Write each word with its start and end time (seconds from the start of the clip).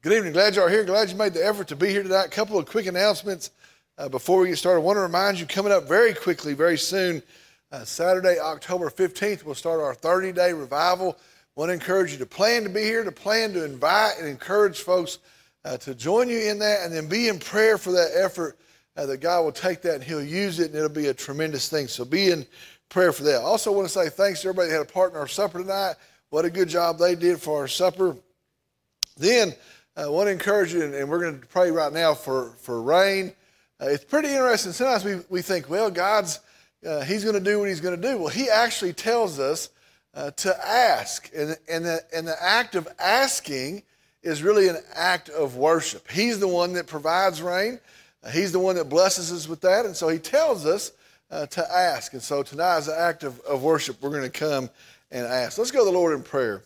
Good 0.00 0.12
evening. 0.12 0.32
Glad 0.32 0.54
you 0.54 0.62
are 0.62 0.68
here. 0.68 0.84
Glad 0.84 1.10
you 1.10 1.16
made 1.16 1.34
the 1.34 1.44
effort 1.44 1.66
to 1.68 1.74
be 1.74 1.88
here 1.88 2.04
tonight. 2.04 2.26
A 2.26 2.28
couple 2.28 2.56
of 2.56 2.66
quick 2.66 2.86
announcements 2.86 3.50
uh, 3.98 4.08
before 4.08 4.38
we 4.38 4.50
get 4.50 4.56
started. 4.56 4.80
I 4.80 4.84
want 4.84 4.96
to 4.96 5.00
remind 5.00 5.40
you 5.40 5.44
coming 5.44 5.72
up 5.72 5.88
very 5.88 6.14
quickly, 6.14 6.54
very 6.54 6.78
soon, 6.78 7.20
uh, 7.72 7.82
Saturday, 7.82 8.38
October 8.38 8.90
15th, 8.90 9.42
we'll 9.42 9.56
start 9.56 9.80
our 9.80 9.94
30 9.94 10.30
day 10.30 10.52
revival. 10.52 11.18
Want 11.56 11.70
to 11.70 11.72
encourage 11.72 12.12
you 12.12 12.18
to 12.18 12.26
plan 12.26 12.62
to 12.62 12.68
be 12.68 12.82
here, 12.82 13.02
to 13.02 13.10
plan 13.10 13.52
to 13.54 13.64
invite 13.64 14.18
and 14.20 14.28
encourage 14.28 14.78
folks 14.78 15.18
uh, 15.64 15.78
to 15.78 15.96
join 15.96 16.28
you 16.28 16.48
in 16.48 16.60
that, 16.60 16.84
and 16.84 16.94
then 16.94 17.08
be 17.08 17.26
in 17.26 17.40
prayer 17.40 17.76
for 17.76 17.90
that 17.90 18.12
effort 18.14 18.56
uh, 18.96 19.04
that 19.04 19.16
God 19.16 19.42
will 19.42 19.50
take 19.50 19.82
that 19.82 19.96
and 19.96 20.04
He'll 20.04 20.22
use 20.22 20.60
it, 20.60 20.66
and 20.66 20.76
it'll 20.76 20.90
be 20.90 21.08
a 21.08 21.14
tremendous 21.14 21.68
thing. 21.68 21.88
So 21.88 22.04
be 22.04 22.30
in 22.30 22.46
prayer 22.88 23.12
for 23.12 23.24
that. 23.24 23.42
Also 23.42 23.72
want 23.72 23.88
to 23.88 23.92
say 23.92 24.10
thanks 24.10 24.42
to 24.42 24.50
everybody 24.50 24.68
that 24.68 24.76
had 24.76 24.88
a 24.88 24.92
part 24.92 25.10
in 25.12 25.18
our 25.18 25.26
supper 25.26 25.58
tonight. 25.58 25.96
What 26.30 26.44
a 26.44 26.50
good 26.50 26.68
job 26.68 27.00
they 27.00 27.16
did 27.16 27.40
for 27.40 27.58
our 27.58 27.68
supper. 27.68 28.16
Then, 29.16 29.52
I 29.98 30.06
want 30.06 30.28
to 30.28 30.30
encourage 30.30 30.72
you, 30.72 30.84
and 30.84 31.10
we're 31.10 31.18
going 31.18 31.40
to 31.40 31.46
pray 31.48 31.72
right 31.72 31.92
now 31.92 32.14
for, 32.14 32.50
for 32.60 32.80
rain. 32.80 33.32
Uh, 33.80 33.86
it's 33.86 34.04
pretty 34.04 34.28
interesting. 34.28 34.70
Sometimes 34.70 35.04
we, 35.04 35.16
we 35.28 35.42
think, 35.42 35.68
well, 35.68 35.90
God's, 35.90 36.38
uh, 36.86 37.00
He's 37.00 37.24
going 37.24 37.34
to 37.34 37.42
do 37.42 37.58
what 37.58 37.68
He's 37.68 37.80
going 37.80 38.00
to 38.00 38.08
do. 38.08 38.16
Well, 38.16 38.28
He 38.28 38.48
actually 38.48 38.92
tells 38.92 39.40
us 39.40 39.70
uh, 40.14 40.30
to 40.30 40.56
ask. 40.64 41.28
And, 41.36 41.56
and, 41.68 41.84
the, 41.84 42.00
and 42.14 42.28
the 42.28 42.36
act 42.40 42.76
of 42.76 42.86
asking 43.00 43.82
is 44.22 44.40
really 44.40 44.68
an 44.68 44.76
act 44.94 45.30
of 45.30 45.56
worship. 45.56 46.08
He's 46.08 46.38
the 46.38 46.46
one 46.46 46.74
that 46.74 46.86
provides 46.86 47.42
rain, 47.42 47.80
uh, 48.22 48.30
He's 48.30 48.52
the 48.52 48.60
one 48.60 48.76
that 48.76 48.88
blesses 48.88 49.32
us 49.32 49.48
with 49.48 49.62
that. 49.62 49.84
And 49.84 49.96
so 49.96 50.08
He 50.08 50.20
tells 50.20 50.64
us 50.64 50.92
uh, 51.28 51.46
to 51.46 51.76
ask. 51.76 52.12
And 52.12 52.22
so 52.22 52.44
tonight, 52.44 52.76
as 52.76 52.86
an 52.86 52.94
act 52.96 53.24
of, 53.24 53.40
of 53.40 53.64
worship, 53.64 54.00
we're 54.00 54.10
going 54.10 54.22
to 54.22 54.30
come 54.30 54.70
and 55.10 55.26
ask. 55.26 55.58
Let's 55.58 55.72
go 55.72 55.80
to 55.80 55.84
the 55.86 55.98
Lord 55.98 56.14
in 56.14 56.22
prayer. 56.22 56.62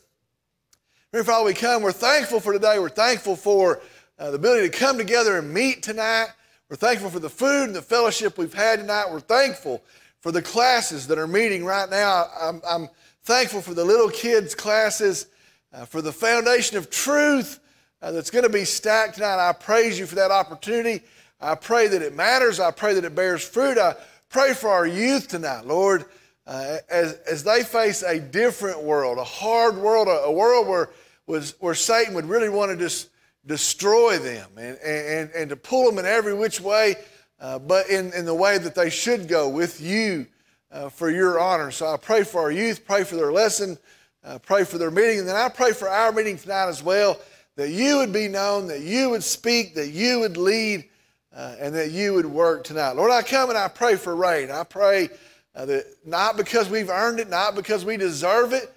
Dear 1.12 1.25
Father, 1.25 1.45
we 1.45 1.52
come. 1.52 1.83
We're 1.83 1.93
thankful 1.93 2.41
for 2.41 2.55
today. 2.55 2.79
We're 2.79 2.89
thankful 2.89 3.37
for 3.37 3.83
uh, 4.19 4.31
the 4.31 4.37
ability 4.37 4.70
to 4.70 4.75
come 4.75 4.97
together 4.97 5.37
and 5.37 5.53
meet 5.53 5.83
tonight. 5.83 6.28
We're 6.70 6.77
thankful 6.77 7.11
for 7.11 7.19
the 7.19 7.28
food 7.28 7.64
and 7.64 7.77
the 7.77 7.83
fellowship 7.83 8.39
we've 8.39 8.55
had 8.55 8.78
tonight. 8.78 9.09
We're 9.12 9.20
thankful 9.20 9.83
for 10.20 10.33
the 10.33 10.41
classes 10.41 11.06
that 11.09 11.19
are 11.19 11.27
meeting 11.27 11.67
right 11.67 11.91
now. 11.91 12.28
I'm, 12.41 12.62
I'm 12.67 12.89
thankful 13.25 13.61
for 13.61 13.75
the 13.75 13.84
little 13.84 14.09
kids' 14.09 14.55
classes, 14.55 15.27
uh, 15.75 15.84
for 15.84 16.00
the 16.00 16.12
foundation 16.12 16.78
of 16.78 16.89
truth 16.89 17.61
uh, 18.00 18.11
that's 18.12 18.31
going 18.31 18.44
to 18.44 18.50
be 18.50 18.65
stacked 18.65 19.17
tonight. 19.17 19.37
I 19.37 19.53
praise 19.53 19.98
you 19.98 20.06
for 20.06 20.15
that 20.15 20.31
opportunity. 20.31 21.03
I 21.42 21.56
pray 21.56 21.89
that 21.89 22.00
it 22.00 22.15
matters. 22.15 22.59
I 22.59 22.70
pray 22.70 22.94
that 22.94 23.05
it 23.05 23.15
bears 23.15 23.47
fruit. 23.47 23.77
I 23.77 23.97
pray 24.31 24.55
for 24.55 24.70
our 24.70 24.87
youth 24.87 25.28
tonight, 25.28 25.67
Lord, 25.67 26.06
uh, 26.47 26.78
as, 26.89 27.19
as 27.31 27.44
they 27.44 27.65
face 27.65 28.03
a 28.03 28.19
different 28.19 28.83
world, 28.83 29.19
a 29.19 29.25
hard 29.25 29.77
world, 29.77 30.09
a, 30.09 30.22
a 30.22 30.33
world 30.33 30.67
where 30.67 30.89
was 31.27 31.55
where 31.61 31.75
Satan 31.75 32.15
would 32.15 32.27
really 32.27 32.48
want 32.48 32.70
to 32.73 32.77
just 32.77 33.09
destroy 33.47 34.19
them 34.19 34.51
and, 34.56 34.78
and, 34.78 35.31
and 35.31 35.51
to 35.51 35.56
pull 35.56 35.87
them 35.87 35.98
in 35.98 36.06
every 36.06 36.34
which 36.34 36.61
way, 36.61 36.97
uh, 37.41 37.59
but 37.59 37.89
in, 37.89 38.12
in 38.12 38.25
the 38.25 38.34
way 38.34 38.59
that 38.59 38.75
they 38.75 38.91
should 38.91 39.28
go 39.28 39.48
with 39.48 39.81
you 39.81 40.27
uh, 40.70 40.89
for 40.89 41.11
your 41.11 41.41
honor. 41.41 41.70
So 41.70 41.87
I 41.87 41.97
pray 41.97 42.25
for 42.25 42.41
our 42.41 42.53
youth, 42.53 42.84
pray 42.84 43.05
for 43.05 43.17
their 43.17 43.33
lesson, 43.33 43.78
uh, 44.25 44.39
pray 44.39 44.65
for 44.65 44.78
their 44.78 44.91
meeting, 44.91 45.20
and 45.20 45.28
then 45.28 45.37
I 45.37 45.48
pray 45.48 45.73
for 45.73 45.89
our 45.89 46.12
meeting 46.12 46.37
tonight 46.37 46.69
as 46.69 46.83
well, 46.83 47.19
that 47.56 47.70
you 47.70 47.98
would 47.98 48.12
be 48.12 48.28
known, 48.28 48.69
that 48.69 48.81
you 48.81 49.11
would 49.11 49.25
speak, 49.25 49.75
that 49.75 49.89
you 49.89 50.20
would 50.20 50.37
lead, 50.37 50.89
uh, 51.34 51.56
and 51.59 51.75
that 51.75 51.91
you 51.91 52.15
would 52.15 52.27
work 52.27 52.65
tonight. 52.65 52.93
Lord, 52.93 53.11
I 53.11 53.23
come 53.23 53.48
and 53.48 53.59
I 53.59 53.69
pray 53.69 53.97
for 53.97 54.15
rain. 54.15 54.50
I 54.50 54.65
pray 54.65 55.09
uh, 55.55 55.67
that 55.67 55.87
not 56.05 56.37
because 56.37 56.69
we've 56.69 56.91
earned 56.91 57.20
it, 57.20 57.28
not 57.28 57.55
because 57.55 57.84
we 57.84 57.97
deserve 57.97 58.53
it, 58.53 58.73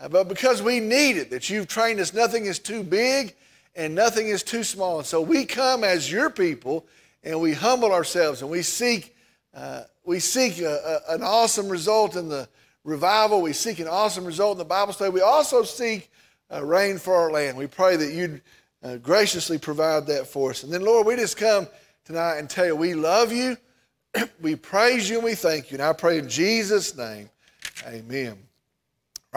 uh, 0.00 0.08
but 0.08 0.28
because 0.28 0.62
we 0.62 0.80
need 0.80 1.16
it, 1.16 1.30
that 1.30 1.50
you've 1.50 1.68
trained 1.68 2.00
us, 2.00 2.14
nothing 2.14 2.46
is 2.46 2.58
too 2.58 2.82
big 2.82 3.34
and 3.74 3.94
nothing 3.94 4.28
is 4.28 4.42
too 4.42 4.62
small. 4.62 4.98
And 4.98 5.06
so 5.06 5.20
we 5.20 5.44
come 5.44 5.84
as 5.84 6.10
your 6.10 6.30
people 6.30 6.86
and 7.22 7.40
we 7.40 7.52
humble 7.52 7.92
ourselves 7.92 8.42
and 8.42 8.50
we 8.50 8.62
seek, 8.62 9.16
uh, 9.54 9.82
we 10.04 10.20
seek 10.20 10.60
a, 10.60 11.02
a, 11.08 11.14
an 11.14 11.22
awesome 11.22 11.68
result 11.68 12.16
in 12.16 12.28
the 12.28 12.48
revival. 12.84 13.42
We 13.42 13.52
seek 13.52 13.78
an 13.80 13.88
awesome 13.88 14.24
result 14.24 14.52
in 14.52 14.58
the 14.58 14.64
Bible 14.64 14.92
study. 14.92 15.10
We 15.10 15.20
also 15.20 15.62
seek 15.62 16.10
uh, 16.52 16.64
rain 16.64 16.98
for 16.98 17.14
our 17.14 17.30
land. 17.30 17.56
We 17.56 17.66
pray 17.66 17.96
that 17.96 18.12
you'd 18.12 18.40
uh, 18.82 18.96
graciously 18.96 19.58
provide 19.58 20.06
that 20.06 20.26
for 20.26 20.50
us. 20.50 20.62
And 20.62 20.72
then, 20.72 20.82
Lord, 20.82 21.06
we 21.06 21.16
just 21.16 21.36
come 21.36 21.66
tonight 22.04 22.38
and 22.38 22.48
tell 22.48 22.66
you 22.66 22.76
we 22.76 22.94
love 22.94 23.32
you, 23.32 23.56
we 24.40 24.56
praise 24.56 25.10
you, 25.10 25.16
and 25.16 25.24
we 25.24 25.34
thank 25.34 25.70
you. 25.70 25.76
And 25.76 25.82
I 25.82 25.92
pray 25.92 26.18
in 26.18 26.28
Jesus' 26.28 26.96
name, 26.96 27.28
amen. 27.86 28.47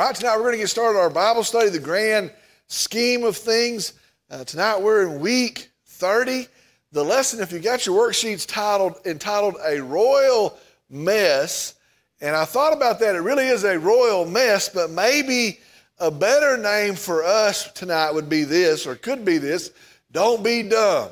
Right, 0.01 0.15
tonight 0.15 0.37
we're 0.37 0.45
going 0.45 0.53
to 0.53 0.57
get 0.57 0.69
started 0.69 0.97
our 0.97 1.11
Bible 1.11 1.43
study, 1.43 1.69
the 1.69 1.77
grand 1.77 2.31
scheme 2.65 3.23
of 3.23 3.37
things. 3.37 3.93
Uh, 4.31 4.43
tonight 4.43 4.81
we're 4.81 5.03
in 5.03 5.19
week 5.19 5.69
30. 5.85 6.47
The 6.91 7.03
lesson, 7.03 7.39
if 7.39 7.51
you 7.51 7.59
got 7.59 7.85
your 7.85 8.09
worksheets 8.09 8.47
titled 8.47 8.95
entitled 9.05 9.57
A 9.63 9.79
Royal 9.79 10.57
Mess, 10.89 11.75
and 12.19 12.35
I 12.35 12.45
thought 12.45 12.73
about 12.73 12.99
that, 13.01 13.13
it 13.13 13.19
really 13.19 13.45
is 13.45 13.63
a 13.63 13.77
royal 13.77 14.25
mess, 14.25 14.69
but 14.69 14.89
maybe 14.89 15.59
a 15.99 16.09
better 16.09 16.57
name 16.57 16.95
for 16.95 17.23
us 17.23 17.71
tonight 17.71 18.11
would 18.11 18.27
be 18.27 18.43
this, 18.43 18.87
or 18.87 18.95
could 18.95 19.23
be 19.23 19.37
this 19.37 19.69
don't 20.11 20.43
be 20.43 20.63
dumb. 20.63 21.11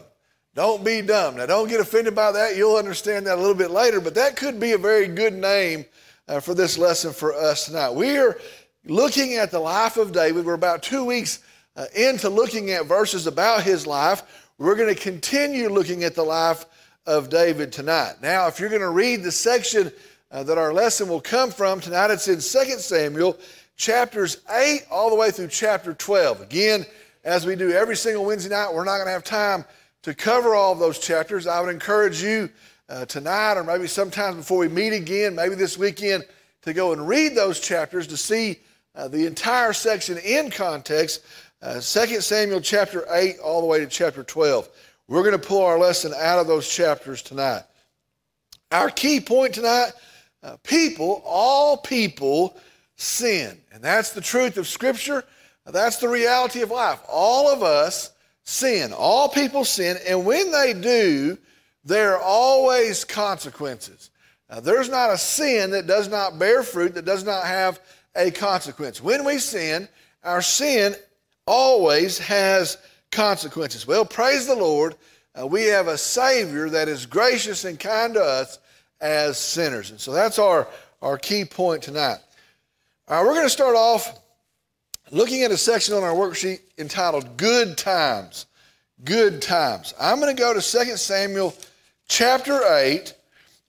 Don't 0.55 0.83
be 0.83 1.03
dumb. 1.03 1.37
Now, 1.37 1.45
don't 1.45 1.69
get 1.69 1.79
offended 1.79 2.15
by 2.15 2.31
that. 2.31 2.57
You'll 2.57 2.77
understand 2.77 3.27
that 3.27 3.35
a 3.37 3.39
little 3.39 3.53
bit 3.53 3.69
later, 3.69 4.01
but 4.01 4.15
that 4.15 4.35
could 4.35 4.59
be 4.59 4.71
a 4.71 4.79
very 4.79 5.05
good 5.05 5.35
name 5.35 5.85
uh, 6.29 6.39
for 6.39 6.53
this 6.53 6.77
lesson 6.77 7.11
for 7.11 7.33
us 7.33 7.65
tonight. 7.65 7.89
We're 7.89 8.39
looking 8.85 9.35
at 9.35 9.51
the 9.51 9.59
life 9.59 9.97
of 9.97 10.11
David. 10.11 10.45
We're 10.45 10.53
about 10.53 10.83
two 10.83 11.03
weeks 11.03 11.39
uh, 11.75 11.85
into 11.95 12.29
looking 12.29 12.71
at 12.71 12.85
verses 12.85 13.27
about 13.27 13.63
his 13.63 13.85
life. 13.85 14.47
We're 14.57 14.75
going 14.75 14.93
to 14.93 15.01
continue 15.01 15.69
looking 15.69 16.03
at 16.03 16.15
the 16.15 16.23
life 16.23 16.65
of 17.05 17.29
David 17.29 17.71
tonight. 17.71 18.15
Now, 18.21 18.47
if 18.47 18.59
you're 18.59 18.69
going 18.69 18.81
to 18.81 18.89
read 18.89 19.23
the 19.23 19.31
section 19.31 19.91
uh, 20.31 20.43
that 20.43 20.57
our 20.57 20.73
lesson 20.73 21.07
will 21.07 21.21
come 21.21 21.51
from 21.51 21.79
tonight, 21.79 22.11
it's 22.11 22.27
in 22.27 22.35
2 22.35 22.79
Samuel 22.79 23.37
chapters 23.77 24.41
8 24.49 24.81
all 24.91 25.09
the 25.09 25.15
way 25.15 25.31
through 25.31 25.47
chapter 25.47 25.93
12. 25.93 26.41
Again, 26.41 26.85
as 27.23 27.45
we 27.45 27.55
do 27.55 27.71
every 27.71 27.95
single 27.95 28.25
Wednesday 28.25 28.49
night, 28.49 28.73
we're 28.73 28.83
not 28.83 28.97
going 28.97 29.07
to 29.07 29.11
have 29.11 29.23
time 29.23 29.65
to 30.03 30.13
cover 30.13 30.55
all 30.55 30.73
of 30.73 30.79
those 30.79 30.99
chapters. 30.99 31.47
I 31.47 31.59
would 31.61 31.69
encourage 31.69 32.21
you 32.21 32.49
uh, 32.89 33.05
tonight 33.05 33.53
or 33.53 33.63
maybe 33.63 33.87
sometimes 33.87 34.35
before 34.37 34.59
we 34.59 34.67
meet 34.67 34.93
again, 34.93 35.35
maybe 35.35 35.55
this 35.55 35.77
weekend, 35.77 36.25
to 36.63 36.73
go 36.73 36.91
and 36.93 37.07
read 37.07 37.35
those 37.35 37.59
chapters 37.59 38.07
to 38.07 38.17
see 38.17 38.59
uh, 38.95 39.07
the 39.07 39.25
entire 39.25 39.73
section 39.73 40.17
in 40.17 40.49
context, 40.49 41.23
uh, 41.61 41.73
2 41.73 41.81
Samuel 41.81 42.61
chapter 42.61 43.05
8 43.09 43.39
all 43.39 43.61
the 43.61 43.67
way 43.67 43.79
to 43.79 43.87
chapter 43.87 44.23
12. 44.23 44.69
We're 45.07 45.23
going 45.23 45.39
to 45.39 45.47
pull 45.47 45.63
our 45.63 45.79
lesson 45.79 46.13
out 46.17 46.39
of 46.39 46.47
those 46.47 46.69
chapters 46.69 47.21
tonight. 47.21 47.63
Our 48.71 48.89
key 48.89 49.19
point 49.19 49.55
tonight 49.55 49.91
uh, 50.41 50.57
people, 50.63 51.21
all 51.25 51.77
people 51.77 52.57
sin. 52.95 53.57
And 53.73 53.83
that's 53.83 54.11
the 54.11 54.21
truth 54.21 54.57
of 54.57 54.67
Scripture. 54.67 55.23
That's 55.65 55.97
the 55.97 56.09
reality 56.09 56.61
of 56.61 56.71
life. 56.71 56.99
All 57.07 57.49
of 57.49 57.61
us 57.61 58.11
sin. 58.43 58.93
All 58.93 59.29
people 59.29 59.65
sin. 59.65 59.97
And 60.07 60.25
when 60.25 60.51
they 60.51 60.73
do, 60.73 61.37
there 61.83 62.15
are 62.15 62.21
always 62.21 63.03
consequences. 63.03 64.11
Now, 64.49 64.59
there's 64.59 64.89
not 64.89 65.11
a 65.11 65.17
sin 65.17 65.71
that 65.71 65.87
does 65.87 66.07
not 66.07 66.39
bear 66.39 66.63
fruit, 66.63 66.95
that 66.95 67.05
does 67.05 67.23
not 67.23 67.45
have 67.45 67.79
a 68.15 68.31
consequence. 68.31 69.01
When 69.01 69.23
we 69.25 69.39
sin, 69.39 69.87
our 70.23 70.41
sin 70.41 70.95
always 71.45 72.19
has 72.19 72.77
consequences. 73.11 73.87
Well, 73.87 74.05
praise 74.05 74.45
the 74.45 74.55
Lord. 74.55 74.95
Uh, 75.39 75.47
we 75.47 75.65
have 75.65 75.87
a 75.87 75.97
Savior 75.97 76.69
that 76.69 76.87
is 76.87 77.05
gracious 77.05 77.65
and 77.65 77.79
kind 77.79 78.13
to 78.15 78.21
us 78.21 78.59
as 79.01 79.37
sinners. 79.37 79.91
And 79.91 79.99
so 79.99 80.11
that's 80.11 80.39
our, 80.39 80.67
our 81.01 81.17
key 81.17 81.45
point 81.45 81.83
tonight. 81.83 82.17
All 83.07 83.17
right, 83.17 83.27
we're 83.27 83.33
going 83.33 83.45
to 83.45 83.49
start 83.49 83.75
off 83.75 84.19
looking 85.11 85.43
at 85.43 85.51
a 85.51 85.57
section 85.57 85.95
on 85.95 86.03
our 86.03 86.13
worksheet 86.13 86.59
entitled 86.77 87.37
Good 87.37 87.77
Times. 87.77 88.45
Good 89.03 89.41
Times. 89.41 89.93
I'm 89.99 90.19
going 90.19 90.35
to 90.35 90.39
go 90.39 90.53
to 90.53 90.61
2 90.61 90.97
Samuel 90.97 91.55
chapter 92.07 92.61
8, 92.63 93.13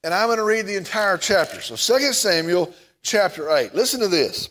and 0.02 0.12
I'm 0.12 0.26
going 0.26 0.38
to 0.38 0.44
read 0.44 0.66
the 0.66 0.76
entire 0.76 1.16
chapter. 1.16 1.60
So 1.60 1.98
2 1.98 2.12
Samuel 2.12 2.74
chapter 3.02 3.50
8. 3.50 3.74
Listen 3.74 4.00
to 4.00 4.08
this. 4.08 4.50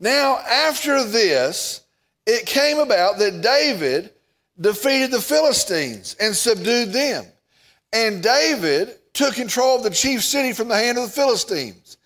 Now, 0.00 0.38
after 0.38 1.04
this, 1.04 1.82
it 2.26 2.46
came 2.46 2.78
about 2.78 3.18
that 3.18 3.40
David 3.40 4.10
defeated 4.60 5.10
the 5.10 5.20
Philistines 5.20 6.16
and 6.20 6.34
subdued 6.34 6.92
them. 6.92 7.24
And 7.92 8.22
David 8.22 8.98
took 9.12 9.34
control 9.34 9.76
of 9.76 9.82
the 9.82 9.90
chief 9.90 10.22
city 10.22 10.52
from 10.52 10.68
the 10.68 10.76
hand 10.76 10.98
of 10.98 11.04
the 11.04 11.10
Philistines. 11.10 11.98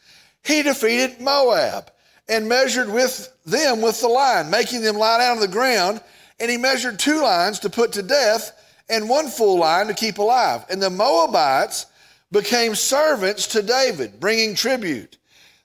He 0.44 0.62
defeated 0.62 1.20
Moab 1.20 1.90
and 2.28 2.48
measured 2.48 2.92
with 2.92 3.32
them 3.44 3.80
with 3.80 4.00
the 4.00 4.08
line, 4.08 4.50
making 4.50 4.82
them 4.82 4.96
lie 4.96 5.18
down 5.18 5.36
on 5.36 5.40
the 5.40 5.48
ground. 5.48 6.00
And 6.40 6.50
he 6.50 6.56
measured 6.56 6.98
two 6.98 7.22
lines 7.22 7.60
to 7.60 7.70
put 7.70 7.92
to 7.92 8.02
death 8.02 8.52
and 8.88 9.08
one 9.08 9.28
full 9.28 9.58
line 9.58 9.86
to 9.86 9.94
keep 9.94 10.18
alive. 10.18 10.64
And 10.68 10.82
the 10.82 10.90
Moabites 10.90 11.86
became 12.32 12.74
servants 12.74 13.46
to 13.48 13.62
David, 13.62 14.20
bringing 14.20 14.54
tribute. 14.54 15.18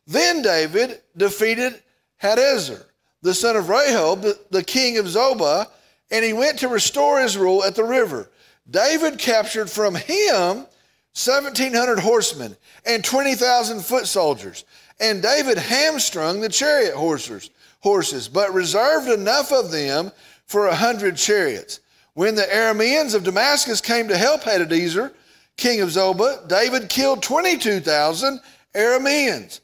Then 0.08 0.42
David 0.42 1.02
defeated 1.16 1.82
Hadadezer, 2.22 2.86
the 3.22 3.34
son 3.34 3.56
of 3.56 3.66
Rehob, 3.66 4.22
the, 4.22 4.40
the 4.52 4.64
king 4.64 4.98
of 4.98 5.06
Zobah, 5.06 5.68
and 6.12 6.26
he 6.26 6.34
went 6.34 6.60
to 6.60 6.68
restore 6.68 7.22
his 7.22 7.38
rule 7.38 7.64
at 7.64 7.76
the 7.76 7.84
river. 7.84 8.30
David 8.70 9.18
captured 9.18 9.70
from 9.70 9.96
him 9.96 10.66
1,700 11.14 12.00
horsemen 12.00 12.56
and 12.86 13.04
20,000 13.04 13.82
foot 13.82 14.08
soldiers. 14.08 14.64
And 15.00 15.22
David 15.22 15.58
hamstrung 15.58 16.42
the 16.42 16.50
chariot 16.50 16.94
horses, 16.94 17.50
horses, 17.80 18.28
but 18.28 18.54
reserved 18.54 19.10
enough 19.10 19.52
of 19.52 19.72
them 19.72 20.12
for 20.46 20.68
a 20.68 20.76
hundred 20.76 21.18
chariots. 21.18 21.80
When 22.14 22.36
the 22.36 22.44
Arameans 22.44 23.16
of 23.16 23.24
Damascus 23.24 23.82
came 23.82 24.08
to 24.10 24.18
help 24.18 24.44
Hadadezer, 24.44 25.14
king 25.62 25.82
of 25.82 25.90
Zobah, 25.90 26.48
David 26.48 26.90
killed 26.90 27.22
22,000 27.22 28.42
Arameans. 28.74 29.60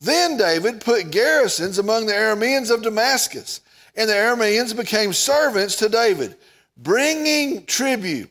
Then 0.00 0.38
David 0.38 0.80
put 0.80 1.10
garrisons 1.10 1.78
among 1.78 2.06
the 2.06 2.14
Arameans 2.14 2.70
of 2.70 2.82
Damascus, 2.82 3.60
and 3.94 4.08
the 4.08 4.14
Arameans 4.14 4.74
became 4.74 5.12
servants 5.12 5.76
to 5.76 5.90
David, 5.90 6.36
bringing 6.78 7.66
tribute. 7.66 8.30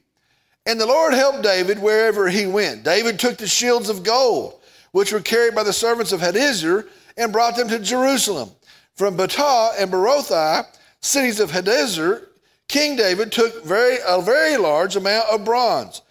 And 0.66 0.82
the 0.82 0.88
Lord 0.88 1.14
helped 1.14 1.44
David 1.44 1.80
wherever 1.80 2.28
he 2.28 2.48
went. 2.48 2.84
David 2.84 3.20
took 3.20 3.38
the 3.38 3.48
shields 3.48 3.88
of 3.88 4.04
gold, 4.04 4.60
which 4.92 5.14
were 5.14 5.22
carried 5.22 5.54
by 5.54 5.64
the 5.64 5.72
servants 5.72 6.12
of 6.12 6.22
Hadadezer, 6.22 6.88
and 7.18 7.32
brought 7.32 7.56
them 7.56 7.68
to 7.70 7.80
Jerusalem. 7.80 8.50
From 8.96 9.16
Betah 9.16 9.74
and 9.80 9.92
Berothai, 9.92 10.66
cities 11.02 11.40
of 11.40 11.52
Hadadezer, 11.52 12.28
King 12.68 12.96
David 12.96 13.32
took 13.32 13.64
very, 13.64 13.98
a 14.08 14.22
very 14.22 14.58
large 14.58 14.96
amount 14.96 15.30
of 15.30 15.46
bronze. 15.46 16.02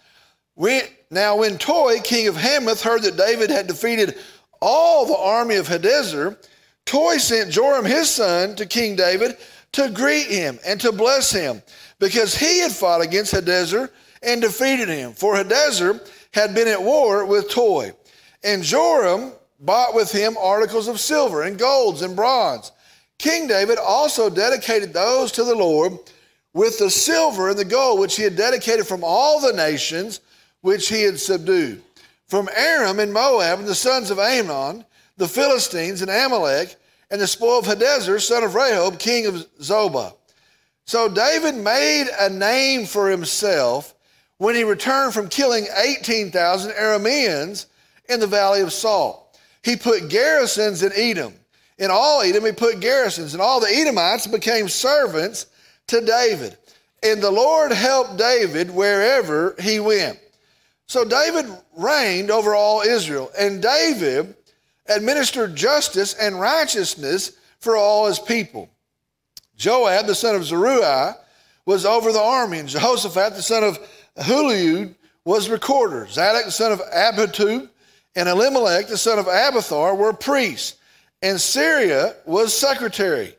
We, 0.55 0.81
now, 1.11 1.35
when 1.35 1.57
Toi, 1.57 1.99
king 1.99 2.29
of 2.29 2.37
Hamath, 2.37 2.81
heard 2.81 3.03
that 3.03 3.17
David 3.17 3.49
had 3.49 3.67
defeated 3.67 4.17
all 4.61 5.05
the 5.05 5.17
army 5.17 5.55
of 5.55 5.67
Hadadezer, 5.67 6.37
Toi 6.85 7.17
sent 7.17 7.51
Joram 7.51 7.83
his 7.83 8.09
son 8.09 8.55
to 8.55 8.65
King 8.65 8.95
David 8.95 9.37
to 9.73 9.89
greet 9.89 10.27
him 10.27 10.57
and 10.65 10.79
to 10.79 10.93
bless 10.93 11.29
him, 11.29 11.61
because 11.99 12.35
he 12.35 12.59
had 12.59 12.71
fought 12.71 13.01
against 13.01 13.33
Hadadezer 13.33 13.89
and 14.23 14.41
defeated 14.41 14.87
him. 14.87 15.11
For 15.11 15.35
Hadadezer 15.35 16.09
had 16.33 16.55
been 16.55 16.69
at 16.69 16.81
war 16.81 17.25
with 17.25 17.49
Toi. 17.49 17.91
And 18.43 18.63
Joram 18.63 19.33
bought 19.59 19.93
with 19.93 20.11
him 20.11 20.37
articles 20.37 20.87
of 20.87 20.99
silver 20.99 21.43
and 21.43 21.59
golds 21.59 22.01
and 22.01 22.15
bronze. 22.15 22.71
King 23.17 23.47
David 23.47 23.77
also 23.77 24.29
dedicated 24.29 24.93
those 24.93 25.31
to 25.33 25.43
the 25.43 25.55
Lord 25.55 25.93
with 26.53 26.79
the 26.79 26.89
silver 26.89 27.49
and 27.49 27.59
the 27.59 27.65
gold 27.65 27.99
which 27.99 28.15
he 28.15 28.23
had 28.23 28.35
dedicated 28.35 28.87
from 28.87 29.03
all 29.03 29.39
the 29.39 29.53
nations 29.53 30.21
which 30.61 30.89
he 30.89 31.03
had 31.03 31.19
subdued. 31.19 31.81
From 32.27 32.49
Aram 32.55 32.99
and 32.99 33.11
Moab 33.11 33.59
and 33.59 33.67
the 33.67 33.75
sons 33.75 34.09
of 34.09 34.19
Ammon, 34.19 34.85
the 35.17 35.27
Philistines 35.27 36.01
and 36.01 36.09
Amalek, 36.09 36.75
and 37.09 37.19
the 37.19 37.27
spoil 37.27 37.59
of 37.59 37.65
Hadadezer, 37.65 38.19
son 38.21 38.43
of 38.43 38.51
Rehob, 38.51 38.97
king 38.97 39.25
of 39.25 39.45
Zobah. 39.59 40.15
So 40.85 41.07
David 41.09 41.55
made 41.55 42.07
a 42.19 42.29
name 42.29 42.85
for 42.85 43.09
himself 43.09 43.93
when 44.37 44.55
he 44.55 44.63
returned 44.63 45.13
from 45.13 45.29
killing 45.29 45.67
18,000 45.77 46.71
Arameans 46.71 47.67
in 48.09 48.19
the 48.19 48.27
valley 48.27 48.61
of 48.61 48.73
Salt. 48.73 49.37
He 49.63 49.75
put 49.75 50.09
garrisons 50.09 50.83
in 50.83 50.91
Edom. 50.95 51.33
In 51.77 51.91
all 51.91 52.21
Edom, 52.21 52.45
he 52.45 52.51
put 52.51 52.79
garrisons, 52.79 53.33
and 53.33 53.41
all 53.41 53.59
the 53.59 53.71
Edomites 53.71 54.27
became 54.27 54.67
servants 54.67 55.47
to 55.87 56.01
David. 56.01 56.57
And 57.03 57.21
the 57.21 57.31
Lord 57.31 57.71
helped 57.71 58.17
David 58.17 58.71
wherever 58.71 59.55
he 59.59 59.79
went. 59.79 60.19
So 60.91 61.05
David 61.05 61.45
reigned 61.77 62.29
over 62.29 62.53
all 62.53 62.81
Israel, 62.81 63.31
and 63.39 63.61
David 63.61 64.35
administered 64.87 65.55
justice 65.55 66.15
and 66.15 66.37
righteousness 66.37 67.31
for 67.61 67.77
all 67.77 68.07
his 68.07 68.19
people. 68.19 68.69
Joab, 69.55 70.05
the 70.05 70.13
son 70.13 70.35
of 70.35 70.43
Zeruiah, 70.43 71.15
was 71.65 71.85
over 71.85 72.11
the 72.11 72.19
army, 72.19 72.59
and 72.59 72.67
Jehoshaphat, 72.67 73.35
the 73.35 73.41
son 73.41 73.63
of 73.63 73.79
Ahilud 74.17 74.93
was 75.23 75.49
recorder. 75.49 76.07
Zadok, 76.09 76.43
the 76.43 76.51
son 76.51 76.73
of 76.73 76.81
Ahitub, 76.93 77.69
and 78.17 78.27
Elimelech, 78.27 78.89
the 78.89 78.97
son 78.97 79.17
of 79.17 79.27
Abiathar, 79.27 79.95
were 79.95 80.11
priests. 80.11 80.75
And 81.21 81.37
Seraiah 81.37 82.15
was 82.25 82.53
secretary. 82.53 83.33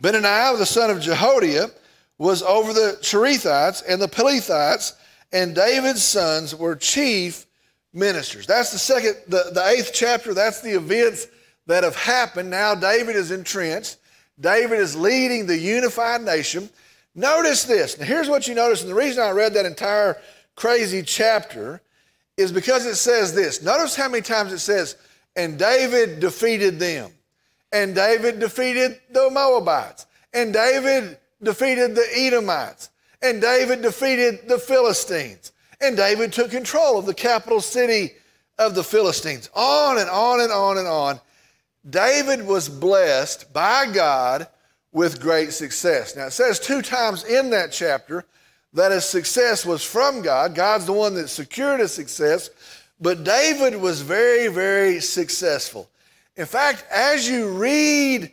Benaiah, 0.00 0.56
the 0.56 0.66
son 0.66 0.90
of 0.90 1.00
Jehoiada, 1.00 1.70
was 2.18 2.42
over 2.42 2.72
the 2.72 2.98
Cherethites 3.00 3.84
and 3.88 4.02
the 4.02 4.08
Pelethites, 4.08 4.94
and 5.32 5.54
David's 5.54 6.02
sons 6.02 6.54
were 6.54 6.76
chief 6.76 7.46
ministers. 7.92 8.46
That's 8.46 8.72
the 8.72 8.78
second, 8.78 9.16
the, 9.28 9.50
the 9.52 9.66
eighth 9.66 9.90
chapter. 9.92 10.34
That's 10.34 10.60
the 10.60 10.76
events 10.76 11.26
that 11.66 11.84
have 11.84 11.96
happened. 11.96 12.50
Now 12.50 12.74
David 12.74 13.16
is 13.16 13.30
entrenched. 13.30 13.96
David 14.38 14.78
is 14.78 14.94
leading 14.94 15.46
the 15.46 15.58
unified 15.58 16.22
nation. 16.22 16.68
Notice 17.14 17.64
this. 17.64 17.98
Now, 17.98 18.04
here's 18.04 18.28
what 18.28 18.46
you 18.46 18.54
notice, 18.54 18.82
and 18.82 18.90
the 18.90 18.94
reason 18.94 19.22
I 19.22 19.30
read 19.30 19.54
that 19.54 19.64
entire 19.64 20.18
crazy 20.54 21.02
chapter 21.02 21.80
is 22.36 22.52
because 22.52 22.84
it 22.84 22.96
says 22.96 23.34
this. 23.34 23.62
Notice 23.62 23.96
how 23.96 24.08
many 24.10 24.22
times 24.22 24.52
it 24.52 24.58
says, 24.58 24.96
and 25.34 25.58
David 25.58 26.20
defeated 26.20 26.78
them, 26.78 27.10
and 27.72 27.94
David 27.94 28.38
defeated 28.38 29.00
the 29.10 29.30
Moabites, 29.30 30.04
and 30.34 30.52
David 30.52 31.18
defeated 31.42 31.94
the 31.94 32.06
Edomites, 32.14 32.90
and 33.26 33.40
David 33.40 33.82
defeated 33.82 34.48
the 34.48 34.58
Philistines, 34.58 35.52
and 35.80 35.96
David 35.96 36.32
took 36.32 36.50
control 36.50 36.98
of 36.98 37.06
the 37.06 37.14
capital 37.14 37.60
city 37.60 38.12
of 38.58 38.74
the 38.74 38.84
Philistines. 38.84 39.50
On 39.54 39.98
and 39.98 40.08
on 40.08 40.40
and 40.40 40.52
on 40.52 40.78
and 40.78 40.88
on. 40.88 41.20
David 41.88 42.46
was 42.46 42.68
blessed 42.68 43.52
by 43.52 43.86
God 43.92 44.48
with 44.92 45.20
great 45.20 45.52
success. 45.52 46.16
Now, 46.16 46.26
it 46.26 46.32
says 46.32 46.58
two 46.58 46.82
times 46.82 47.24
in 47.24 47.50
that 47.50 47.70
chapter 47.70 48.24
that 48.72 48.92
his 48.92 49.04
success 49.04 49.64
was 49.64 49.84
from 49.84 50.22
God. 50.22 50.54
God's 50.54 50.86
the 50.86 50.92
one 50.92 51.14
that 51.14 51.28
secured 51.28 51.80
his 51.80 51.92
success. 51.92 52.50
But 53.00 53.24
David 53.24 53.76
was 53.76 54.00
very, 54.00 54.48
very 54.48 55.00
successful. 55.00 55.90
In 56.36 56.46
fact, 56.46 56.84
as 56.90 57.28
you 57.28 57.48
read 57.48 58.32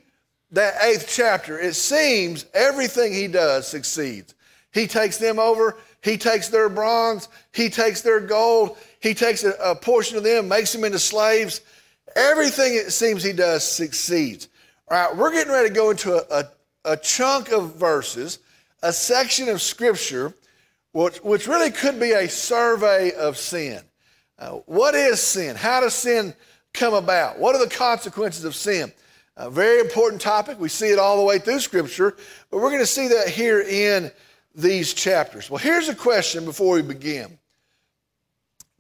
that 0.52 0.76
eighth 0.84 1.08
chapter, 1.10 1.60
it 1.60 1.76
seems 1.76 2.46
everything 2.54 3.14
he 3.14 3.28
does 3.28 3.68
succeeds. 3.68 4.34
He 4.74 4.88
takes 4.88 5.18
them 5.18 5.40
over, 5.40 5.78
he 6.02 6.18
takes 6.18 6.50
their 6.50 6.68
bronze, 6.68 7.30
he 7.54 7.70
takes 7.70 8.02
their 8.02 8.20
gold, 8.20 8.78
he 9.00 9.14
takes 9.14 9.44
a, 9.44 9.52
a 9.64 9.76
portion 9.76 10.18
of 10.18 10.24
them, 10.24 10.48
makes 10.48 10.74
them 10.74 10.84
into 10.84 11.00
slaves. 11.00 11.62
Everything 12.16 12.74
it 12.76 12.92
seems 12.92 13.24
he 13.24 13.34
does 13.34 13.64
succeeds. 13.64 14.50
All 14.90 14.98
right, 14.98 15.16
we're 15.16 15.32
getting 15.32 15.54
ready 15.54 15.70
to 15.70 15.76
go 15.76 15.92
into 15.92 16.14
a, 16.14 16.40
a, 16.40 16.92
a 16.94 16.98
chunk 16.98 17.52
of 17.52 17.76
verses, 17.76 18.40
a 18.82 18.92
section 18.92 19.48
of 19.48 19.62
scripture, 19.62 20.34
which, 20.92 21.18
which 21.20 21.48
really 21.48 21.72
could 21.72 22.00
be 22.00 22.12
a 22.12 22.28
survey 22.28 23.12
of 23.12 23.38
sin. 23.38 23.82
Uh, 24.40 24.52
what 24.66 24.96
is 24.96 25.22
sin? 25.22 25.56
How 25.56 25.80
does 25.82 25.94
sin 25.94 26.34
come 26.74 26.94
about? 26.94 27.40
What 27.40 27.56
are 27.56 27.64
the 27.64 27.74
consequences 27.74 28.44
of 28.44 28.56
sin? 28.56 28.92
A 29.38 29.50
very 29.50 29.80
important 29.80 30.22
topic. 30.22 30.60
We 30.60 30.70
see 30.70 30.92
it 30.92 31.00
all 31.00 31.18
the 31.18 31.24
way 31.24 31.40
through 31.40 31.60
Scripture, 31.60 32.16
but 32.52 32.58
we're 32.58 32.70
going 32.70 32.82
to 32.82 32.86
see 32.86 33.08
that 33.08 33.30
here 33.30 33.62
in 33.62 34.12
these 34.56 34.94
chapters. 34.94 35.50
Well, 35.50 35.58
here's 35.58 35.90
a 35.90 35.96
question 35.96 36.46
before 36.46 36.76
we 36.76 36.82
begin 36.82 37.38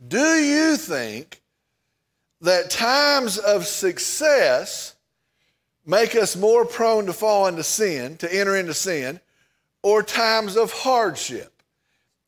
Do 0.08 0.36
you 0.36 0.78
think 0.78 1.42
that 2.42 2.70
times 2.70 3.38
of 3.38 3.66
success 3.66 4.96
make 5.86 6.16
us 6.16 6.36
more 6.36 6.66
prone 6.66 7.06
to 7.08 7.14
fall 7.14 7.48
into 7.48 7.64
sin, 7.64 8.18
to 8.18 8.34
enter 8.34 8.56
into 8.56 8.74
sin, 8.74 9.20
or 9.82 10.04
times 10.04 10.56
of 10.56 10.72
hardship? 10.72 11.50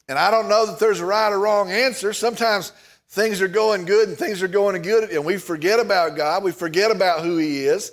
And 0.07 0.19
I 0.19 0.29
don't 0.29 0.49
know 0.49 0.67
that 0.67 0.79
there's 0.79 0.99
a 0.99 1.05
right 1.05 1.31
or 1.31 1.39
wrong 1.39 1.71
answer. 1.71 2.13
Sometimes 2.13 2.71
things 3.09 3.41
are 3.41 3.47
going 3.47 3.85
good 3.85 4.09
and 4.09 4.17
things 4.17 4.43
are 4.43 4.47
going 4.47 4.81
good, 4.81 5.09
and 5.09 5.25
we 5.25 5.37
forget 5.37 5.79
about 5.79 6.15
God, 6.15 6.43
we 6.43 6.51
forget 6.51 6.91
about 6.91 7.21
who 7.21 7.37
He 7.37 7.65
is. 7.65 7.91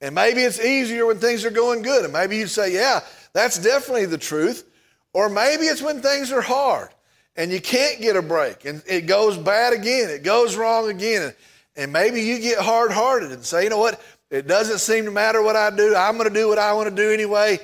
And 0.00 0.16
maybe 0.16 0.42
it's 0.42 0.60
easier 0.60 1.06
when 1.06 1.18
things 1.18 1.44
are 1.44 1.50
going 1.50 1.82
good. 1.82 2.02
And 2.02 2.12
maybe 2.12 2.36
you'd 2.36 2.50
say, 2.50 2.74
yeah, 2.74 3.02
that's 3.32 3.56
definitely 3.56 4.06
the 4.06 4.18
truth. 4.18 4.68
Or 5.12 5.28
maybe 5.28 5.64
it's 5.64 5.82
when 5.82 6.00
things 6.00 6.32
are 6.32 6.40
hard 6.40 6.88
and 7.36 7.50
you 7.50 7.60
can't 7.60 8.00
get 8.00 8.16
a 8.16 8.22
break 8.22 8.64
and 8.64 8.82
it 8.86 9.02
goes 9.02 9.36
bad 9.36 9.72
again, 9.72 10.10
it 10.10 10.22
goes 10.22 10.56
wrong 10.56 10.90
again. 10.90 11.34
And 11.76 11.92
maybe 11.92 12.22
you 12.22 12.38
get 12.38 12.58
hard 12.58 12.92
hearted 12.92 13.32
and 13.32 13.44
say, 13.44 13.64
you 13.64 13.70
know 13.70 13.78
what, 13.78 14.00
it 14.30 14.46
doesn't 14.46 14.78
seem 14.78 15.04
to 15.04 15.10
matter 15.10 15.42
what 15.42 15.56
I 15.56 15.70
do. 15.70 15.94
I'm 15.94 16.16
going 16.16 16.28
to 16.28 16.34
do 16.34 16.48
what 16.48 16.58
I 16.58 16.72
want 16.72 16.88
to 16.88 16.94
do 16.94 17.10
anyway. 17.10 17.58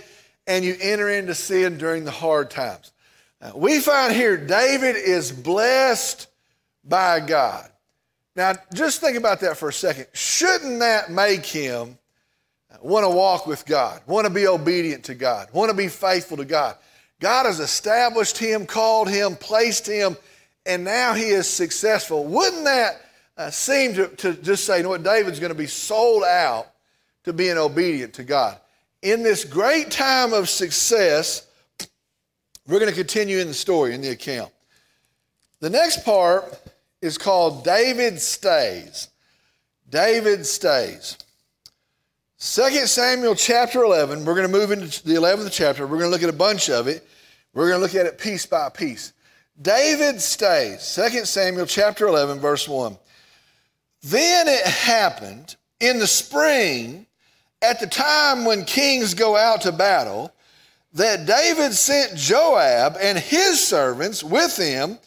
And 0.47 0.65
you 0.65 0.77
enter 0.81 1.11
into 1.11 1.35
sin 1.35 1.79
during 1.79 2.05
the 2.05 2.11
hard 2.11 2.51
times. 2.51 2.93
Now, 3.41 3.57
we 3.57 3.81
find 3.81 4.13
here 4.13 4.37
David 4.37 4.97
is 4.97 5.31
blessed 5.31 6.27
by 6.85 7.21
God. 7.21 7.71
Now, 8.35 8.55
just 8.73 9.01
think 9.01 9.17
about 9.17 9.41
that 9.41 9.57
for 9.57 9.69
a 9.69 9.73
second. 9.73 10.07
Shouldn't 10.13 10.81
that 10.81 11.11
make 11.11 11.45
him 11.45 11.99
want 12.81 13.05
to 13.05 13.11
walk 13.11 13.47
with 13.47 13.67
God, 13.67 14.01
want 14.07 14.27
to 14.27 14.33
be 14.33 14.47
obedient 14.47 15.05
to 15.05 15.15
God, 15.15 15.49
want 15.53 15.71
to 15.71 15.77
be 15.77 15.89
faithful 15.89 16.37
to 16.37 16.45
God? 16.45 16.77
God 17.21 17.47
has 17.47 17.61
established 17.61 18.39
him, 18.39 18.67
called 18.67 19.09
him, 19.09 19.37
placed 19.37 19.87
him, 19.87 20.17
and 20.65 20.85
now 20.85 21.15
he 21.15 21.25
is 21.25 21.49
successful. 21.49 22.25
Wouldn't 22.25 22.65
that 22.65 23.01
uh, 23.37 23.51
seem 23.51 23.95
to, 23.95 24.09
to 24.09 24.35
just 24.35 24.65
say, 24.65 24.79
you 24.79 24.83
know 24.83 24.91
what, 24.91 25.03
David's 25.03 25.41
going 25.41 25.53
to 25.53 25.59
be 25.59 25.67
sold 25.67 26.25
out 26.25 26.69
to 27.25 27.33
being 27.33 27.59
obedient 27.59 28.15
to 28.15 28.25
God. 28.25 28.59
In 29.03 29.23
this 29.23 29.45
great 29.45 29.91
time 29.91 30.33
of 30.33 30.49
success, 30.49 31.47
We're 32.69 32.81
going 32.81 32.91
to 32.91 32.97
continue 32.97 33.39
in 33.39 33.49
the 33.49 33.55
story, 33.55 33.95
in 33.95 34.03
the 34.03 34.11
account. 34.11 34.53
The 35.61 35.71
next 35.71 36.05
part 36.05 36.45
is 37.01 37.17
called 37.17 37.65
David 37.65 38.21
Stays. 38.21 39.09
David 39.89 40.45
Stays. 40.45 41.17
2 42.41 42.87
Samuel 42.87 43.35
chapter 43.35 43.83
11, 43.83 44.25
we're 44.25 44.37
going 44.37 44.47
to 44.47 44.53
move 44.53 44.71
into 44.71 45.05
the 45.05 45.15
11th 45.15 45.51
chapter. 45.51 45.89
We're 45.89 45.99
going 45.99 46.09
to 46.09 46.11
look 46.11 46.23
at 46.23 46.29
a 46.29 46.33
bunch 46.33 46.71
of 46.71 46.87
it. 46.87 47.05
We're 47.53 47.69
going 47.69 47.81
to 47.81 47.83
look 47.83 47.97
at 47.97 48.07
it 48.07 48.17
piece 48.17 48.47
by 48.47 48.69
piece. 48.69 49.13
David 49.61 50.21
stays. 50.21 50.95
2 50.95 51.25
Samuel 51.25 51.67
chapter 51.67 52.07
11, 52.07 52.39
verse 52.39 52.69
1. 52.69 52.97
Then 54.05 54.47
it 54.47 54.65
happened 54.65 55.57
in 55.81 55.99
the 55.99 56.07
spring, 56.07 57.07
at 57.61 57.81
the 57.81 57.89
time 57.89 58.45
when 58.45 58.65
kings 58.65 59.15
go 59.15 59.37
out 59.37 59.63
to 59.63 59.73
battle, 59.73 60.33
that 60.93 61.27
David 61.27 61.73
sent 61.73 62.15
Joab 62.15 62.97
and 63.01 63.19
his 63.19 63.67
servants 63.67 64.23
with 64.23 64.57
him 64.57 65.01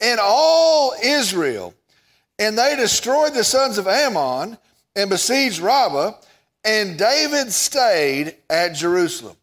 and 0.00 0.18
all 0.22 0.94
Israel. 1.04 1.74
And 2.38 2.56
they 2.56 2.76
destroyed 2.76 3.34
the 3.34 3.44
sons 3.44 3.76
of 3.76 3.86
Ammon 3.86 4.56
and 4.96 5.10
besieged 5.10 5.60
Rabbah, 5.60 6.12
and 6.68 6.98
David 6.98 7.50
stayed 7.50 8.36
at 8.50 8.74
Jerusalem. 8.74 9.36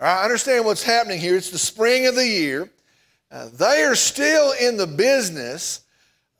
I 0.00 0.24
understand 0.24 0.64
what's 0.64 0.82
happening 0.82 1.20
here. 1.20 1.36
It's 1.36 1.50
the 1.50 1.58
spring 1.58 2.06
of 2.06 2.14
the 2.14 2.26
year. 2.26 2.70
Uh, 3.30 3.50
they 3.52 3.82
are 3.82 3.94
still 3.94 4.54
in 4.58 4.78
the 4.78 4.86
business 4.86 5.82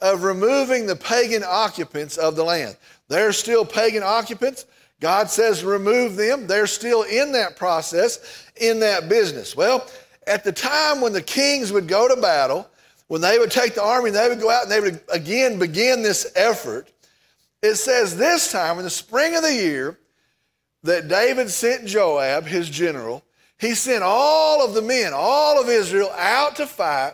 of 0.00 0.24
removing 0.24 0.86
the 0.86 0.96
pagan 0.96 1.44
occupants 1.46 2.16
of 2.16 2.34
the 2.34 2.44
land. 2.44 2.78
They're 3.08 3.34
still 3.34 3.66
pagan 3.66 4.02
occupants. 4.02 4.64
God 5.00 5.28
says 5.28 5.64
remove 5.64 6.16
them. 6.16 6.46
They're 6.46 6.66
still 6.66 7.02
in 7.02 7.32
that 7.32 7.56
process, 7.56 8.46
in 8.56 8.80
that 8.80 9.10
business. 9.10 9.54
Well, 9.54 9.86
at 10.26 10.44
the 10.44 10.52
time 10.52 11.02
when 11.02 11.12
the 11.12 11.20
kings 11.20 11.72
would 11.72 11.86
go 11.86 12.08
to 12.08 12.18
battle, 12.18 12.66
when 13.08 13.20
they 13.20 13.38
would 13.38 13.50
take 13.50 13.74
the 13.74 13.84
army, 13.84 14.10
they 14.10 14.30
would 14.30 14.40
go 14.40 14.50
out 14.50 14.62
and 14.62 14.72
they 14.72 14.80
would 14.80 15.00
again 15.12 15.58
begin 15.58 16.02
this 16.02 16.32
effort. 16.36 16.90
It 17.62 17.74
says 17.74 18.16
this 18.16 18.50
time, 18.50 18.78
in 18.78 18.84
the 18.84 18.90
spring 18.90 19.36
of 19.36 19.42
the 19.42 19.52
year, 19.52 19.98
that 20.82 21.08
David 21.08 21.50
sent 21.50 21.86
Joab, 21.86 22.46
his 22.46 22.68
general, 22.68 23.24
he 23.58 23.74
sent 23.74 24.02
all 24.02 24.64
of 24.64 24.74
the 24.74 24.82
men, 24.82 25.12
all 25.14 25.60
of 25.60 25.68
Israel 25.68 26.10
out 26.16 26.56
to 26.56 26.66
fight. 26.66 27.12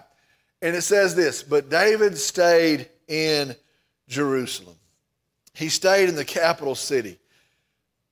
And 0.62 0.74
it 0.74 0.82
says 0.82 1.14
this, 1.14 1.42
but 1.42 1.68
David 1.68 2.16
stayed 2.18 2.88
in 3.06 3.54
Jerusalem. 4.08 4.74
He 5.54 5.68
stayed 5.68 6.08
in 6.08 6.16
the 6.16 6.24
capital 6.24 6.74
city. 6.74 7.18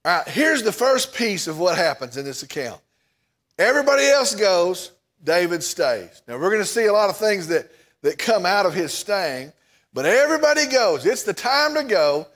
All 0.04 0.18
right, 0.18 0.28
here's 0.28 0.62
the 0.62 0.72
first 0.72 1.14
piece 1.14 1.48
of 1.48 1.58
what 1.58 1.76
happens 1.76 2.16
in 2.16 2.24
this 2.24 2.42
account. 2.42 2.80
Everybody 3.58 4.06
else 4.06 4.34
goes, 4.34 4.92
David 5.24 5.62
stays. 5.62 6.22
Now, 6.28 6.34
we're 6.38 6.50
going 6.50 6.62
to 6.62 6.68
see 6.68 6.84
a 6.84 6.92
lot 6.92 7.10
of 7.10 7.16
things 7.16 7.48
that, 7.48 7.72
that 8.02 8.18
come 8.18 8.46
out 8.46 8.66
of 8.66 8.74
his 8.74 8.92
staying, 8.92 9.52
but 9.92 10.04
everybody 10.04 10.66
goes. 10.66 11.06
It's 11.06 11.22
the 11.22 11.32
time 11.32 11.74
to 11.74 11.82
go, 11.82 12.26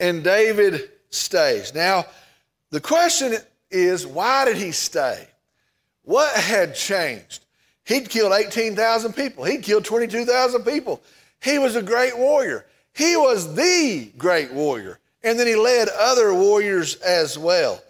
and 0.00 0.24
David 0.24 0.90
stays. 1.10 1.72
Now, 1.74 2.06
the 2.74 2.80
question 2.80 3.36
is 3.70 4.04
why 4.04 4.44
did 4.44 4.56
he 4.56 4.72
stay? 4.72 5.28
What 6.02 6.34
had 6.34 6.74
changed? 6.74 7.44
He'd 7.84 8.08
killed 8.08 8.32
18,000 8.32 9.12
people, 9.12 9.44
he'd 9.44 9.62
killed 9.62 9.84
22,000 9.84 10.64
people. 10.64 11.00
He 11.40 11.58
was 11.58 11.76
a 11.76 11.82
great 11.82 12.18
warrior. 12.18 12.66
He 12.92 13.16
was 13.16 13.54
the 13.54 14.10
great 14.18 14.52
warrior. 14.52 14.98
And 15.22 15.38
then 15.38 15.46
he 15.46 15.54
led 15.54 15.88
other 15.88 16.34
warriors 16.34 16.96
as 16.96 17.38
well. 17.38 17.80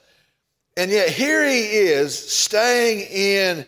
And 0.77 0.91
yet 0.91 1.09
here 1.09 1.49
he 1.49 1.63
is 1.63 2.19
staying 2.19 3.07
in 3.11 3.65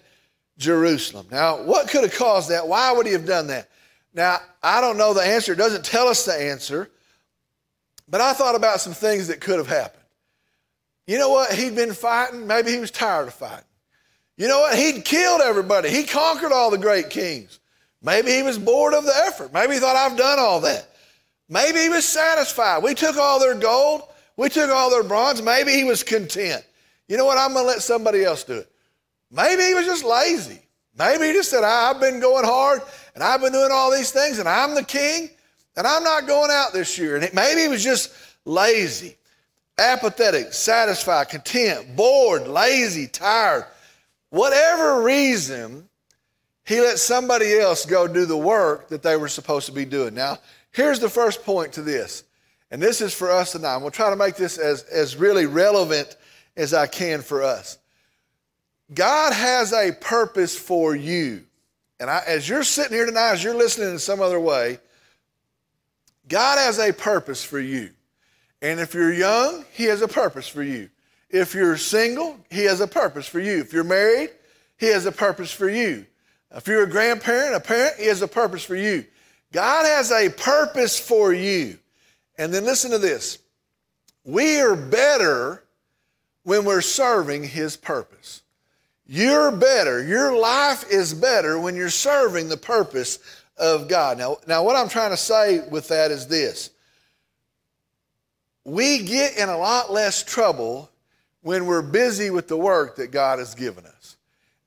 Jerusalem. 0.58 1.28
Now, 1.30 1.62
what 1.62 1.88
could 1.88 2.02
have 2.02 2.14
caused 2.14 2.50
that? 2.50 2.68
Why 2.68 2.92
would 2.92 3.06
he 3.06 3.12
have 3.12 3.26
done 3.26 3.46
that? 3.46 3.70
Now, 4.12 4.38
I 4.62 4.82
don't 4.82 4.99
know 4.99 5.14
the 5.14 5.23
answer. 5.23 5.54
It 5.54 5.56
doesn't 5.56 5.85
tell 5.85 6.08
us 6.08 6.26
the 6.26 6.35
answer. 6.35 6.90
But 8.06 8.20
I 8.20 8.35
thought 8.35 8.54
about 8.54 8.80
some 8.80 8.92
things 8.92 9.28
that 9.28 9.40
could 9.40 9.58
have 9.58 9.66
happened. 9.66 10.06
You 11.07 11.19
know 11.19 11.31
what? 11.31 11.53
He'd 11.53 11.77
been 11.77 11.93
fighting. 11.93 12.47
Maybe 12.47 12.73
he 12.73 12.79
was 12.79 12.91
tired 12.91 13.29
of 13.29 13.35
fighting. 13.35 13.65
You 14.37 14.49
know 14.49 14.61
what? 14.61 14.77
He'd 14.77 15.05
killed 15.05 15.41
everybody. 15.41 15.89
He 15.89 16.05
conquered 16.05 16.53
all 16.53 16.71
the 16.71 16.79
great 16.79 17.11
kings. 17.11 17.61
Maybe 18.03 18.33
he 18.33 18.43
was 18.43 18.59
bored 18.59 18.95
of 18.95 19.05
the 19.05 19.17
effort. 19.27 19.53
Maybe 19.53 19.75
he 19.75 19.81
thought, 19.81 19.97
I've 19.97 20.19
done 20.19 20.39
all 20.39 20.61
that. 20.61 20.89
Maybe 21.49 21.81
he 21.81 21.89
was 21.89 22.05
satisfied. 22.05 22.83
We 22.83 22.95
took 22.95 23.17
all 23.17 23.41
their 23.41 23.55
gold. 23.55 24.03
We 24.37 24.49
took 24.49 24.71
all 24.71 24.91
their 24.91 25.03
bronze. 25.03 25.41
Maybe 25.41 25.73
he 25.73 25.85
was 25.85 26.03
content. 26.03 26.65
You 27.09 27.17
know 27.17 27.25
what? 27.25 27.39
I'm 27.39 27.53
going 27.53 27.65
to 27.65 27.69
let 27.69 27.83
somebody 27.83 28.25
else 28.25 28.45
do 28.45 28.55
it. 28.55 28.71
Maybe 29.31 29.63
he 29.63 29.75
was 29.75 29.87
just 29.87 30.05
lazy. 30.05 30.61
Maybe 30.99 31.27
he 31.27 31.33
just 31.33 31.51
said, 31.51 31.63
I've 31.63 32.01
been 32.01 32.21
going 32.21 32.45
hard 32.45 32.81
and 33.15 33.23
I've 33.23 33.41
been 33.41 33.53
doing 33.53 33.71
all 33.71 33.91
these 33.91 34.11
things 34.11 34.39
and 34.39 34.49
I'm 34.49 34.75
the 34.75 34.83
king 34.83 35.31
and 35.77 35.87
I'm 35.87 36.03
not 36.03 36.27
going 36.27 36.51
out 36.51 36.73
this 36.73 36.99
year. 36.99 37.17
And 37.17 37.35
maybe 37.35 37.63
he 37.63 37.69
was 37.69 37.85
just 37.85 38.13
lazy, 38.45 39.17
apathetic, 39.78 40.52
satisfied, 40.52 41.28
content, 41.28 41.97
bored, 41.97 42.49
lazy, 42.49 43.06
tired. 43.06 43.66
Whatever 44.30 45.02
reason, 45.02 45.88
he 46.64 46.80
let 46.80 46.99
somebody 46.99 47.59
else 47.59 47.87
go 47.87 48.09
do 48.09 48.26
the 48.26 48.37
work 48.37 48.88
that 48.88 49.02
they 49.02 49.16
were 49.16 49.28
supposed 49.28 49.66
to 49.66 49.73
be 49.73 49.85
doing. 49.85 50.14
Now, 50.14 50.38
here's 50.73 50.99
the 50.99 51.09
first 51.09 51.45
point 51.45 51.75
to 51.75 51.83
this, 51.83 52.25
and 52.71 52.83
this 52.83 53.00
is 53.00 53.14
for 53.14 53.30
us 53.30 53.52
tonight. 53.52 53.78
We'll 53.78 53.90
try 53.90 54.11
to 54.11 54.16
make 54.16 54.37
this 54.37 54.59
as, 54.59 54.83
as 54.85 55.16
really 55.16 55.47
relevant 55.47 56.16
as 56.56 56.75
I 56.75 56.87
can 56.87 57.23
for 57.23 57.42
us. 57.42 57.78
God 58.92 59.33
has 59.33 59.73
a 59.73 59.92
purpose 59.92 60.56
for 60.56 60.95
you. 60.95 61.45
And 61.99 62.11
I, 62.11 62.23
as 62.26 62.49
you're 62.49 62.62
sitting 62.62 62.92
here 62.92 63.06
tonight, 63.06 63.33
as 63.33 63.45
you're 63.45 63.54
listening 63.54 63.90
in 63.90 63.99
some 63.99 64.21
other 64.21 64.38
way, 64.38 64.78
God 66.28 66.59
has 66.59 66.78
a 66.78 66.92
purpose 66.92 67.45
for 67.45 67.59
you. 67.59 67.90
And 68.66 68.80
if 68.80 68.94
you're 68.94 69.12
young, 69.12 69.64
He 69.70 69.85
has 69.85 70.02
a 70.02 70.08
purpose 70.08 70.49
for 70.49 70.61
you. 70.61 70.90
If 71.30 71.54
you're 71.54 71.76
single, 71.76 72.37
He 72.50 72.64
has 72.64 72.80
a 72.80 72.88
purpose 72.88 73.28
for 73.28 73.38
you. 73.38 73.61
If 73.61 73.73
you're 73.73 73.85
married, 73.85 74.30
He 74.76 74.87
has 74.87 75.06
a 75.06 75.12
purpose 75.12 75.52
for 75.52 75.70
you. 75.70 76.04
If 76.50 76.66
you're 76.66 76.82
a 76.82 76.90
grandparent, 76.90 77.54
a 77.54 77.61
parent, 77.61 77.94
He 77.96 78.06
has 78.06 78.23
a 78.23 78.28
purpose 78.28 78.64
for 78.64 78.75
you. 78.75 79.04
God 79.52 79.87
has 79.87 80.11
a 80.11 80.30
purpose 80.30 80.99
for 80.99 81.32
you. 81.32 81.78
And 82.38 82.52
then 82.52 82.64
listen 82.64 82.90
to 82.90 82.99
this 82.99 83.38
we 84.25 84.61
are 84.61 84.75
better 84.75 85.62
when 86.42 86.64
we're 86.64 86.80
serving 86.80 87.44
His 87.44 87.76
purpose. 87.76 88.42
You're 89.06 89.52
better. 89.52 90.02
Your 90.02 90.37
life 90.37 90.90
is 90.90 91.14
better 91.14 91.61
when 91.61 91.76
you're 91.76 91.88
serving 91.88 92.49
the 92.49 92.56
purpose 92.56 93.20
of 93.56 93.87
God. 93.87 94.18
Now, 94.18 94.38
now 94.49 94.64
what 94.64 94.75
I'm 94.75 94.88
trying 94.88 95.11
to 95.11 95.16
say 95.16 95.61
with 95.70 95.87
that 95.87 96.11
is 96.11 96.26
this. 96.26 96.70
We 98.66 99.04
get 99.04 99.38
in 99.38 99.49
a 99.49 99.56
lot 99.56 99.92
less 99.92 100.25
trouble 100.25 100.90
when 101.42 101.66
we're 101.66 101.82
busy 101.82 102.30
with 102.30 102.49
the 102.49 102.56
work 102.56 102.96
that 102.96 103.12
God 103.12 103.38
has 103.38 103.54
given 103.54 103.87
us. 103.87 104.16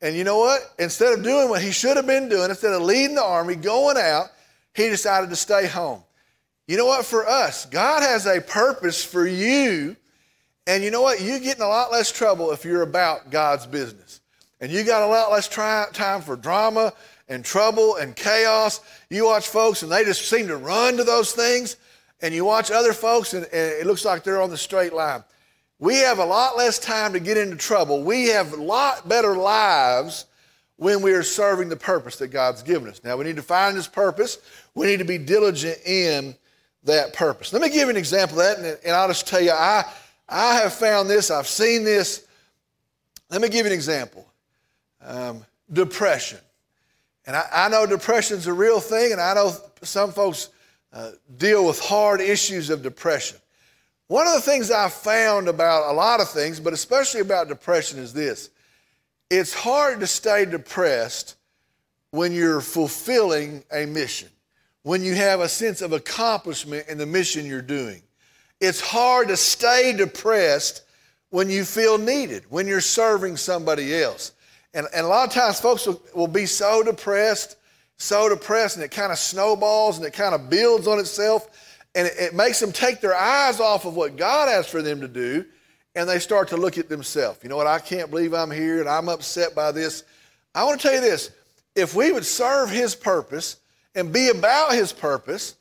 And 0.02 0.16
you 0.16 0.24
know 0.24 0.38
what? 0.38 0.62
Instead 0.80 1.12
of 1.12 1.22
doing 1.22 1.50
what 1.50 1.62
he 1.62 1.72
should 1.72 1.98
have 1.98 2.08
been 2.08 2.30
doing, 2.30 2.50
instead 2.50 2.72
of 2.72 2.82
leading 2.82 3.16
the 3.16 3.24
army, 3.24 3.56
going 3.56 3.98
out, 3.98 4.28
he 4.74 4.88
decided 4.88 5.30
to 5.32 5.36
stay 5.36 5.68
home. 5.68 6.02
You 6.66 6.78
know 6.78 6.86
what? 6.86 7.06
For 7.06 7.28
us, 7.28 7.66
God 7.66 8.02
has 8.02 8.26
a 8.26 8.40
purpose 8.40 9.04
for 9.04 9.28
you. 9.28 9.98
And 10.66 10.82
you 10.82 10.92
know 10.92 11.02
what? 11.02 11.20
You 11.20 11.38
get 11.42 11.58
in 11.58 11.64
a 11.64 11.68
lot 11.68 11.92
less 11.92 12.10
trouble 12.10 12.52
if 12.52 12.64
you're 12.64 12.84
about 12.84 13.32
God's 13.32 13.66
business. 13.66 14.22
And 14.62 14.72
you 14.72 14.86
got 14.86 15.02
a 15.02 15.08
lot 15.08 15.30
less 15.30 15.50
try, 15.50 15.88
time 15.92 16.22
for 16.22 16.38
drama 16.38 16.94
and 17.28 17.44
trouble 17.44 17.98
and 17.98 18.16
chaos. 18.16 18.80
You 19.10 19.26
watch 19.26 19.50
folks 19.50 19.84
and 19.84 19.92
they 19.92 20.06
just 20.06 20.30
seem 20.30 20.48
to 20.48 20.56
run 20.56 20.96
to 20.96 21.04
those 21.04 21.34
things. 21.34 21.76
And 22.22 22.34
you 22.34 22.46
watch 22.46 22.72
other 22.72 22.94
folks 22.94 23.34
and, 23.34 23.46
and 23.46 23.72
it 23.74 23.86
looks 23.86 24.04
like 24.04 24.24
they're 24.24 24.42
on 24.42 24.50
the 24.50 24.58
straight 24.58 24.94
line. 24.94 25.24
We 25.80 25.96
have 25.98 26.20
a 26.20 26.26
lot 26.26 26.58
less 26.58 26.78
time 26.78 27.14
to 27.14 27.20
get 27.20 27.38
into 27.38 27.56
trouble. 27.56 28.04
We 28.04 28.28
have 28.28 28.52
a 28.54 28.62
lot 28.62 29.08
better 29.08 29.36
lives 29.36 30.26
when 30.76 31.02
we 31.02 31.14
are 31.14 31.24
serving 31.24 31.70
the 31.70 31.78
purpose 31.78 32.18
that 32.18 32.30
God's 32.30 32.64
given 32.64 32.90
us. 32.90 33.02
Now, 33.04 33.18
we 33.18 33.26
need 33.26 33.36
to 33.36 33.42
find 33.42 33.76
His 33.76 33.88
purpose. 33.88 34.40
We 34.76 34.88
need 34.88 35.00
to 35.00 35.06
be 35.06 35.18
diligent 35.18 35.78
in 35.86 36.36
that 36.84 37.14
purpose. 37.14 37.54
Let 37.54 37.62
me 37.62 37.70
give 37.70 37.84
you 37.84 37.90
an 37.90 37.98
example 37.98 38.40
of 38.40 38.62
that, 38.62 38.80
and 38.86 38.96
I'll 38.96 39.08
just 39.10 39.28
tell 39.28 39.42
you, 39.42 39.52
I, 39.52 39.84
I 40.28 40.56
have 40.56 40.74
found 40.74 41.10
this, 41.10 41.32
I've 41.32 41.48
seen 41.48 41.84
this. 41.84 42.26
Let 43.30 43.42
me 43.42 43.50
give 43.50 43.66
you 43.66 43.72
an 43.72 43.76
example 43.76 44.26
um, 45.06 45.46
depression. 45.72 46.40
And 47.26 47.36
I, 47.36 47.46
I 47.54 47.70
know 47.70 47.86
depression's 47.86 48.48
a 48.48 48.54
real 48.54 48.80
thing, 48.80 49.12
and 49.12 49.20
I 49.20 49.34
know 49.34 49.52
some 49.82 50.12
folks 50.12 50.50
uh, 50.92 51.12
deal 51.38 51.66
with 51.66 51.80
hard 51.80 52.22
issues 52.22 52.70
of 52.70 52.82
depression. 52.82 53.38
One 54.08 54.28
of 54.28 54.34
the 54.34 54.42
things 54.42 54.72
I've 54.72 54.94
found 54.94 55.48
about 55.48 55.92
a 55.92 55.94
lot 55.94 56.20
of 56.20 56.30
things, 56.30 56.60
but 56.60 56.74
especially 56.74 57.22
about 57.22 57.48
depression, 57.48 58.00
is 58.00 58.12
this 58.12 58.50
it's 59.30 59.54
hard 59.54 60.00
to 60.00 60.08
stay 60.08 60.46
depressed 60.46 61.36
when 62.12 62.34
you're 62.34 62.62
fulfilling 62.62 63.64
a 63.72 63.86
mission, 63.86 64.30
when 64.82 65.04
you 65.04 65.14
have 65.14 65.42
a 65.42 65.50
sense 65.50 65.82
of 65.82 65.94
accomplishment 65.94 66.88
in 66.88 66.98
the 66.98 67.06
mission 67.06 67.46
you're 67.46 67.62
doing. 67.62 68.02
It's 68.60 68.82
hard 68.82 69.28
to 69.28 69.38
stay 69.38 69.94
depressed 69.96 70.84
when 71.30 71.50
you 71.50 71.64
feel 71.64 72.00
needed, 72.00 72.46
when 72.50 72.66
you're 72.66 72.82
serving 72.82 73.38
somebody 73.38 74.02
else. 74.02 74.32
And, 74.74 74.88
and 74.94 75.06
a 75.06 75.10
lot 75.10 75.28
of 75.28 75.34
times 75.34 75.60
folks 75.60 75.86
will, 75.86 76.02
will 76.16 76.28
be 76.28 76.48
so 76.48 76.82
depressed, 76.82 77.58
so 78.00 78.30
depressed, 78.30 78.78
and 78.78 78.84
it 78.84 78.92
kind 78.92 79.12
of 79.12 79.20
snowballs 79.20 79.98
and 79.98 80.08
it 80.08 80.14
kind 80.14 80.34
of 80.34 80.50
builds 80.50 80.88
on 80.88 81.00
itself. 81.00 81.48
And 81.94 82.08
it, 82.08 82.14
it 82.18 82.34
makes 82.34 82.60
them 82.60 82.72
take 82.72 83.02
their 83.02 83.16
eyes 83.16 83.60
off 83.60 83.86
of 83.86 83.96
what 83.96 84.16
God 84.16 84.50
has 84.50 84.68
for 84.68 84.82
them 84.82 85.02
to 85.02 85.08
do, 85.08 85.46
and 85.96 86.10
they 86.10 86.20
start 86.20 86.48
to 86.50 86.58
look 86.58 86.78
at 86.78 86.90
themselves. 86.90 87.40
You 87.44 87.50
know 87.50 87.58
what? 87.58 87.68
I 87.68 87.80
can't 87.80 88.10
believe 88.10 88.34
I'm 88.34 88.52
here 88.52 88.80
and 88.80 88.90
I'm 88.90 89.10
upset 89.10 89.54
by 89.54 89.72
this. 89.72 90.04
I 90.56 90.64
want 90.64 90.80
to 90.80 90.88
tell 90.88 90.96
you 90.96 91.02
this 91.02 91.32
if 91.76 91.94
we 91.94 92.12
would 92.12 92.26
serve 92.26 92.70
His 92.70 92.96
purpose 92.96 93.58
and 93.94 94.14
be 94.14 94.30
about 94.30 94.74
His 94.74 94.94
purpose, 94.94 95.56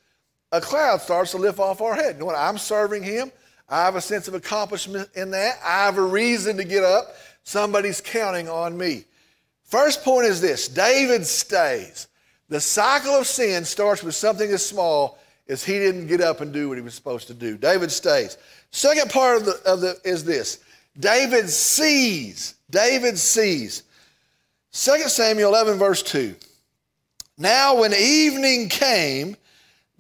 a 0.52 0.61
cloud 0.61 1.00
starts 1.00 1.33
to 1.33 1.38
lift 1.38 1.59
off 1.59 1.80
our 1.80 1.95
head. 1.95 2.14
You 2.14 2.21
know 2.21 2.26
what? 2.26 2.37
I'm 2.37 2.59
serving 2.59 3.02
Him. 3.02 3.33
I 3.68 3.85
have 3.85 3.97
a 3.97 4.00
sense 4.00 4.28
of 4.28 4.35
accomplishment 4.35 5.11
in 5.14 5.33
that. 5.33 5.59
I 5.62 5.85
have 5.85 5.99
a 5.99 6.02
reason 6.02 6.57
to 6.57 6.64
get 6.64 6.85
up. 6.85 7.16
Somebody's 7.42 8.00
counting 8.00 8.49
on 8.49 8.78
me. 8.78 9.04
First 9.64 10.04
point 10.04 10.26
is 10.26 10.40
this 10.40 10.68
David 10.68 11.26
stays. 11.26 12.07
The 12.49 12.61
cycle 12.61 13.14
of 13.14 13.26
sin 13.26 13.64
starts 13.64 14.02
with 14.02 14.14
something 14.14 14.50
as 14.50 14.64
small 14.64 15.19
as 15.49 15.64
he 15.64 15.75
didn't 15.75 16.07
get 16.07 16.21
up 16.21 16.40
and 16.40 16.52
do 16.52 16.69
what 16.69 16.78
he 16.78 16.83
was 16.83 16.95
supposed 16.95 17.26
to 17.28 17.35
do. 17.35 17.57
David 17.57 17.90
stays. 17.90 18.37
Second 18.71 19.11
part 19.11 19.38
of 19.38 19.45
the, 19.47 19.61
of 19.64 19.81
the 19.81 19.99
is 20.05 20.25
this 20.25 20.59
David 20.99 21.49
sees. 21.49 22.55
David 22.71 23.19
sees. 23.19 23.83
2 24.73 25.09
Samuel 25.09 25.50
11, 25.50 25.78
verse 25.78 26.02
2. 26.02 26.35
Now, 27.38 27.81
when 27.81 27.95
evening 27.95 28.69
came, 28.69 29.37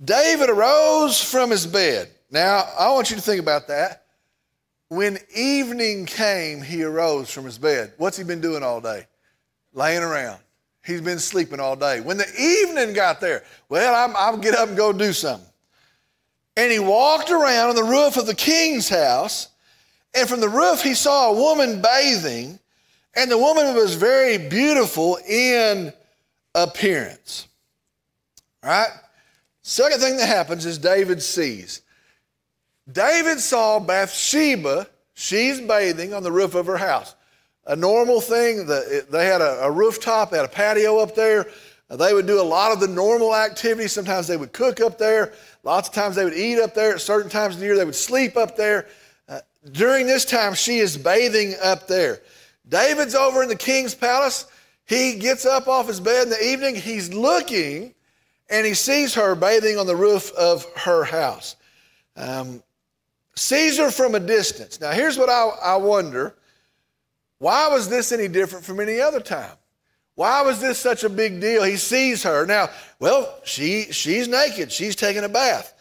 David 0.04 0.50
arose 0.50 1.22
from 1.22 1.50
his 1.50 1.66
bed. 1.66 2.10
Now, 2.30 2.64
I 2.78 2.92
want 2.92 3.10
you 3.10 3.16
to 3.16 3.22
think 3.22 3.40
about 3.40 3.68
that. 3.68 4.04
When 4.88 5.18
evening 5.34 6.06
came, 6.06 6.62
he 6.62 6.82
arose 6.82 7.30
from 7.30 7.44
his 7.44 7.58
bed. 7.58 7.92
What's 7.96 8.16
he 8.16 8.24
been 8.24 8.40
doing 8.40 8.62
all 8.62 8.80
day? 8.80 9.06
Laying 9.72 10.02
around. 10.02 10.40
He's 10.88 11.02
been 11.02 11.18
sleeping 11.18 11.60
all 11.60 11.76
day. 11.76 12.00
When 12.00 12.16
the 12.16 12.26
evening 12.40 12.94
got 12.94 13.20
there, 13.20 13.44
well, 13.68 13.94
I'm, 13.94 14.16
I'll 14.16 14.38
get 14.38 14.54
up 14.54 14.68
and 14.68 14.76
go 14.76 14.90
do 14.90 15.12
something. 15.12 15.46
And 16.56 16.72
he 16.72 16.78
walked 16.78 17.30
around 17.30 17.68
on 17.68 17.76
the 17.76 17.84
roof 17.84 18.16
of 18.16 18.24
the 18.24 18.34
king's 18.34 18.88
house, 18.88 19.48
and 20.14 20.26
from 20.26 20.40
the 20.40 20.48
roof 20.48 20.80
he 20.80 20.94
saw 20.94 21.30
a 21.30 21.34
woman 21.34 21.82
bathing, 21.82 22.58
and 23.14 23.30
the 23.30 23.36
woman 23.36 23.74
was 23.74 23.96
very 23.96 24.38
beautiful 24.38 25.18
in 25.28 25.92
appearance. 26.54 27.48
All 28.64 28.70
right? 28.70 28.90
Second 29.60 30.00
thing 30.00 30.16
that 30.16 30.26
happens 30.26 30.64
is 30.64 30.78
David 30.78 31.22
sees. 31.22 31.82
David 32.90 33.40
saw 33.40 33.78
Bathsheba, 33.78 34.86
she's 35.12 35.60
bathing 35.60 36.14
on 36.14 36.22
the 36.22 36.32
roof 36.32 36.54
of 36.54 36.64
her 36.64 36.78
house. 36.78 37.14
A 37.68 37.76
normal 37.76 38.20
thing, 38.20 38.66
they 38.66 39.26
had 39.26 39.42
a, 39.42 39.64
a 39.64 39.70
rooftop, 39.70 40.30
they 40.30 40.38
had 40.38 40.46
a 40.46 40.48
patio 40.48 40.98
up 40.98 41.14
there. 41.14 41.46
They 41.90 42.12
would 42.12 42.26
do 42.26 42.40
a 42.40 42.42
lot 42.42 42.72
of 42.72 42.80
the 42.80 42.88
normal 42.88 43.34
activities. 43.34 43.92
Sometimes 43.92 44.26
they 44.26 44.36
would 44.36 44.52
cook 44.52 44.80
up 44.80 44.98
there. 44.98 45.32
Lots 45.62 45.88
of 45.88 45.94
times 45.94 46.16
they 46.16 46.24
would 46.24 46.34
eat 46.34 46.58
up 46.58 46.74
there. 46.74 46.94
At 46.94 47.00
certain 47.00 47.30
times 47.30 47.54
of 47.54 47.60
the 47.60 47.66
year, 47.66 47.76
they 47.76 47.84
would 47.84 47.94
sleep 47.94 48.36
up 48.36 48.56
there. 48.56 48.88
Uh, 49.28 49.40
during 49.72 50.06
this 50.06 50.24
time, 50.24 50.54
she 50.54 50.78
is 50.78 50.98
bathing 50.98 51.54
up 51.62 51.86
there. 51.86 52.20
David's 52.68 53.14
over 53.14 53.42
in 53.42 53.48
the 53.48 53.56
king's 53.56 53.94
palace. 53.94 54.46
He 54.86 55.18
gets 55.18 55.46
up 55.46 55.68
off 55.68 55.88
his 55.88 56.00
bed 56.00 56.24
in 56.24 56.30
the 56.30 56.44
evening. 56.44 56.74
He's 56.74 57.12
looking 57.12 57.94
and 58.50 58.66
he 58.66 58.74
sees 58.74 59.14
her 59.14 59.34
bathing 59.34 59.78
on 59.78 59.86
the 59.86 59.96
roof 59.96 60.32
of 60.32 60.66
her 60.76 61.04
house. 61.04 61.56
Um, 62.16 62.62
sees 63.34 63.78
her 63.78 63.90
from 63.90 64.14
a 64.14 64.20
distance. 64.20 64.80
Now, 64.80 64.92
here's 64.92 65.18
what 65.18 65.28
I, 65.28 65.48
I 65.62 65.76
wonder 65.76 66.34
why 67.38 67.68
was 67.68 67.88
this 67.88 68.12
any 68.12 68.28
different 68.28 68.64
from 68.64 68.80
any 68.80 69.00
other 69.00 69.20
time? 69.20 69.56
Why 70.14 70.42
was 70.42 70.60
this 70.60 70.78
such 70.78 71.04
a 71.04 71.08
big 71.08 71.40
deal? 71.40 71.62
He 71.62 71.76
sees 71.76 72.24
her. 72.24 72.44
Now, 72.44 72.70
well, 72.98 73.38
she, 73.44 73.92
she's 73.92 74.26
naked, 74.26 74.72
she's 74.72 74.96
taking 74.96 75.22
a 75.22 75.28
bath. 75.28 75.72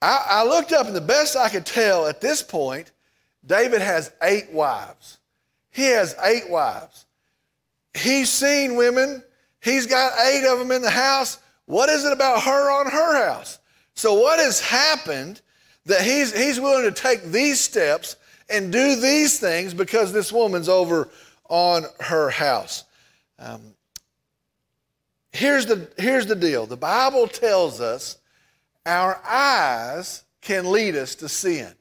I, 0.00 0.24
I 0.26 0.44
looked 0.44 0.72
up, 0.72 0.86
and 0.86 0.96
the 0.96 1.00
best 1.00 1.36
I 1.36 1.50
could 1.50 1.66
tell 1.66 2.06
at 2.06 2.20
this 2.22 2.42
point, 2.42 2.90
David 3.44 3.82
has 3.82 4.12
eight 4.22 4.50
wives. 4.50 5.18
He 5.70 5.84
has 5.86 6.16
eight 6.22 6.48
wives. 6.48 7.04
He's 7.92 8.30
seen 8.30 8.76
women, 8.76 9.22
he's 9.60 9.86
got 9.86 10.18
eight 10.26 10.46
of 10.46 10.58
them 10.58 10.70
in 10.70 10.82
the 10.82 10.90
house. 10.90 11.38
What 11.66 11.88
is 11.90 12.04
it 12.04 12.12
about 12.12 12.42
her 12.42 12.80
on 12.80 12.90
her 12.90 13.26
house? 13.26 13.58
So, 13.94 14.14
what 14.14 14.38
has 14.38 14.60
happened 14.60 15.40
that 15.86 16.00
he's, 16.00 16.36
he's 16.36 16.58
willing 16.58 16.84
to 16.84 16.92
take 16.92 17.24
these 17.24 17.60
steps 17.60 18.16
and 18.48 18.72
do 18.72 18.96
these 18.96 19.38
things 19.38 19.74
because 19.74 20.12
this 20.12 20.32
woman's 20.32 20.68
over 20.68 21.08
on 21.48 21.84
her 22.00 22.30
house. 22.30 22.84
Um, 23.38 23.74
here's, 25.32 25.66
the, 25.66 25.88
here's 25.98 26.26
the 26.26 26.36
deal 26.36 26.66
the 26.66 26.76
Bible 26.76 27.26
tells 27.26 27.80
us 27.80 28.18
our 28.86 29.20
eyes 29.24 30.24
can 30.40 30.70
lead 30.70 30.94
us 30.96 31.14
to 31.16 31.28
sin. 31.28 31.72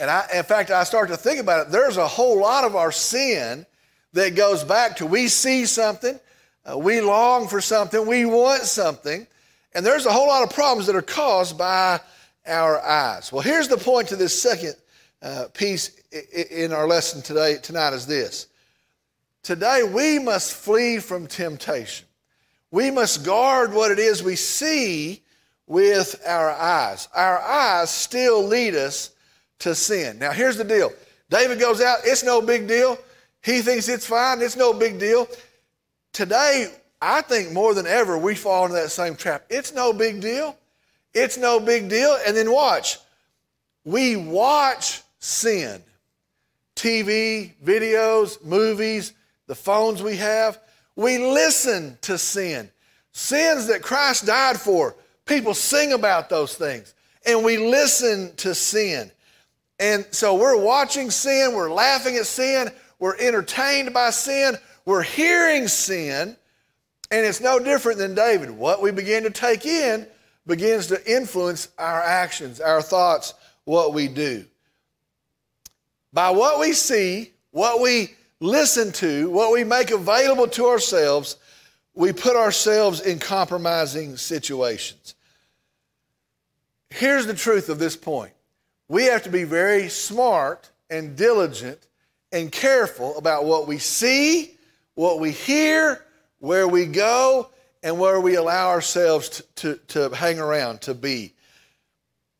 And 0.00 0.10
I, 0.10 0.26
in 0.34 0.44
fact, 0.44 0.70
I 0.70 0.84
start 0.84 1.08
to 1.08 1.16
think 1.16 1.40
about 1.40 1.66
it. 1.66 1.72
There's 1.72 1.96
a 1.96 2.06
whole 2.06 2.40
lot 2.40 2.64
of 2.64 2.76
our 2.76 2.92
sin 2.92 3.66
that 4.12 4.34
goes 4.34 4.64
back 4.64 4.96
to 4.96 5.06
we 5.06 5.28
see 5.28 5.66
something, 5.66 6.18
uh, 6.70 6.78
we 6.78 7.00
long 7.00 7.48
for 7.48 7.60
something, 7.60 8.06
we 8.06 8.24
want 8.24 8.62
something, 8.62 9.26
and 9.74 9.84
there's 9.84 10.06
a 10.06 10.12
whole 10.12 10.28
lot 10.28 10.42
of 10.42 10.50
problems 10.50 10.86
that 10.86 10.96
are 10.96 11.02
caused 11.02 11.56
by 11.56 12.00
our 12.46 12.80
eyes. 12.80 13.32
Well, 13.32 13.42
here's 13.42 13.68
the 13.68 13.76
point 13.76 14.08
to 14.08 14.16
this 14.16 14.40
second 14.40 14.74
uh, 15.22 15.46
piece 15.54 16.01
in 16.12 16.72
our 16.72 16.86
lesson 16.86 17.22
today 17.22 17.56
tonight 17.62 17.92
is 17.92 18.06
this. 18.06 18.48
Today 19.42 19.82
we 19.82 20.18
must 20.18 20.52
flee 20.52 20.98
from 20.98 21.26
temptation. 21.26 22.06
We 22.70 22.90
must 22.90 23.24
guard 23.24 23.72
what 23.72 23.90
it 23.90 23.98
is 23.98 24.22
we 24.22 24.36
see 24.36 25.22
with 25.66 26.20
our 26.26 26.50
eyes. 26.50 27.08
Our 27.14 27.40
eyes 27.40 27.90
still 27.90 28.44
lead 28.44 28.74
us 28.74 29.10
to 29.60 29.74
sin. 29.74 30.18
Now 30.18 30.32
here's 30.32 30.56
the 30.56 30.64
deal. 30.64 30.92
David 31.30 31.58
goes 31.58 31.80
out, 31.80 31.98
it's 32.04 32.22
no 32.22 32.42
big 32.42 32.68
deal. 32.68 32.98
He 33.42 33.60
thinks 33.62 33.88
it's 33.88 34.06
fine, 34.06 34.42
it's 34.42 34.56
no 34.56 34.72
big 34.72 34.98
deal. 34.98 35.28
Today, 36.12 36.70
I 37.00 37.22
think 37.22 37.52
more 37.52 37.74
than 37.74 37.86
ever, 37.86 38.18
we 38.18 38.34
fall 38.34 38.64
into 38.64 38.76
that 38.76 38.90
same 38.90 39.16
trap. 39.16 39.44
It's 39.48 39.72
no 39.72 39.92
big 39.92 40.20
deal. 40.20 40.56
It's 41.14 41.36
no 41.36 41.58
big 41.58 41.88
deal. 41.88 42.16
And 42.26 42.36
then 42.36 42.52
watch. 42.52 42.98
We 43.84 44.16
watch 44.16 45.02
sin. 45.18 45.82
TV, 46.82 47.52
videos, 47.64 48.44
movies, 48.44 49.12
the 49.46 49.54
phones 49.54 50.02
we 50.02 50.16
have. 50.16 50.58
We 50.96 51.18
listen 51.18 51.96
to 52.02 52.18
sin. 52.18 52.70
Sins 53.12 53.68
that 53.68 53.82
Christ 53.82 54.26
died 54.26 54.58
for. 54.58 54.96
People 55.24 55.54
sing 55.54 55.92
about 55.92 56.28
those 56.28 56.56
things. 56.56 56.92
And 57.24 57.44
we 57.44 57.56
listen 57.56 58.34
to 58.38 58.52
sin. 58.52 59.12
And 59.78 60.04
so 60.10 60.34
we're 60.34 60.60
watching 60.60 61.12
sin, 61.12 61.54
we're 61.54 61.72
laughing 61.72 62.16
at 62.16 62.26
sin, 62.26 62.68
we're 62.98 63.16
entertained 63.16 63.94
by 63.94 64.10
sin, 64.10 64.56
we're 64.84 65.02
hearing 65.02 65.68
sin, 65.68 66.36
and 67.10 67.26
it's 67.26 67.40
no 67.40 67.60
different 67.60 67.98
than 67.98 68.14
David. 68.16 68.50
What 68.50 68.82
we 68.82 68.90
begin 68.90 69.22
to 69.22 69.30
take 69.30 69.66
in 69.66 70.06
begins 70.46 70.88
to 70.88 71.12
influence 71.12 71.68
our 71.78 72.00
actions, 72.02 72.60
our 72.60 72.82
thoughts, 72.82 73.34
what 73.64 73.94
we 73.94 74.08
do. 74.08 74.44
By 76.12 76.30
what 76.30 76.58
we 76.58 76.72
see, 76.72 77.32
what 77.50 77.80
we 77.80 78.14
listen 78.40 78.92
to, 78.92 79.30
what 79.30 79.52
we 79.52 79.64
make 79.64 79.90
available 79.90 80.48
to 80.48 80.66
ourselves, 80.66 81.36
we 81.94 82.12
put 82.12 82.36
ourselves 82.36 83.00
in 83.00 83.18
compromising 83.18 84.16
situations. 84.16 85.14
Here's 86.90 87.26
the 87.26 87.34
truth 87.34 87.68
of 87.68 87.78
this 87.78 87.96
point 87.96 88.32
we 88.88 89.04
have 89.04 89.22
to 89.22 89.30
be 89.30 89.44
very 89.44 89.88
smart 89.88 90.68
and 90.90 91.16
diligent 91.16 91.86
and 92.30 92.52
careful 92.52 93.16
about 93.16 93.44
what 93.44 93.66
we 93.66 93.78
see, 93.78 94.56
what 94.94 95.20
we 95.20 95.30
hear, 95.30 96.04
where 96.40 96.68
we 96.68 96.86
go, 96.86 97.48
and 97.82 97.98
where 97.98 98.20
we 98.20 98.34
allow 98.34 98.68
ourselves 98.68 99.28
to, 99.28 99.42
to, 99.56 99.76
to 99.88 100.14
hang 100.14 100.38
around, 100.38 100.82
to 100.82 100.94
be. 100.94 101.32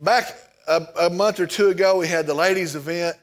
Back 0.00 0.37
a, 0.66 0.87
a, 1.00 1.11
month 1.11 1.40
or 1.40 1.46
two 1.46 1.68
ago, 1.68 1.98
we 1.98 2.08
had 2.08 2.26
the 2.26 2.35
ladies' 2.35 2.76
event. 2.76 3.16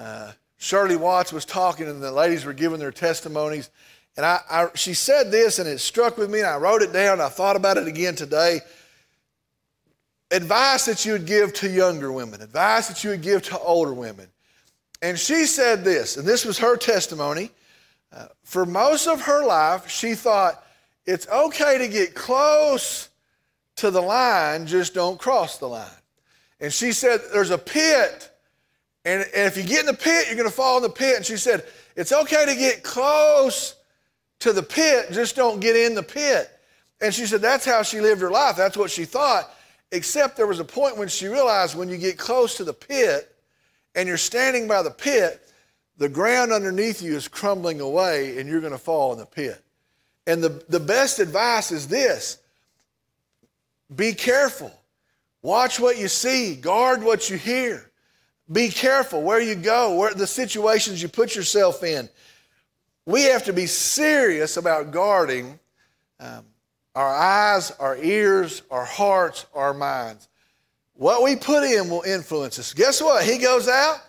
Uh, 0.00 0.32
Shirley 0.56 0.96
Watts 0.96 1.30
was 1.30 1.44
talking, 1.44 1.86
and 1.86 2.02
the 2.02 2.10
ladies 2.10 2.46
were 2.46 2.54
giving 2.54 2.78
their 2.78 2.90
testimonies. 2.90 3.68
And 4.16 4.24
I, 4.24 4.40
I, 4.50 4.68
she 4.74 4.94
said 4.94 5.30
this, 5.30 5.58
and 5.58 5.68
it 5.68 5.78
struck 5.78 6.16
with 6.16 6.30
me, 6.30 6.38
and 6.38 6.48
I 6.48 6.56
wrote 6.56 6.80
it 6.80 6.92
down. 6.92 7.20
I 7.20 7.28
thought 7.28 7.54
about 7.54 7.76
it 7.76 7.86
again 7.86 8.14
today. 8.14 8.60
Advice 10.30 10.86
that 10.86 11.04
you 11.04 11.12
would 11.12 11.26
give 11.26 11.52
to 11.54 11.68
younger 11.68 12.10
women, 12.10 12.40
advice 12.40 12.88
that 12.88 13.04
you 13.04 13.10
would 13.10 13.20
give 13.20 13.42
to 13.42 13.58
older 13.58 13.92
women. 13.92 14.26
And 15.02 15.18
she 15.18 15.44
said 15.44 15.84
this, 15.84 16.16
and 16.16 16.26
this 16.26 16.44
was 16.44 16.58
her 16.58 16.76
testimony. 16.76 17.50
Uh, 18.12 18.26
for 18.42 18.64
most 18.64 19.06
of 19.06 19.22
her 19.22 19.44
life, 19.44 19.88
she 19.88 20.14
thought, 20.14 20.64
it's 21.04 21.28
okay 21.28 21.78
to 21.78 21.88
get 21.88 22.14
close 22.14 23.08
to 23.76 23.90
the 23.90 24.00
line, 24.00 24.66
just 24.66 24.94
don't 24.94 25.18
cross 25.18 25.58
the 25.58 25.68
line. 25.68 25.88
And 26.60 26.72
she 26.72 26.92
said, 26.92 27.20
There's 27.32 27.50
a 27.50 27.58
pit, 27.58 28.29
and, 29.04 29.22
and 29.34 29.46
if 29.46 29.56
you 29.56 29.62
get 29.62 29.80
in 29.80 29.86
the 29.86 29.94
pit, 29.94 30.26
you're 30.26 30.36
going 30.36 30.48
to 30.48 30.54
fall 30.54 30.76
in 30.76 30.82
the 30.82 30.90
pit. 30.90 31.16
And 31.16 31.24
she 31.24 31.36
said, 31.36 31.64
It's 31.96 32.12
okay 32.12 32.44
to 32.46 32.54
get 32.54 32.82
close 32.82 33.74
to 34.40 34.52
the 34.52 34.62
pit, 34.62 35.06
just 35.12 35.36
don't 35.36 35.60
get 35.60 35.76
in 35.76 35.94
the 35.94 36.02
pit. 36.02 36.50
And 37.00 37.14
she 37.14 37.26
said 37.26 37.40
that's 37.40 37.64
how 37.64 37.82
she 37.82 38.00
lived 38.00 38.20
her 38.20 38.30
life. 38.30 38.56
That's 38.56 38.76
what 38.76 38.90
she 38.90 39.04
thought. 39.04 39.50
Except 39.92 40.36
there 40.36 40.46
was 40.46 40.60
a 40.60 40.64
point 40.64 40.96
when 40.96 41.08
she 41.08 41.28
realized 41.28 41.76
when 41.76 41.88
you 41.88 41.96
get 41.96 42.18
close 42.18 42.56
to 42.56 42.64
the 42.64 42.72
pit 42.72 43.34
and 43.94 44.06
you're 44.06 44.18
standing 44.18 44.68
by 44.68 44.82
the 44.82 44.90
pit, 44.90 45.40
the 45.96 46.08
ground 46.08 46.52
underneath 46.52 47.02
you 47.02 47.16
is 47.16 47.28
crumbling 47.28 47.80
away 47.80 48.38
and 48.38 48.48
you're 48.48 48.60
going 48.60 48.72
to 48.72 48.78
fall 48.78 49.12
in 49.12 49.18
the 49.18 49.26
pit. 49.26 49.62
And 50.26 50.42
the, 50.42 50.62
the 50.68 50.80
best 50.80 51.18
advice 51.18 51.72
is 51.72 51.88
this 51.88 52.38
be 53.94 54.12
careful. 54.12 54.72
Watch 55.42 55.80
what 55.80 55.98
you 55.98 56.08
see, 56.08 56.54
guard 56.54 57.02
what 57.02 57.30
you 57.30 57.36
hear. 57.36 57.89
Be 58.50 58.68
careful 58.68 59.22
where 59.22 59.40
you 59.40 59.54
go, 59.54 59.94
where 59.94 60.12
the 60.12 60.26
situations 60.26 61.00
you 61.00 61.08
put 61.08 61.36
yourself 61.36 61.84
in. 61.84 62.08
We 63.06 63.22
have 63.24 63.44
to 63.44 63.52
be 63.52 63.66
serious 63.66 64.56
about 64.56 64.90
guarding 64.90 65.58
um, 66.18 66.44
our 66.94 67.14
eyes, 67.14 67.70
our 67.72 67.96
ears, 67.96 68.62
our 68.70 68.84
hearts, 68.84 69.46
our 69.54 69.72
minds. 69.72 70.28
What 70.94 71.22
we 71.22 71.36
put 71.36 71.64
in 71.64 71.88
will 71.88 72.02
influence 72.02 72.58
us. 72.58 72.74
Guess 72.74 73.00
what? 73.00 73.24
He 73.24 73.38
goes 73.38 73.68
out, 73.68 74.00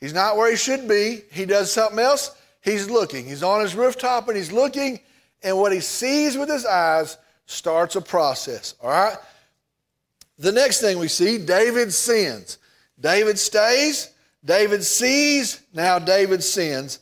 he's 0.00 0.12
not 0.12 0.36
where 0.36 0.50
he 0.50 0.56
should 0.56 0.86
be. 0.88 1.22
He 1.30 1.46
does 1.46 1.72
something 1.72 1.98
else, 1.98 2.36
he's 2.60 2.90
looking. 2.90 3.24
He's 3.24 3.42
on 3.42 3.60
his 3.60 3.74
rooftop 3.74 4.28
and 4.28 4.36
he's 4.36 4.52
looking, 4.52 5.00
and 5.42 5.56
what 5.56 5.72
he 5.72 5.80
sees 5.80 6.36
with 6.36 6.50
his 6.50 6.66
eyes 6.66 7.16
starts 7.46 7.94
a 7.96 8.00
process. 8.00 8.74
All 8.82 8.90
right? 8.90 9.16
The 10.38 10.52
next 10.52 10.80
thing 10.80 10.98
we 10.98 11.08
see 11.08 11.38
David 11.38 11.92
sins. 11.92 12.58
David 13.00 13.38
stays, 13.38 14.10
David 14.44 14.84
sees, 14.84 15.60
now 15.74 15.98
David 15.98 16.42
sins. 16.42 17.00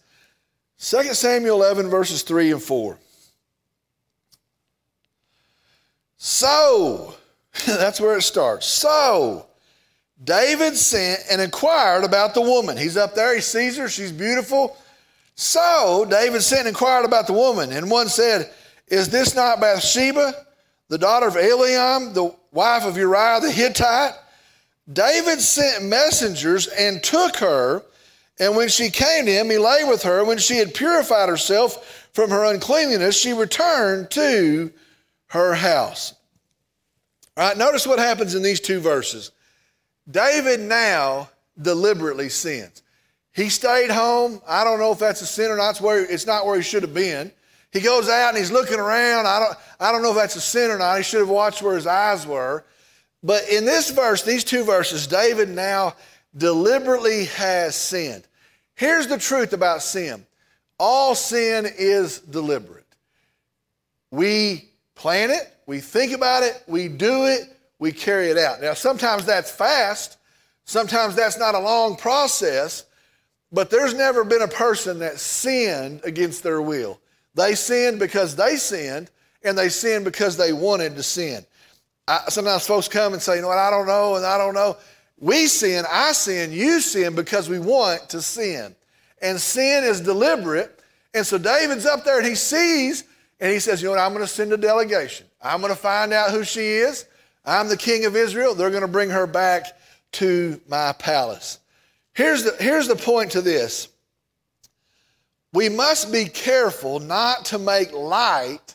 2 0.79 1.15
Samuel 1.15 1.63
11, 1.63 1.89
verses 1.89 2.23
3 2.23 2.53
and 2.53 2.63
4. 2.63 2.99
So, 6.17 7.15
that's 7.67 8.01
where 8.01 8.17
it 8.17 8.23
starts. 8.23 8.67
So, 8.67 9.47
David 10.23 10.77
sent 10.77 11.21
and 11.31 11.41
inquired 11.41 12.05
about 12.05 12.35
the 12.35 12.41
woman. 12.41 12.77
He's 12.77 12.97
up 12.97 13.15
there, 13.15 13.35
he 13.35 13.41
sees 13.41 13.77
her, 13.77 13.89
she's 13.89 14.13
beautiful. 14.13 14.77
So, 15.35 16.07
David 16.09 16.43
sent 16.43 16.61
and 16.61 16.69
inquired 16.69 17.05
about 17.05 17.27
the 17.27 17.33
woman, 17.33 17.73
and 17.73 17.91
one 17.91 18.09
said, 18.09 18.51
Is 18.89 19.09
this 19.09 19.35
not 19.35 19.61
Bathsheba, 19.61 20.33
the 20.89 20.99
daughter 20.99 21.27
of 21.27 21.35
Eliam, 21.35 22.15
the 22.15 22.35
wife 22.53 22.85
of 22.85 22.97
Uriah 22.97 23.41
the 23.41 23.51
Hittite? 23.51 24.15
David 24.93 25.41
sent 25.41 25.85
messengers 25.85 26.67
and 26.67 27.03
took 27.03 27.37
her, 27.37 27.83
and 28.39 28.57
when 28.57 28.69
she 28.69 28.91
came 28.91 29.27
to 29.27 29.33
him, 29.33 29.49
he 29.51 29.59
lay 29.59 29.85
with 29.85 30.03
her. 30.03 30.25
When 30.25 30.39
she 30.39 30.57
had 30.57 30.75
purified 30.75 31.29
herself 31.29 32.09
from 32.13 32.31
her 32.31 32.45
uncleanliness, 32.45 33.19
she 33.19 33.33
returned 33.33 34.11
to 34.11 34.73
her 35.29 35.55
house. 35.55 36.15
All 37.37 37.49
right, 37.49 37.57
notice 37.57 37.87
what 37.87 37.99
happens 37.99 38.35
in 38.35 38.43
these 38.43 38.61
two 38.61 38.81
verses. 38.81 39.33
David 40.11 40.61
now 40.61 41.31
deliberately 41.61 42.29
sins. 42.29 42.83
He 43.33 43.49
stayed 43.49 43.91
home. 43.91 44.41
I 44.47 44.63
don't 44.63 44.79
know 44.79 44.93
if 44.93 44.99
that's 44.99 45.23
a 45.23 45.27
sin 45.27 45.51
or 45.51 45.57
not. 45.57 45.71
It's, 45.71 45.81
where, 45.81 46.05
it's 46.05 46.27
not 46.27 46.47
where 46.47 46.57
he 46.57 46.63
should 46.63 46.83
have 46.83 46.95
been. 46.95 47.33
He 47.73 47.81
goes 47.81 48.09
out 48.09 48.29
and 48.29 48.39
he's 48.39 48.53
looking 48.53 48.79
around. 48.79 49.27
I 49.27 49.41
don't, 49.41 49.59
I 49.81 49.91
don't 49.91 50.03
know 50.03 50.11
if 50.11 50.17
that's 50.17 50.37
a 50.37 50.41
sin 50.41 50.71
or 50.71 50.79
not. 50.79 50.99
He 50.99 51.03
should 51.03 51.19
have 51.19 51.29
watched 51.29 51.61
where 51.61 51.75
his 51.75 51.89
eyes 51.89 52.25
were. 52.25 52.65
But 53.25 53.49
in 53.49 53.65
this 53.65 53.91
verse, 53.91 54.23
these 54.23 54.45
two 54.45 54.65
verses, 54.65 55.07
David 55.07 55.49
now 55.49 55.95
deliberately 56.37 57.25
has 57.25 57.75
sinned. 57.75 58.29
Here's 58.75 59.07
the 59.07 59.19
truth 59.19 59.55
about 59.55 59.83
sin 59.83 60.27
all 60.79 61.15
sin 61.15 61.67
is 61.79 62.19
deliberate. 62.19 62.85
We 64.11 64.69
plan 64.95 65.31
it, 65.31 65.57
we 65.67 65.81
think 65.81 66.13
about 66.13 66.43
it, 66.43 66.63
we 66.67 66.89
do 66.89 67.25
it, 67.25 67.57
we 67.79 67.93
carry 67.93 68.29
it 68.29 68.37
out. 68.37 68.61
Now, 68.61 68.75
sometimes 68.75 69.25
that's 69.25 69.51
fast, 69.51 70.19
sometimes 70.65 71.17
that's 71.17 71.39
not 71.39 71.55
a 71.55 71.59
long 71.59 71.97
process, 71.97 72.85
but 73.51 73.71
there's 73.71 73.95
never 73.95 74.25
been 74.25 74.43
a 74.43 74.49
person 74.49 74.99
that 74.99 75.19
sinned 75.19 76.01
against 76.05 76.43
their 76.43 76.61
will. 76.61 77.01
They 77.35 77.55
sinned 77.55 77.99
because 77.99 78.37
they 78.37 78.57
sinned, 78.57 79.11
and 79.43 79.57
they 79.57 79.69
sinned 79.69 80.05
because 80.05 80.37
they 80.37 80.53
wanted 80.53 80.97
to 80.97 81.03
sin. 81.03 81.47
I, 82.07 82.23
sometimes 82.29 82.67
folks 82.67 82.89
come 82.89 83.13
and 83.13 83.23
say, 83.23 83.37
you 83.37 83.43
know 83.43 83.49
what, 83.49 83.59
I 83.59 83.71
don't 83.71 83.87
know, 83.87 84.17
and 84.17 84.27
I 84.27 84.37
don't 84.39 84.55
know. 84.55 84.77
We 85.19 85.47
sin, 85.47 85.85
I 85.91 86.13
sin, 86.13 86.53
you 86.53 86.81
sin 86.81 87.15
because 87.15 87.49
we 87.49 87.59
want 87.59 88.11
to 88.11 88.21
sin. 88.21 88.75
And 89.23 89.41
sin 89.41 89.85
is 89.85 90.01
deliberate. 90.01 90.81
And 91.15 91.27
so 91.27 91.39
David's 91.39 91.87
up 91.87 92.05
there 92.05 92.19
and 92.19 92.27
he 92.27 92.35
sees 92.35 93.05
and 93.41 93.53
he 93.53 93.59
says, 93.59 93.81
you 93.81 93.89
know 93.89 93.93
what, 93.93 94.01
I'm 94.01 94.13
going 94.13 94.25
to 94.25 94.31
send 94.31 94.53
a 94.53 94.57
delegation. 94.57 95.27
I'm 95.41 95.61
going 95.61 95.73
to 95.73 95.79
find 95.79 96.13
out 96.13 96.31
who 96.31 96.45
she 96.45 96.61
is. 96.61 97.07
I'm 97.45 97.69
the 97.69 97.77
king 97.77 98.05
of 98.05 98.17
Israel. 98.17 98.55
They're 98.55 98.71
going 98.71 98.83
to 98.83 98.89
bring 98.89 99.11
her 99.11 99.27
back 99.27 99.79
to 100.13 100.61
my 100.69 100.93
palace. 100.93 101.59
Here's 102.13 102.45
the, 102.45 102.57
here's 102.61 102.89
the 102.89 102.97
point 102.97 103.33
to 103.33 103.41
this 103.41 103.89
we 105.53 105.69
must 105.69 106.13
be 106.13 106.25
careful 106.25 106.99
not 106.99 107.45
to 107.47 107.59
make 107.59 107.93
light 107.93 108.75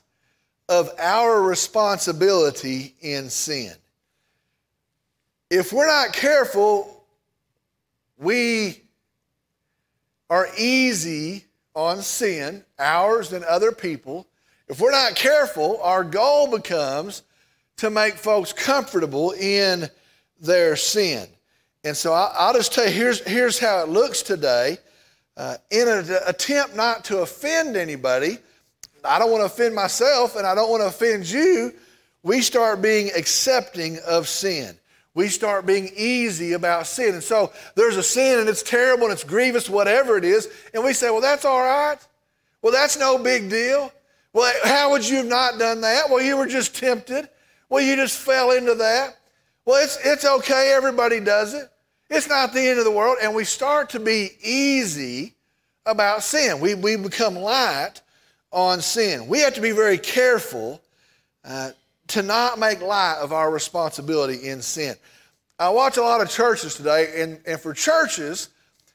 of 0.69 0.91
our 0.99 1.41
responsibility 1.41 2.95
in 3.01 3.29
sin. 3.29 3.73
If 5.49 5.73
we're 5.73 5.87
not 5.87 6.13
careful, 6.13 7.03
we 8.19 8.83
are 10.29 10.47
easy 10.55 11.45
on 11.73 12.03
sin, 12.03 12.63
ours 12.77 13.33
and 13.33 13.43
other 13.45 13.71
people. 13.71 14.27
If 14.67 14.79
we're 14.79 14.91
not 14.91 15.15
careful, 15.15 15.79
our 15.81 16.03
goal 16.03 16.47
becomes 16.47 17.23
to 17.77 17.89
make 17.89 18.13
folks 18.13 18.53
comfortable 18.53 19.31
in 19.31 19.89
their 20.39 20.75
sin. 20.75 21.27
And 21.83 21.97
so 21.97 22.13
I'll 22.13 22.53
just 22.53 22.73
tell 22.73 22.85
you 22.85 22.91
here's, 22.91 23.21
here's 23.21 23.57
how 23.57 23.81
it 23.81 23.89
looks 23.89 24.21
today. 24.21 24.77
Uh, 25.35 25.55
in 25.71 25.87
an 25.87 26.05
attempt 26.27 26.75
not 26.75 27.05
to 27.05 27.19
offend 27.19 27.77
anybody, 27.77 28.37
I 29.03 29.19
don't 29.19 29.31
want 29.31 29.41
to 29.41 29.45
offend 29.45 29.75
myself 29.75 30.35
and 30.35 30.45
I 30.45 30.55
don't 30.55 30.69
want 30.69 30.81
to 30.81 30.87
offend 30.87 31.29
you. 31.29 31.73
We 32.23 32.41
start 32.41 32.81
being 32.81 33.11
accepting 33.15 33.97
of 34.05 34.27
sin. 34.27 34.77
We 35.13 35.27
start 35.27 35.65
being 35.65 35.89
easy 35.95 36.53
about 36.53 36.87
sin. 36.87 37.15
And 37.15 37.23
so 37.23 37.51
there's 37.75 37.97
a 37.97 38.03
sin 38.03 38.39
and 38.39 38.47
it's 38.49 38.63
terrible 38.63 39.05
and 39.05 39.13
it's 39.13 39.23
grievous, 39.23 39.69
whatever 39.69 40.17
it 40.17 40.23
is. 40.23 40.49
And 40.73 40.83
we 40.83 40.93
say, 40.93 41.09
well, 41.09 41.21
that's 41.21 41.45
all 41.45 41.61
right. 41.61 41.97
Well, 42.61 42.73
that's 42.73 42.97
no 42.97 43.17
big 43.17 43.49
deal. 43.49 43.91
Well, 44.33 44.53
how 44.63 44.91
would 44.91 45.07
you 45.07 45.17
have 45.17 45.25
not 45.25 45.57
done 45.57 45.81
that? 45.81 46.09
Well, 46.09 46.21
you 46.21 46.37
were 46.37 46.45
just 46.45 46.75
tempted. 46.75 47.27
Well, 47.69 47.83
you 47.83 47.95
just 47.95 48.17
fell 48.17 48.51
into 48.51 48.75
that. 48.75 49.17
Well, 49.65 49.83
it's, 49.83 49.97
it's 50.03 50.25
okay. 50.25 50.73
Everybody 50.75 51.19
does 51.19 51.53
it. 51.53 51.69
It's 52.09 52.27
not 52.27 52.53
the 52.53 52.61
end 52.61 52.79
of 52.79 52.85
the 52.85 52.91
world. 52.91 53.17
And 53.21 53.35
we 53.35 53.43
start 53.43 53.89
to 53.91 53.99
be 53.99 54.31
easy 54.43 55.35
about 55.85 56.23
sin. 56.23 56.59
We, 56.59 56.75
we 56.75 56.95
become 56.95 57.35
light 57.35 58.01
on 58.51 58.81
sin. 58.81 59.27
We 59.27 59.39
have 59.39 59.53
to 59.55 59.61
be 59.61 59.71
very 59.71 59.97
careful 59.97 60.81
uh, 61.45 61.71
to 62.07 62.21
not 62.21 62.59
make 62.59 62.81
light 62.81 63.17
of 63.21 63.31
our 63.31 63.51
responsibility 63.51 64.47
in 64.47 64.61
sin. 64.61 64.95
I 65.57 65.69
watch 65.69 65.97
a 65.97 66.01
lot 66.01 66.21
of 66.21 66.29
churches 66.29 66.75
today, 66.75 67.21
and, 67.21 67.39
and 67.45 67.59
for 67.59 67.73
churches, 67.73 68.49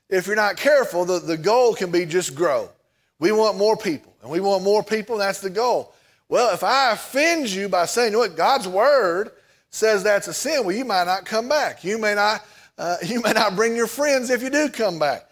if 0.09 0.27
you're 0.27 0.37
not 0.37 0.57
careful, 0.57 1.05
the, 1.05 1.19
the 1.19 1.37
goal 1.37 1.75
can 1.75 1.91
be 1.91 2.07
just 2.07 2.35
grow. 2.35 2.71
We 3.19 3.33
want 3.33 3.57
more 3.57 3.77
people, 3.77 4.15
and 4.23 4.31
we 4.31 4.41
want 4.41 4.65
more 4.65 4.83
people, 4.83 5.17
and 5.17 5.23
that's 5.23 5.41
the 5.41 5.51
goal. 5.51 5.95
Well, 6.29 6.55
if 6.55 6.65
I 6.65 6.93
offend 6.93 7.51
you 7.51 7.69
by 7.69 7.87
saying, 7.87 8.09
you 8.09 8.13
know 8.15 8.19
what, 8.21 8.37
God's 8.37 8.67
word 8.67 9.33
says 9.71 10.03
that's 10.03 10.29
a 10.29 10.35
sin, 10.35 10.65
well, 10.65 10.75
you 10.75 10.85
might 10.85 11.05
not 11.05 11.25
come 11.27 11.49
back. 11.49 11.85
You 11.85 11.99
may 11.99 12.15
not, 12.15 12.45
uh, 12.79 12.97
you 13.07 13.21
may 13.21 13.33
not 13.33 13.57
bring 13.57 13.77
your 13.77 13.87
friends 13.87 14.31
if 14.31 14.43
you 14.43 14.51
do 14.51 14.69
come 14.69 14.99
back. 14.99 15.29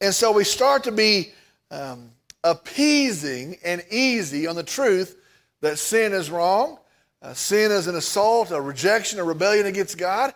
And 0.00 0.14
so 0.14 0.32
we 0.32 0.44
start 0.44 0.84
to 0.84 0.92
be 0.92 1.32
um, 1.70 2.10
appeasing 2.50 3.58
and 3.64 3.84
easy 3.90 4.46
on 4.46 4.56
the 4.56 4.62
truth 4.62 5.16
that 5.60 5.78
sin 5.78 6.12
is 6.12 6.30
wrong, 6.30 6.78
uh, 7.22 7.34
sin 7.34 7.72
is 7.72 7.86
an 7.86 7.96
assault, 7.96 8.50
a 8.50 8.60
rejection, 8.60 9.18
a 9.18 9.24
rebellion 9.24 9.66
against 9.66 9.98
God, 9.98 10.32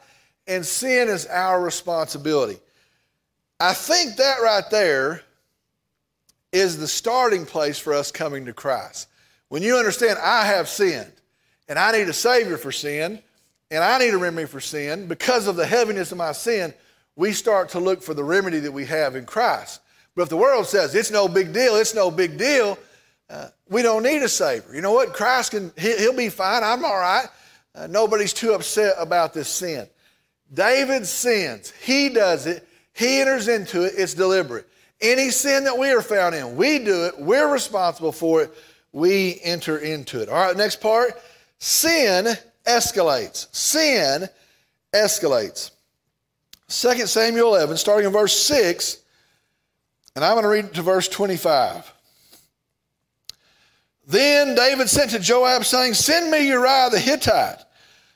and 0.46 0.66
sin 0.66 1.08
is 1.08 1.26
our 1.26 1.62
responsibility. 1.62 2.58
I 3.60 3.74
think 3.74 4.16
that 4.16 4.40
right 4.42 4.64
there 4.70 5.22
is 6.52 6.78
the 6.78 6.88
starting 6.88 7.46
place 7.46 7.78
for 7.78 7.92
us 7.94 8.10
coming 8.10 8.46
to 8.46 8.52
Christ. 8.52 9.06
When 9.48 9.62
you 9.62 9.76
understand, 9.76 10.18
I 10.20 10.46
have 10.46 10.68
sinned, 10.68 11.12
and 11.68 11.78
I 11.78 11.92
need 11.92 12.08
a 12.08 12.12
Savior 12.12 12.56
for 12.56 12.72
sin, 12.72 13.20
and 13.70 13.84
I 13.84 13.98
need 13.98 14.14
a 14.14 14.18
remedy 14.18 14.48
for 14.48 14.60
sin, 14.60 15.06
because 15.06 15.46
of 15.46 15.54
the 15.54 15.66
heaviness 15.66 16.10
of 16.10 16.18
my 16.18 16.32
sin, 16.32 16.74
we 17.14 17.32
start 17.32 17.68
to 17.70 17.78
look 17.78 18.02
for 18.02 18.14
the 18.14 18.24
remedy 18.24 18.60
that 18.60 18.72
we 18.72 18.86
have 18.86 19.14
in 19.14 19.26
Christ. 19.26 19.80
But 20.14 20.22
if 20.22 20.28
the 20.28 20.36
world 20.36 20.66
says 20.66 20.94
it's 20.94 21.10
no 21.10 21.28
big 21.28 21.52
deal, 21.52 21.76
it's 21.76 21.94
no 21.94 22.10
big 22.10 22.36
deal, 22.36 22.78
uh, 23.28 23.48
we 23.68 23.82
don't 23.82 24.02
need 24.02 24.22
a 24.22 24.28
Savior. 24.28 24.74
You 24.74 24.82
know 24.82 24.92
what? 24.92 25.12
Christ 25.12 25.52
can, 25.52 25.72
he, 25.76 25.94
will 26.00 26.16
be 26.16 26.28
fine. 26.28 26.64
I'm 26.64 26.84
all 26.84 26.98
right. 26.98 27.26
Uh, 27.74 27.86
nobody's 27.86 28.32
too 28.32 28.52
upset 28.52 28.94
about 28.98 29.32
this 29.32 29.48
sin. 29.48 29.86
David 30.52 31.06
sins. 31.06 31.72
He 31.82 32.08
does 32.08 32.46
it. 32.46 32.66
He 32.92 33.20
enters 33.20 33.46
into 33.46 33.84
it. 33.84 33.94
It's 33.96 34.14
deliberate. 34.14 34.66
Any 35.00 35.30
sin 35.30 35.64
that 35.64 35.78
we 35.78 35.90
are 35.90 36.02
found 36.02 36.34
in, 36.34 36.56
we 36.56 36.78
do 36.78 37.04
it, 37.04 37.18
we're 37.18 37.50
responsible 37.50 38.12
for 38.12 38.42
it, 38.42 38.52
we 38.92 39.40
enter 39.42 39.78
into 39.78 40.20
it. 40.20 40.28
All 40.28 40.34
right, 40.34 40.56
next 40.56 40.80
part 40.80 41.12
sin 41.58 42.26
escalates. 42.66 43.46
Sin 43.54 44.28
escalates. 44.92 45.70
2 46.68 47.06
Samuel 47.06 47.54
11, 47.56 47.76
starting 47.76 48.06
in 48.06 48.12
verse 48.12 48.36
6, 48.42 48.98
and 50.14 50.24
I'm 50.24 50.34
going 50.34 50.42
to 50.42 50.48
read 50.48 50.74
to 50.74 50.82
verse 50.82 51.08
25. 51.08 51.92
Then 54.06 54.54
David 54.54 54.88
sent 54.88 55.12
to 55.12 55.18
Joab, 55.20 55.64
saying, 55.64 55.94
Send 55.94 56.30
me 56.30 56.48
Uriah 56.48 56.90
the 56.90 56.98
Hittite. 56.98 57.58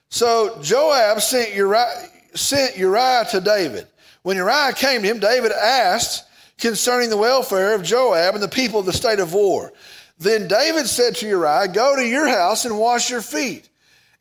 So 0.09 0.59
Joab 0.61 1.21
sent 1.21 1.55
Uriah, 1.55 2.09
sent 2.35 2.77
Uriah 2.77 3.27
to 3.31 3.41
David. 3.41 3.87
When 4.23 4.37
Uriah 4.37 4.73
came 4.73 5.03
to 5.03 5.09
him, 5.09 5.21
David 5.21 5.53
asked 5.53 6.25
concerning 6.59 7.11
the 7.11 7.17
welfare 7.17 7.75
of 7.75 7.83
Joab 7.83 8.35
and 8.35 8.43
the 8.43 8.49
people 8.49 8.81
of 8.81 8.87
the 8.87 8.93
state 8.93 9.19
of 9.21 9.35
war. 9.35 9.73
Then 10.19 10.49
David 10.49 10.87
said 10.87 11.17
to 11.17 11.29
Uriah, 11.29 11.69
Go 11.69 11.97
to 11.97 12.07
your 12.07 12.29
house 12.29 12.65
and 12.65 12.79
wash 12.79 13.11
your 13.11 13.23
feet. 13.23 13.69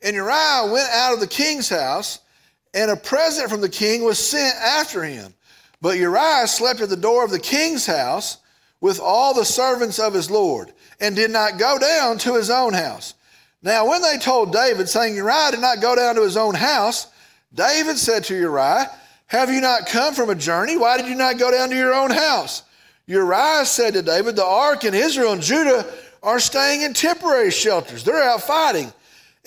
And 0.02 0.14
Uriah 0.14 0.70
went 0.70 0.90
out 0.90 1.14
of 1.14 1.20
the 1.20 1.26
king's 1.26 1.68
house, 1.68 2.18
and 2.74 2.90
a 2.90 2.96
present 2.96 3.48
from 3.48 3.60
the 3.60 3.68
king 3.68 4.04
was 4.04 4.18
sent 4.18 4.54
after 4.56 5.02
him. 5.02 5.34
But 5.84 5.98
Uriah 5.98 6.46
slept 6.46 6.80
at 6.80 6.88
the 6.88 6.96
door 6.96 7.26
of 7.26 7.30
the 7.30 7.38
king's 7.38 7.84
house 7.84 8.38
with 8.80 8.98
all 8.98 9.34
the 9.34 9.44
servants 9.44 9.98
of 9.98 10.14
his 10.14 10.30
Lord, 10.30 10.72
and 10.98 11.14
did 11.14 11.30
not 11.30 11.58
go 11.58 11.78
down 11.78 12.16
to 12.20 12.36
his 12.36 12.48
own 12.48 12.72
house. 12.72 13.12
Now, 13.62 13.86
when 13.90 14.00
they 14.00 14.16
told 14.16 14.50
David, 14.50 14.88
saying, 14.88 15.14
Uriah 15.14 15.50
did 15.50 15.60
not 15.60 15.82
go 15.82 15.94
down 15.94 16.14
to 16.14 16.22
his 16.22 16.38
own 16.38 16.54
house, 16.54 17.08
David 17.52 17.98
said 17.98 18.24
to 18.24 18.34
Uriah, 18.34 18.90
Have 19.26 19.50
you 19.50 19.60
not 19.60 19.84
come 19.84 20.14
from 20.14 20.30
a 20.30 20.34
journey? 20.34 20.78
Why 20.78 20.96
did 20.96 21.06
you 21.06 21.16
not 21.16 21.38
go 21.38 21.50
down 21.50 21.68
to 21.68 21.76
your 21.76 21.92
own 21.92 22.10
house? 22.10 22.62
Uriah 23.06 23.66
said 23.66 23.92
to 23.92 24.00
David, 24.00 24.36
The 24.36 24.46
ark 24.46 24.84
and 24.84 24.96
Israel 24.96 25.34
and 25.34 25.42
Judah 25.42 25.84
are 26.22 26.40
staying 26.40 26.80
in 26.80 26.94
temporary 26.94 27.50
shelters. 27.50 28.04
They're 28.04 28.22
out 28.22 28.40
fighting. 28.40 28.90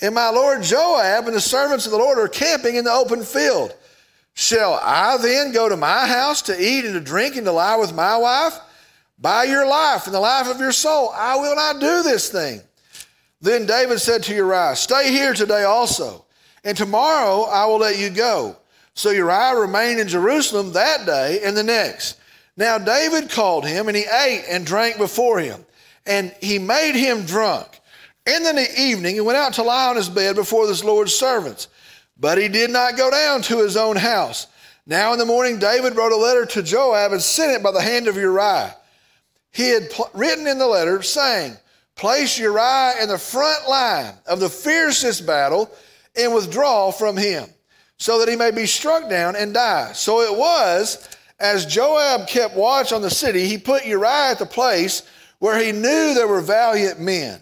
And 0.00 0.14
my 0.14 0.30
lord 0.30 0.62
Joab 0.62 1.26
and 1.26 1.34
the 1.34 1.40
servants 1.40 1.86
of 1.86 1.90
the 1.90 1.98
Lord 1.98 2.16
are 2.16 2.28
camping 2.28 2.76
in 2.76 2.84
the 2.84 2.92
open 2.92 3.24
field. 3.24 3.74
Shall 4.38 4.74
I 4.74 5.16
then 5.16 5.50
go 5.50 5.68
to 5.68 5.76
my 5.76 6.06
house 6.06 6.42
to 6.42 6.56
eat 6.56 6.84
and 6.84 6.94
to 6.94 7.00
drink 7.00 7.34
and 7.34 7.44
to 7.44 7.50
lie 7.50 7.74
with 7.74 7.92
my 7.92 8.16
wife? 8.16 8.56
By 9.18 9.42
your 9.42 9.66
life 9.66 10.06
and 10.06 10.14
the 10.14 10.20
life 10.20 10.46
of 10.46 10.60
your 10.60 10.70
soul, 10.70 11.10
I 11.12 11.34
will 11.34 11.56
not 11.56 11.80
do 11.80 12.04
this 12.04 12.28
thing. 12.28 12.60
Then 13.40 13.66
David 13.66 13.98
said 13.98 14.22
to 14.22 14.34
Uriah, 14.36 14.76
Stay 14.76 15.10
here 15.10 15.34
today 15.34 15.64
also, 15.64 16.24
and 16.62 16.76
tomorrow 16.76 17.46
I 17.50 17.66
will 17.66 17.78
let 17.78 17.98
you 17.98 18.10
go. 18.10 18.56
So 18.94 19.10
Uriah 19.10 19.56
remained 19.56 19.98
in 19.98 20.06
Jerusalem 20.06 20.72
that 20.72 21.04
day 21.04 21.40
and 21.42 21.56
the 21.56 21.64
next. 21.64 22.16
Now 22.56 22.78
David 22.78 23.30
called 23.30 23.66
him, 23.66 23.88
and 23.88 23.96
he 23.96 24.04
ate 24.04 24.44
and 24.48 24.64
drank 24.64 24.98
before 24.98 25.40
him, 25.40 25.66
and 26.06 26.32
he 26.40 26.60
made 26.60 26.94
him 26.94 27.26
drunk. 27.26 27.80
And 28.24 28.46
in 28.46 28.54
the 28.54 28.80
evening, 28.80 29.16
he 29.16 29.20
went 29.20 29.38
out 29.38 29.54
to 29.54 29.64
lie 29.64 29.88
on 29.88 29.96
his 29.96 30.08
bed 30.08 30.36
before 30.36 30.68
this 30.68 30.84
Lord's 30.84 31.12
servants. 31.12 31.66
But 32.18 32.38
he 32.38 32.48
did 32.48 32.70
not 32.70 32.96
go 32.96 33.10
down 33.10 33.42
to 33.42 33.58
his 33.58 33.76
own 33.76 33.96
house. 33.96 34.46
Now 34.86 35.12
in 35.12 35.18
the 35.18 35.24
morning, 35.24 35.58
David 35.58 35.96
wrote 35.96 36.12
a 36.12 36.16
letter 36.16 36.46
to 36.46 36.62
Joab 36.62 37.12
and 37.12 37.22
sent 37.22 37.52
it 37.52 37.62
by 37.62 37.72
the 37.72 37.80
hand 37.80 38.08
of 38.08 38.16
Uriah. 38.16 38.74
He 39.52 39.68
had 39.68 39.90
pl- 39.90 40.10
written 40.14 40.46
in 40.46 40.58
the 40.58 40.66
letter, 40.66 41.02
saying, 41.02 41.56
Place 41.94 42.38
Uriah 42.38 43.02
in 43.02 43.08
the 43.08 43.18
front 43.18 43.68
line 43.68 44.14
of 44.26 44.40
the 44.40 44.48
fiercest 44.48 45.26
battle 45.26 45.70
and 46.16 46.34
withdraw 46.34 46.90
from 46.90 47.16
him, 47.16 47.48
so 47.98 48.18
that 48.18 48.28
he 48.28 48.36
may 48.36 48.50
be 48.50 48.66
struck 48.66 49.08
down 49.10 49.36
and 49.36 49.54
die. 49.54 49.92
So 49.92 50.20
it 50.20 50.36
was, 50.36 51.08
as 51.38 51.66
Joab 51.66 52.28
kept 52.28 52.56
watch 52.56 52.92
on 52.92 53.02
the 53.02 53.10
city, 53.10 53.46
he 53.46 53.58
put 53.58 53.84
Uriah 53.84 54.30
at 54.30 54.38
the 54.38 54.46
place 54.46 55.02
where 55.38 55.58
he 55.58 55.72
knew 55.72 56.14
there 56.14 56.28
were 56.28 56.40
valiant 56.40 57.00
men 57.00 57.40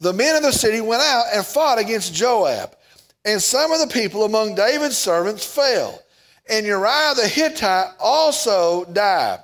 the 0.00 0.12
men 0.14 0.34
of 0.34 0.42
the 0.42 0.52
city 0.52 0.80
went 0.80 1.02
out 1.02 1.26
and 1.32 1.44
fought 1.44 1.78
against 1.78 2.14
Joab. 2.14 2.74
And 3.24 3.42
some 3.42 3.72
of 3.72 3.80
the 3.80 3.92
people 3.92 4.24
among 4.24 4.54
David's 4.54 4.96
servants 4.96 5.44
fell. 5.44 6.02
And 6.48 6.66
Uriah 6.66 7.14
the 7.14 7.28
Hittite 7.28 7.92
also 8.00 8.84
died. 8.86 9.40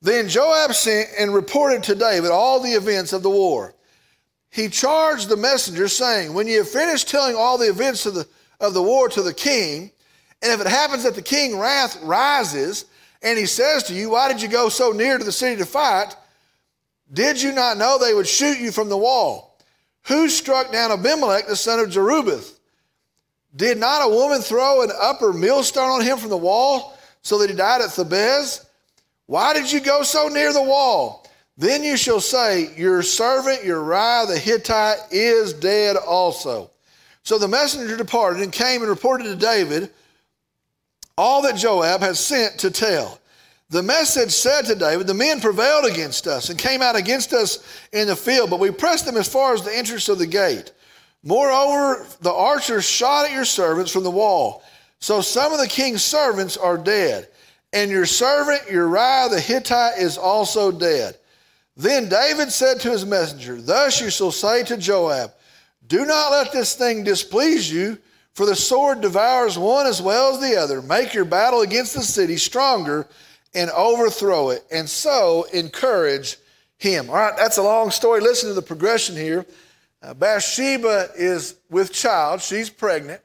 Then 0.00 0.28
Joab 0.28 0.74
sent 0.74 1.10
and 1.18 1.34
reported 1.34 1.82
to 1.84 1.94
David 1.94 2.30
all 2.30 2.60
the 2.60 2.72
events 2.72 3.12
of 3.12 3.22
the 3.22 3.30
war. 3.30 3.74
He 4.50 4.68
charged 4.68 5.28
the 5.28 5.36
messenger, 5.36 5.88
saying, 5.88 6.32
When 6.32 6.46
you 6.46 6.58
have 6.58 6.68
finished 6.68 7.08
telling 7.08 7.36
all 7.36 7.58
the 7.58 7.68
events 7.68 8.06
of 8.06 8.14
the, 8.14 8.26
of 8.60 8.74
the 8.74 8.82
war 8.82 9.08
to 9.08 9.22
the 9.22 9.34
king, 9.34 9.92
and 10.42 10.52
if 10.52 10.60
it 10.60 10.66
happens 10.66 11.04
that 11.04 11.14
the 11.14 11.22
king 11.22 11.58
wrath 11.58 12.00
rises, 12.02 12.86
and 13.22 13.38
he 13.38 13.46
says 13.46 13.84
to 13.84 13.94
you, 13.94 14.10
Why 14.10 14.32
did 14.32 14.40
you 14.40 14.48
go 14.48 14.68
so 14.68 14.90
near 14.92 15.18
to 15.18 15.24
the 15.24 15.32
city 15.32 15.56
to 15.56 15.66
fight? 15.66 16.16
Did 17.12 17.42
you 17.42 17.52
not 17.52 17.76
know 17.76 17.98
they 17.98 18.14
would 18.14 18.26
shoot 18.26 18.58
you 18.58 18.72
from 18.72 18.88
the 18.88 18.96
wall? 18.96 19.58
Who 20.04 20.28
struck 20.28 20.72
down 20.72 20.92
Abimelech, 20.92 21.46
the 21.46 21.56
son 21.56 21.78
of 21.78 21.88
Jerubbaal? 21.88 22.56
Did 23.54 23.78
not 23.78 24.06
a 24.06 24.08
woman 24.08 24.42
throw 24.42 24.82
an 24.82 24.90
upper 25.00 25.32
millstone 25.32 25.90
on 25.90 26.02
him 26.02 26.18
from 26.18 26.30
the 26.30 26.36
wall 26.36 26.96
so 27.22 27.38
that 27.38 27.50
he 27.50 27.56
died 27.56 27.80
at 27.80 27.90
Thebez? 27.90 28.64
Why 29.26 29.54
did 29.54 29.70
you 29.70 29.80
go 29.80 30.02
so 30.02 30.28
near 30.28 30.52
the 30.52 30.62
wall? 30.62 31.26
Then 31.56 31.84
you 31.84 31.96
shall 31.96 32.20
say, 32.20 32.74
Your 32.76 33.02
servant 33.02 33.64
Uriah 33.64 34.26
the 34.26 34.38
Hittite 34.38 34.98
is 35.10 35.52
dead 35.52 35.96
also. 35.96 36.70
So 37.22 37.38
the 37.38 37.48
messenger 37.48 37.96
departed 37.96 38.42
and 38.42 38.52
came 38.52 38.80
and 38.80 38.90
reported 38.90 39.24
to 39.24 39.36
David 39.36 39.90
all 41.18 41.42
that 41.42 41.56
Joab 41.56 42.00
had 42.00 42.16
sent 42.16 42.60
to 42.60 42.70
tell. 42.70 43.20
The 43.68 43.82
message 43.82 44.30
said 44.32 44.62
to 44.66 44.74
David, 44.74 45.06
The 45.06 45.14
men 45.14 45.40
prevailed 45.40 45.84
against 45.84 46.26
us 46.26 46.48
and 46.48 46.58
came 46.58 46.82
out 46.82 46.96
against 46.96 47.32
us 47.32 47.64
in 47.92 48.08
the 48.08 48.16
field, 48.16 48.50
but 48.50 48.58
we 48.58 48.70
pressed 48.70 49.06
them 49.06 49.16
as 49.16 49.28
far 49.28 49.54
as 49.54 49.62
the 49.62 49.76
entrance 49.76 50.08
of 50.08 50.18
the 50.18 50.26
gate. 50.26 50.72
Moreover, 51.22 52.06
the 52.20 52.32
archers 52.32 52.84
shot 52.84 53.26
at 53.26 53.32
your 53.32 53.44
servants 53.44 53.92
from 53.92 54.04
the 54.04 54.10
wall. 54.10 54.62
So 55.00 55.20
some 55.20 55.52
of 55.52 55.58
the 55.58 55.68
king's 55.68 56.02
servants 56.02 56.56
are 56.56 56.78
dead, 56.78 57.28
and 57.72 57.90
your 57.90 58.06
servant 58.06 58.70
Uriah 58.70 59.28
the 59.30 59.40
Hittite 59.40 59.98
is 59.98 60.18
also 60.18 60.70
dead. 60.70 61.16
Then 61.76 62.08
David 62.08 62.52
said 62.52 62.80
to 62.80 62.90
his 62.90 63.06
messenger, 63.06 63.60
Thus 63.60 64.00
you 64.00 64.10
shall 64.10 64.32
say 64.32 64.62
to 64.64 64.76
Joab, 64.76 65.32
Do 65.86 66.04
not 66.04 66.30
let 66.30 66.52
this 66.52 66.74
thing 66.74 67.04
displease 67.04 67.72
you, 67.72 67.98
for 68.34 68.44
the 68.46 68.56
sword 68.56 69.00
devours 69.00 69.58
one 69.58 69.86
as 69.86 70.00
well 70.00 70.34
as 70.34 70.40
the 70.40 70.56
other. 70.56 70.82
Make 70.82 71.14
your 71.14 71.24
battle 71.24 71.62
against 71.62 71.94
the 71.94 72.02
city 72.02 72.36
stronger 72.36 73.06
and 73.54 73.70
overthrow 73.70 74.50
it, 74.50 74.64
and 74.70 74.88
so 74.88 75.46
encourage 75.52 76.36
him. 76.78 77.08
All 77.10 77.16
right, 77.16 77.36
that's 77.36 77.58
a 77.58 77.62
long 77.62 77.90
story. 77.90 78.20
Listen 78.20 78.48
to 78.48 78.54
the 78.54 78.62
progression 78.62 79.16
here. 79.16 79.46
Uh, 80.02 80.14
Bathsheba 80.14 81.10
is 81.16 81.56
with 81.68 81.92
child, 81.92 82.40
she's 82.40 82.70
pregnant. 82.70 83.20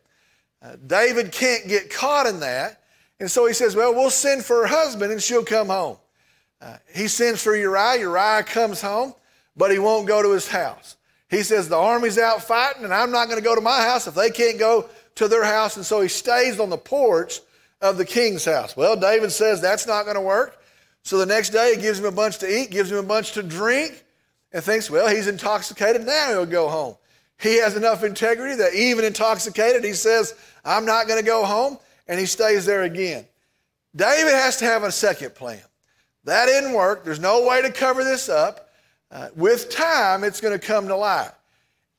Uh, 0.62 0.76
David 0.86 1.32
can't 1.32 1.68
get 1.68 1.94
caught 1.94 2.28
in 2.28 2.40
that. 2.40 2.82
And 3.20 3.30
so 3.30 3.46
he 3.46 3.54
says, 3.54 3.76
Well, 3.76 3.94
we'll 3.94 4.10
send 4.10 4.44
for 4.44 4.62
her 4.62 4.68
husband 4.68 5.12
and 5.12 5.22
she'll 5.22 5.46
come 5.46 5.68
home. 5.68 5.98
Uh, 6.62 6.78
he 6.94 7.08
sends 7.08 7.42
for 7.42 7.56
Uriah. 7.56 8.00
Uriah 8.00 8.44
comes 8.44 8.82
home, 8.82 9.14
but 9.56 9.72
he 9.72 9.80
won't 9.80 10.08
go 10.08 10.22
to 10.22 10.32
his 10.32 10.48
house. 10.48 10.96
He 11.30 11.44
says, 11.44 11.70
The 11.70 11.78
army's 11.78 12.18
out 12.18 12.44
fighting, 12.44 12.84
and 12.84 12.94
I'm 12.94 13.12
not 13.12 13.28
going 13.28 13.40
to 13.40 13.44
go 13.44 13.56
to 13.56 13.62
my 13.62 13.82
house 13.82 14.08
if 14.08 14.16
they 14.16 14.30
can't 14.30 14.58
go 14.58 14.90
to 15.16 15.28
their 15.28 15.44
house. 15.44 15.78
And 15.78 15.86
so 15.86 16.02
he 16.02 16.08
stays 16.08 16.60
on 16.60 16.70
the 16.70 16.78
porch 16.78 17.40
of 17.82 17.98
the 17.98 18.06
king's 18.06 18.46
house. 18.46 18.76
Well, 18.76 18.96
David 18.96 19.32
says 19.32 19.62
that's 19.62 19.88
not 19.88 20.04
going 20.04 20.16
to 20.16 20.22
work. 20.22 20.62
So 21.04 21.18
the 21.18 21.26
next 21.26 21.52
day 21.52 21.76
he 21.76 21.82
gives 21.82 22.00
him 22.00 22.06
a 22.06 22.12
bunch 22.12 22.40
to 22.40 22.50
eat, 22.50 22.72
gives 22.72 22.92
him 22.92 22.98
a 22.98 23.04
bunch 23.04 23.34
to 23.34 23.44
drink, 23.44 24.04
and 24.56 24.64
thinks, 24.64 24.90
well, 24.90 25.10
he's 25.14 25.28
intoxicated. 25.28 26.06
Now 26.06 26.30
he'll 26.30 26.46
go 26.46 26.70
home. 26.70 26.96
He 27.42 27.58
has 27.58 27.76
enough 27.76 28.06
integrity 28.06 28.56
that 28.56 28.74
even 28.74 29.04
intoxicated, 29.04 29.84
he 29.84 29.92
says, 29.92 30.34
I'm 30.64 30.86
not 30.86 31.10
going 31.10 31.20
to 31.20 31.26
go 31.26 31.44
home, 31.44 31.78
and 32.08 32.18
he 32.18 32.26
stays 32.26 32.66
there 32.66 32.84
again. 32.84 33.26
David 33.94 34.32
has 34.32 34.56
to 34.58 34.66
have 34.66 34.84
a 34.84 34.94
second 34.94 35.36
plan. 35.36 35.62
That 36.24 36.46
didn't 36.46 36.72
work. 36.72 37.04
There's 37.04 37.20
no 37.20 37.46
way 37.46 37.64
to 37.64 37.70
cover 37.70 38.06
this 38.06 38.30
up. 38.30 38.70
Uh, 39.12 39.28
with 39.36 39.70
time, 39.70 40.24
it's 40.24 40.40
going 40.40 40.58
to 40.58 40.66
come 40.66 40.88
to 40.88 40.96
light. 40.96 41.32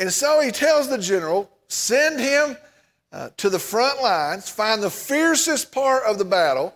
And 0.01 0.11
so 0.11 0.41
he 0.41 0.51
tells 0.51 0.89
the 0.89 0.97
general, 0.97 1.51
send 1.69 2.19
him 2.19 2.57
uh, 3.13 3.29
to 3.37 3.51
the 3.51 3.59
front 3.59 4.03
lines, 4.03 4.49
find 4.49 4.83
the 4.83 4.91
fiercest 4.91 5.73
part 5.73 6.05
of 6.05 6.17
the 6.17 6.25
battle, 6.25 6.75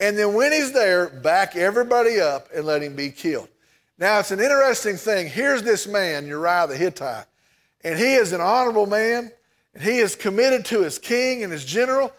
and 0.00 0.16
then 0.16 0.32
when 0.32 0.50
he's 0.50 0.72
there, 0.72 1.10
back 1.10 1.56
everybody 1.56 2.18
up 2.18 2.48
and 2.54 2.64
let 2.64 2.82
him 2.82 2.96
be 2.96 3.10
killed. 3.10 3.50
Now, 4.00 4.18
it's 4.18 4.30
an 4.30 4.40
interesting 4.40 4.96
thing. 4.96 5.28
Here's 5.28 5.62
this 5.62 5.86
man, 5.86 6.26
Uriah 6.26 6.66
the 6.66 6.76
Hittite, 6.76 7.26
and 7.84 7.98
he 7.98 8.14
is 8.14 8.32
an 8.32 8.40
honorable 8.40 8.86
man, 8.86 9.30
and 9.74 9.82
he 9.82 9.98
is 9.98 10.16
committed 10.16 10.64
to 10.66 10.80
his 10.80 10.98
king 10.98 11.44
and 11.44 11.52
his 11.52 11.66
general, 11.66 12.10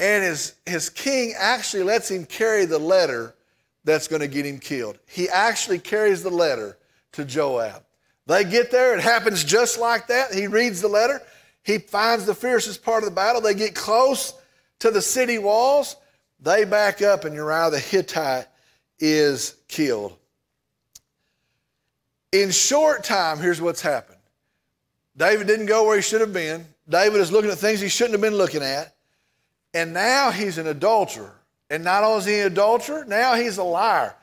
and 0.00 0.24
his, 0.24 0.54
his 0.66 0.90
king 0.90 1.32
actually 1.38 1.84
lets 1.84 2.10
him 2.10 2.26
carry 2.26 2.64
the 2.64 2.80
letter 2.80 3.32
that's 3.84 4.08
going 4.08 4.22
to 4.22 4.28
get 4.28 4.44
him 4.44 4.58
killed. 4.58 4.98
He 5.06 5.28
actually 5.28 5.78
carries 5.78 6.24
the 6.24 6.30
letter 6.30 6.76
to 7.12 7.24
Joab. 7.24 7.84
They 8.26 8.42
get 8.42 8.72
there, 8.72 8.96
it 8.96 9.00
happens 9.00 9.44
just 9.44 9.78
like 9.78 10.08
that. 10.08 10.34
He 10.34 10.48
reads 10.48 10.80
the 10.80 10.88
letter, 10.88 11.22
he 11.62 11.78
finds 11.78 12.26
the 12.26 12.34
fiercest 12.34 12.82
part 12.82 13.04
of 13.04 13.08
the 13.08 13.14
battle. 13.14 13.40
They 13.40 13.54
get 13.54 13.76
close 13.76 14.34
to 14.80 14.90
the 14.90 15.00
city 15.00 15.38
walls. 15.38 15.94
They 16.40 16.64
back 16.64 17.02
up, 17.02 17.24
and 17.24 17.36
Uriah 17.36 17.70
the 17.70 17.78
Hittite 17.78 18.48
is 18.98 19.54
killed. 19.68 20.18
In 22.34 22.50
short 22.50 23.04
time, 23.04 23.38
here's 23.38 23.60
what's 23.60 23.80
happened 23.80 24.18
David 25.16 25.46
didn't 25.46 25.66
go 25.66 25.86
where 25.86 25.94
he 25.94 26.02
should 26.02 26.20
have 26.20 26.32
been. 26.32 26.66
David 26.88 27.20
is 27.20 27.30
looking 27.30 27.50
at 27.50 27.58
things 27.58 27.80
he 27.80 27.88
shouldn't 27.88 28.14
have 28.14 28.20
been 28.20 28.36
looking 28.36 28.62
at. 28.62 28.92
And 29.72 29.94
now 29.94 30.32
he's 30.32 30.58
an 30.58 30.66
adulterer. 30.66 31.32
And 31.70 31.84
not 31.84 32.02
only 32.02 32.18
is 32.18 32.24
he 32.26 32.40
an 32.40 32.46
adulterer, 32.48 33.04
now 33.04 33.34
he's 33.34 33.58
a 33.58 33.62
liar. 33.62 34.16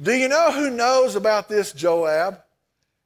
Do 0.00 0.12
you 0.12 0.28
know 0.28 0.52
who 0.52 0.70
knows 0.70 1.16
about 1.16 1.48
this? 1.48 1.72
Joab. 1.72 2.40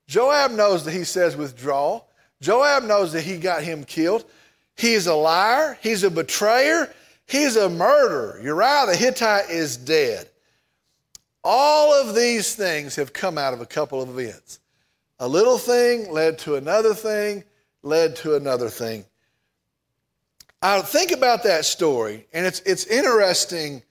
Joab 0.06 0.52
knows 0.52 0.84
that 0.84 0.92
he 0.92 1.04
says 1.04 1.34
withdraw. 1.34 2.02
Joab 2.42 2.84
knows 2.84 3.14
that 3.14 3.22
he 3.22 3.38
got 3.38 3.62
him 3.62 3.84
killed. 3.84 4.26
He's 4.76 5.06
a 5.06 5.14
liar. 5.14 5.78
He's 5.80 6.04
a 6.04 6.10
betrayer. 6.10 6.92
He's 7.26 7.56
a 7.56 7.70
murderer. 7.70 8.38
Uriah 8.42 8.84
the 8.86 8.96
Hittite 8.96 9.48
is 9.48 9.78
dead. 9.78 10.28
All 11.48 11.94
of 11.94 12.16
these 12.16 12.56
things 12.56 12.96
have 12.96 13.12
come 13.12 13.38
out 13.38 13.54
of 13.54 13.60
a 13.60 13.66
couple 13.66 14.02
of 14.02 14.18
events. 14.18 14.58
A 15.20 15.28
little 15.28 15.58
thing 15.58 16.10
led 16.10 16.40
to 16.40 16.56
another 16.56 16.92
thing, 16.92 17.44
led 17.84 18.16
to 18.16 18.34
another 18.34 18.68
thing. 18.68 19.04
I 20.60 20.80
think 20.80 21.12
about 21.12 21.44
that 21.44 21.64
story, 21.64 22.26
and 22.32 22.44
it's, 22.44 22.58
it's 22.66 22.84
interesting. 22.86 23.84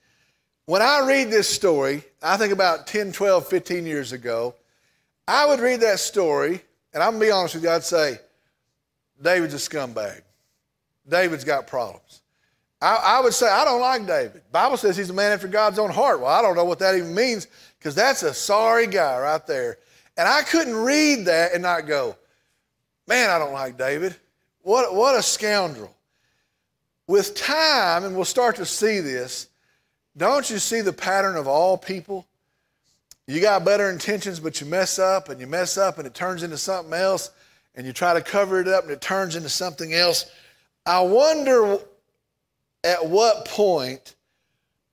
When 0.66 0.82
I 0.82 1.06
read 1.08 1.30
this 1.30 1.48
story, 1.48 2.02
I 2.22 2.36
think 2.36 2.52
about 2.52 2.86
10, 2.88 3.12
12, 3.12 3.48
15 3.48 3.86
years 3.86 4.12
ago, 4.12 4.54
I 5.26 5.46
would 5.46 5.60
read 5.60 5.80
that 5.80 5.98
story, 5.98 6.60
and 6.92 7.02
I'm 7.02 7.12
going 7.12 7.20
to 7.20 7.26
be 7.28 7.32
honest 7.32 7.54
with 7.54 7.64
you, 7.64 7.70
I'd 7.70 7.84
say, 7.84 8.18
David's 9.22 9.54
a 9.54 9.56
scumbag. 9.56 10.20
David's 11.08 11.44
got 11.44 11.66
problems. 11.66 12.20
I, 12.80 12.96
I, 12.96 13.20
would 13.20 13.32
say, 13.32 13.48
I 13.48 13.64
don't 13.64 13.80
like 13.80 14.06
David. 14.06 14.42
Bible 14.52 14.76
says 14.76 14.96
he's 14.96 15.10
a 15.10 15.14
man 15.14 15.32
after 15.32 15.48
God's 15.48 15.78
own 15.78 15.90
heart. 15.90 16.20
Well, 16.20 16.30
I 16.30 16.42
don't 16.42 16.56
know 16.56 16.64
what 16.64 16.78
that 16.80 16.94
even 16.94 17.14
means 17.14 17.46
because 17.78 17.94
that's 17.94 18.22
a 18.22 18.34
sorry 18.34 18.86
guy 18.86 19.18
right 19.18 19.46
there. 19.46 19.78
And 20.16 20.28
I 20.28 20.42
couldn't 20.42 20.76
read 20.76 21.26
that 21.26 21.52
and 21.52 21.62
not 21.62 21.86
go, 21.86 22.16
man, 23.06 23.30
I 23.30 23.38
don't 23.38 23.52
like 23.52 23.78
David. 23.78 24.14
What, 24.62 24.94
what 24.94 25.14
a 25.14 25.22
scoundrel. 25.22 25.94
With 27.06 27.34
time, 27.34 28.04
and 28.04 28.16
we'll 28.16 28.24
start 28.24 28.56
to 28.56 28.66
see 28.66 29.00
this, 29.00 29.48
don't 30.16 30.48
you 30.50 30.58
see 30.58 30.80
the 30.80 30.92
pattern 30.92 31.36
of 31.36 31.46
all 31.46 31.78
people? 31.78 32.26
You 33.26 33.40
got 33.40 33.64
better 33.64 33.90
intentions, 33.90 34.40
but 34.40 34.60
you 34.60 34.66
mess 34.66 34.98
up 34.98 35.28
and 35.28 35.40
you 35.40 35.46
mess 35.46 35.78
up 35.78 35.98
and 35.98 36.06
it 36.06 36.14
turns 36.14 36.42
into 36.42 36.58
something 36.58 36.94
else, 36.94 37.30
and 37.74 37.86
you 37.86 37.92
try 37.92 38.14
to 38.14 38.20
cover 38.20 38.60
it 38.60 38.68
up 38.68 38.84
and 38.84 38.92
it 38.92 39.00
turns 39.00 39.36
into 39.36 39.48
something 39.48 39.94
else. 39.94 40.30
I 40.84 41.00
wonder 41.00 41.78
at 42.86 43.08
what 43.08 43.46
point 43.46 44.14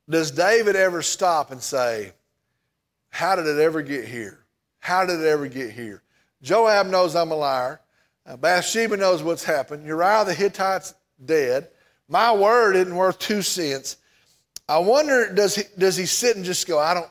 does 0.09 0.31
David 0.31 0.75
ever 0.75 1.03
stop 1.03 1.51
and 1.51 1.61
say, 1.61 2.11
How 3.09 3.35
did 3.35 3.45
it 3.45 3.59
ever 3.59 3.83
get 3.83 4.05
here? 4.05 4.39
How 4.79 5.05
did 5.05 5.19
it 5.19 5.27
ever 5.27 5.47
get 5.47 5.71
here? 5.71 6.01
Joab 6.41 6.87
knows 6.87 7.15
I'm 7.15 7.31
a 7.31 7.35
liar. 7.35 7.79
Uh, 8.25 8.35
Bathsheba 8.35 8.97
knows 8.97 9.21
what's 9.21 9.43
happened. 9.43 9.85
Uriah 9.85 10.25
the 10.25 10.33
Hittite's 10.33 10.95
dead. 11.23 11.69
My 12.09 12.33
word 12.33 12.75
isn't 12.75 12.95
worth 12.95 13.19
two 13.19 13.41
cents. 13.41 13.97
I 14.67 14.79
wonder, 14.79 15.31
does 15.33 15.55
he, 15.55 15.63
does 15.77 15.95
he 15.95 16.05
sit 16.05 16.35
and 16.35 16.43
just 16.43 16.67
go, 16.67 16.79
I 16.79 16.93
don't, 16.93 17.09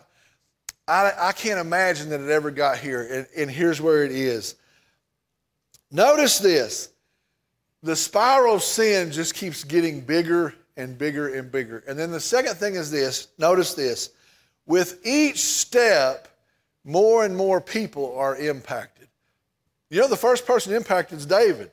I, 0.88 1.12
I 1.18 1.32
can't 1.32 1.60
imagine 1.60 2.08
that 2.10 2.20
it 2.20 2.28
ever 2.28 2.50
got 2.50 2.78
here. 2.78 3.02
And, 3.02 3.26
and 3.36 3.50
here's 3.50 3.80
where 3.80 4.04
it 4.04 4.12
is. 4.12 4.56
Notice 5.90 6.38
this 6.38 6.88
the 7.82 7.96
spiral 7.96 8.56
of 8.56 8.62
sin 8.62 9.12
just 9.12 9.34
keeps 9.34 9.64
getting 9.64 10.00
bigger 10.00 10.54
and 10.76 10.96
bigger 10.96 11.34
and 11.34 11.50
bigger. 11.50 11.82
And 11.86 11.98
then 11.98 12.10
the 12.10 12.20
second 12.20 12.56
thing 12.56 12.74
is 12.74 12.90
this 12.90 13.28
notice 13.38 13.74
this. 13.74 14.10
With 14.66 15.00
each 15.04 15.40
step, 15.40 16.28
more 16.84 17.24
and 17.24 17.36
more 17.36 17.60
people 17.60 18.16
are 18.16 18.36
impacted. 18.36 19.08
You 19.90 20.00
know, 20.00 20.08
the 20.08 20.16
first 20.16 20.46
person 20.46 20.72
impacted 20.72 21.18
is 21.18 21.26
David, 21.26 21.70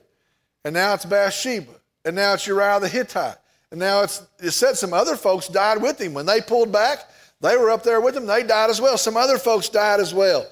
and 0.65 0.73
now 0.73 0.93
it's 0.93 1.05
Bathsheba, 1.05 1.71
and 2.03 2.15
now 2.15 2.33
it's 2.33 2.45
Uriah 2.45 2.79
the 2.79 2.89
Hittite, 2.89 3.37
and 3.71 3.79
now 3.79 4.01
it's, 4.01 4.21
it 4.39 4.51
said 4.51 4.75
some 4.75 4.93
other 4.93 5.15
folks 5.15 5.47
died 5.47 5.81
with 5.81 6.01
him. 6.01 6.13
When 6.13 6.25
they 6.25 6.41
pulled 6.41 6.71
back, 6.71 7.09
they 7.41 7.55
were 7.55 7.69
up 7.69 7.83
there 7.83 8.01
with 8.01 8.17
him, 8.17 8.25
they 8.25 8.43
died 8.43 8.69
as 8.69 8.81
well. 8.81 8.97
Some 8.97 9.15
other 9.15 9.37
folks 9.37 9.69
died 9.69 9.99
as 9.99 10.13
well. 10.13 10.45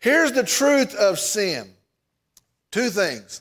Here's 0.00 0.32
the 0.32 0.42
truth 0.42 0.94
of 0.96 1.18
sin 1.18 1.70
two 2.70 2.90
things 2.90 3.40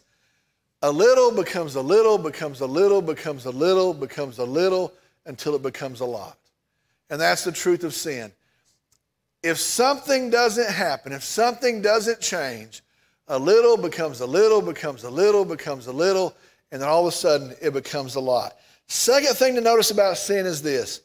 a 0.84 0.92
little 0.92 1.32
becomes 1.32 1.76
a 1.76 1.82
little, 1.82 2.18
becomes 2.18 2.60
a 2.60 2.66
little, 2.66 3.02
becomes 3.02 3.46
a 3.46 3.50
little, 3.50 3.94
becomes 3.94 4.38
a 4.38 4.44
little, 4.44 4.94
until 5.26 5.56
it 5.56 5.64
becomes 5.64 6.02
a 6.02 6.06
lot. 6.06 6.38
And 7.10 7.20
that's 7.20 7.46
the 7.46 7.54
truth 7.54 7.86
of 7.86 7.94
sin. 7.94 8.34
If 9.42 9.58
something 9.58 10.30
doesn't 10.30 10.70
happen, 10.70 11.14
if 11.14 11.24
something 11.24 11.82
doesn't 11.82 12.20
change, 12.20 12.84
a 13.30 13.40
little 13.40 13.78
becomes 13.78 14.20
a 14.20 14.26
little, 14.26 14.62
becomes 14.62 15.06
a 15.06 15.10
little, 15.10 15.46
becomes 15.46 15.88
a 15.88 15.94
little, 15.94 16.36
and 16.74 16.82
then 16.82 16.90
all 16.90 17.08
of 17.08 17.14
a 17.14 17.16
sudden 17.16 17.56
it 17.62 17.72
becomes 17.72 18.16
a 18.16 18.20
lot. 18.20 18.58
Second 18.88 19.36
thing 19.38 19.56
to 19.56 19.62
notice 19.62 19.90
about 19.92 20.18
sin 20.18 20.46
is 20.46 20.62
this 20.62 21.00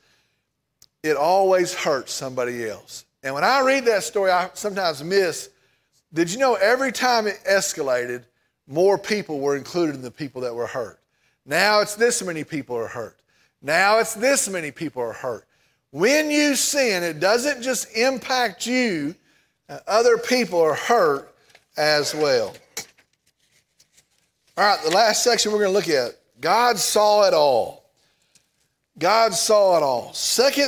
it 1.05 1.17
always 1.17 1.73
hurts 1.73 2.12
somebody 2.12 2.69
else. 2.69 3.05
And 3.23 3.33
when 3.33 3.45
I 3.45 3.61
read 3.61 3.85
that 3.85 4.03
story, 4.03 4.33
I 4.33 4.51
sometimes 4.55 5.05
miss 5.05 5.51
did 6.12 6.33
you 6.33 6.38
know 6.38 6.55
every 6.55 6.91
time 6.91 7.29
it 7.29 7.38
escalated, 7.49 8.25
more 8.69 8.99
people 8.99 9.41
were 9.41 9.57
included 9.57 9.95
in 9.95 10.03
the 10.03 10.11
people 10.11 10.43
that 10.43 10.55
were 10.55 10.67
hurt? 10.67 11.01
Now 11.45 11.81
it's 11.81 11.95
this 11.95 12.23
many 12.23 12.45
people 12.45 12.77
are 12.77 12.87
hurt. 12.87 13.19
Now 13.63 13.99
it's 13.99 14.15
this 14.15 14.49
many 14.49 14.71
people 14.71 15.03
are 15.03 15.13
hurt. 15.13 15.47
When 15.91 16.31
you 16.31 16.55
sin, 16.55 17.03
it 17.03 17.19
doesn't 17.19 17.63
just 17.63 17.97
impact 17.97 18.67
you, 18.67 19.15
uh, 19.69 19.79
other 19.87 20.19
people 20.19 20.61
are 20.61 20.75
hurt 20.75 21.35
as 21.77 22.15
well. 22.15 22.55
All 24.57 24.65
right, 24.65 24.79
the 24.85 24.91
last 24.91 25.25
section 25.25 25.53
we're 25.53 25.59
going 25.59 25.71
to 25.71 25.75
look 25.75 25.89
at 25.89 26.19
God 26.41 26.79
saw 26.79 27.27
it 27.27 27.35
all. 27.35 27.85
God 28.99 29.33
saw 29.33 29.77
it 29.77 29.83
all. 29.83 30.07
2 30.07 30.13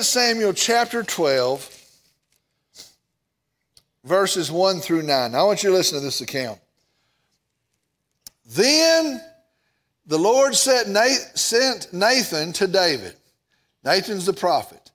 Samuel 0.03 0.53
chapter 0.53 1.03
12, 1.03 1.87
verses 4.05 4.51
1 4.51 4.81
through 4.81 5.03
9. 5.03 5.33
Now, 5.33 5.41
I 5.41 5.43
want 5.43 5.63
you 5.63 5.71
to 5.71 5.77
listen 5.77 5.99
to 5.99 6.05
this 6.05 6.21
account. 6.21 6.61
Then 8.51 9.21
the 10.07 10.19
Lord 10.19 10.57
sent 10.57 10.89
Nathan 11.93 12.53
to 12.53 12.67
David. 12.67 13.15
Nathan's 13.85 14.27
the 14.27 14.33
prophet. 14.33 14.91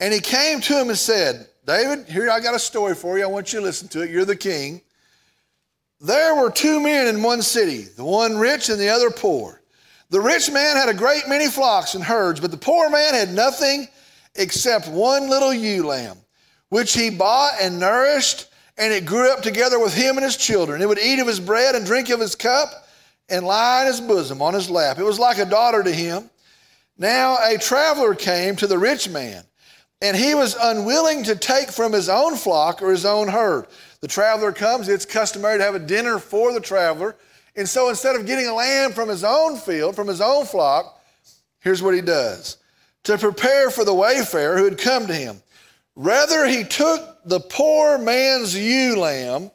And 0.00 0.12
he 0.12 0.20
came 0.20 0.60
to 0.60 0.78
him 0.78 0.90
and 0.90 0.98
said, 0.98 1.46
David, 1.66 2.08
here 2.08 2.30
I 2.30 2.40
got 2.40 2.54
a 2.54 2.58
story 2.58 2.94
for 2.94 3.16
you. 3.18 3.24
I 3.24 3.28
want 3.28 3.52
you 3.52 3.60
to 3.60 3.64
listen 3.64 3.88
to 3.88 4.02
it. 4.02 4.10
You're 4.10 4.24
the 4.26 4.36
king. 4.36 4.82
There 6.00 6.34
were 6.34 6.50
two 6.50 6.80
men 6.80 7.06
in 7.06 7.22
one 7.22 7.42
city, 7.42 7.82
the 7.82 8.04
one 8.04 8.38
rich 8.38 8.68
and 8.68 8.78
the 8.78 8.88
other 8.88 9.10
poor. 9.10 9.62
The 10.10 10.20
rich 10.20 10.50
man 10.50 10.76
had 10.76 10.88
a 10.88 10.94
great 10.94 11.28
many 11.28 11.48
flocks 11.48 11.94
and 11.94 12.04
herds, 12.04 12.40
but 12.40 12.50
the 12.50 12.56
poor 12.56 12.90
man 12.90 13.14
had 13.14 13.32
nothing 13.32 13.88
except 14.34 14.88
one 14.88 15.28
little 15.30 15.54
ewe 15.54 15.86
lamb, 15.86 16.18
which 16.68 16.92
he 16.94 17.10
bought 17.10 17.52
and 17.60 17.78
nourished, 17.78 18.46
and 18.76 18.92
it 18.92 19.06
grew 19.06 19.30
up 19.32 19.42
together 19.42 19.78
with 19.78 19.94
him 19.94 20.16
and 20.16 20.24
his 20.24 20.36
children. 20.36 20.82
It 20.82 20.88
would 20.88 20.98
eat 20.98 21.18
of 21.18 21.26
his 21.26 21.40
bread 21.40 21.74
and 21.74 21.86
drink 21.86 22.10
of 22.10 22.20
his 22.20 22.34
cup 22.34 22.88
and 23.30 23.46
lie 23.46 23.82
in 23.82 23.86
his 23.86 24.00
bosom 24.00 24.42
on 24.42 24.54
his 24.54 24.68
lap. 24.68 24.98
It 24.98 25.04
was 25.04 25.18
like 25.18 25.38
a 25.38 25.44
daughter 25.44 25.82
to 25.82 25.92
him. 25.92 26.30
Now 26.98 27.38
a 27.42 27.56
traveler 27.56 28.14
came 28.14 28.56
to 28.56 28.66
the 28.66 28.78
rich 28.78 29.08
man 29.08 29.44
and 30.02 30.16
he 30.16 30.34
was 30.34 30.56
unwilling 30.60 31.24
to 31.24 31.36
take 31.36 31.70
from 31.70 31.92
his 31.92 32.08
own 32.08 32.36
flock 32.36 32.82
or 32.82 32.90
his 32.90 33.04
own 33.04 33.28
herd. 33.28 33.66
The 34.00 34.08
traveler 34.08 34.52
comes, 34.52 34.88
it's 34.88 35.04
customary 35.04 35.58
to 35.58 35.64
have 35.64 35.74
a 35.74 35.78
dinner 35.78 36.18
for 36.18 36.52
the 36.52 36.60
traveler. 36.60 37.16
And 37.56 37.68
so 37.68 37.88
instead 37.88 38.16
of 38.16 38.26
getting 38.26 38.46
a 38.46 38.54
lamb 38.54 38.92
from 38.92 39.08
his 39.08 39.24
own 39.24 39.56
field, 39.56 39.96
from 39.96 40.08
his 40.08 40.20
own 40.20 40.46
flock, 40.46 41.00
here's 41.60 41.82
what 41.82 41.94
he 41.94 42.00
does 42.00 42.56
to 43.04 43.16
prepare 43.16 43.70
for 43.70 43.84
the 43.84 43.94
wayfarer 43.94 44.58
who 44.58 44.64
had 44.64 44.78
come 44.78 45.06
to 45.06 45.14
him. 45.14 45.42
Rather, 45.96 46.46
he 46.46 46.64
took 46.64 47.18
the 47.24 47.40
poor 47.40 47.98
man's 47.98 48.56
ewe 48.56 48.96
lamb 48.96 49.50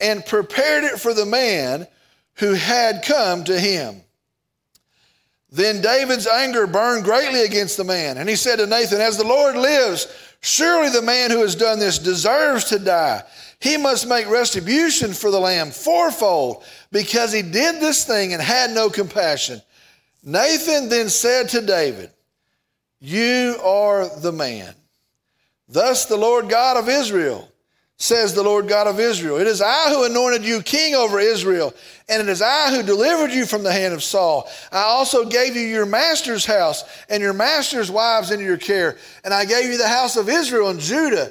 and 0.00 0.24
prepared 0.24 0.84
it 0.84 1.00
for 1.00 1.14
the 1.14 1.24
man 1.24 1.86
who 2.34 2.54
had 2.54 3.04
come 3.04 3.44
to 3.44 3.58
him. 3.58 4.02
Then 5.50 5.82
David's 5.82 6.26
anger 6.26 6.66
burned 6.66 7.04
greatly 7.04 7.42
against 7.42 7.76
the 7.76 7.84
man. 7.84 8.16
And 8.16 8.28
he 8.28 8.36
said 8.36 8.56
to 8.56 8.66
Nathan, 8.66 9.02
As 9.02 9.18
the 9.18 9.26
Lord 9.26 9.54
lives, 9.54 10.06
surely 10.40 10.88
the 10.88 11.02
man 11.02 11.30
who 11.30 11.42
has 11.42 11.54
done 11.54 11.78
this 11.78 11.98
deserves 11.98 12.64
to 12.64 12.78
die. 12.78 13.22
He 13.60 13.76
must 13.76 14.08
make 14.08 14.28
retribution 14.28 15.12
for 15.12 15.30
the 15.30 15.38
lamb 15.38 15.70
fourfold 15.70 16.64
because 16.90 17.32
he 17.32 17.42
did 17.42 17.80
this 17.80 18.04
thing 18.04 18.32
and 18.32 18.42
had 18.42 18.70
no 18.70 18.88
compassion. 18.88 19.60
Nathan 20.24 20.88
then 20.88 21.08
said 21.10 21.50
to 21.50 21.60
David, 21.60 22.10
You 22.98 23.58
are 23.62 24.08
the 24.20 24.32
man. 24.32 24.74
Thus 25.68 26.06
the 26.06 26.16
Lord 26.16 26.48
God 26.48 26.76
of 26.76 26.88
Israel 26.88 27.51
says 28.02 28.34
the 28.34 28.42
Lord 28.42 28.66
God 28.66 28.88
of 28.88 28.98
Israel. 28.98 29.36
It 29.36 29.46
is 29.46 29.62
I 29.62 29.88
who 29.90 30.04
anointed 30.04 30.44
you 30.44 30.60
king 30.60 30.96
over 30.96 31.20
Israel, 31.20 31.72
and 32.08 32.20
it 32.20 32.28
is 32.28 32.42
I 32.42 32.74
who 32.74 32.82
delivered 32.82 33.30
you 33.30 33.46
from 33.46 33.62
the 33.62 33.72
hand 33.72 33.94
of 33.94 34.02
Saul. 34.02 34.50
I 34.72 34.82
also 34.82 35.24
gave 35.24 35.54
you 35.54 35.62
your 35.62 35.86
master's 35.86 36.44
house 36.44 36.82
and 37.08 37.22
your 37.22 37.32
master's 37.32 37.92
wives 37.92 38.32
into 38.32 38.44
your 38.44 38.56
care, 38.56 38.98
and 39.22 39.32
I 39.32 39.44
gave 39.44 39.70
you 39.70 39.78
the 39.78 39.86
house 39.86 40.16
of 40.16 40.28
Israel 40.28 40.70
and 40.70 40.80
Judah. 40.80 41.30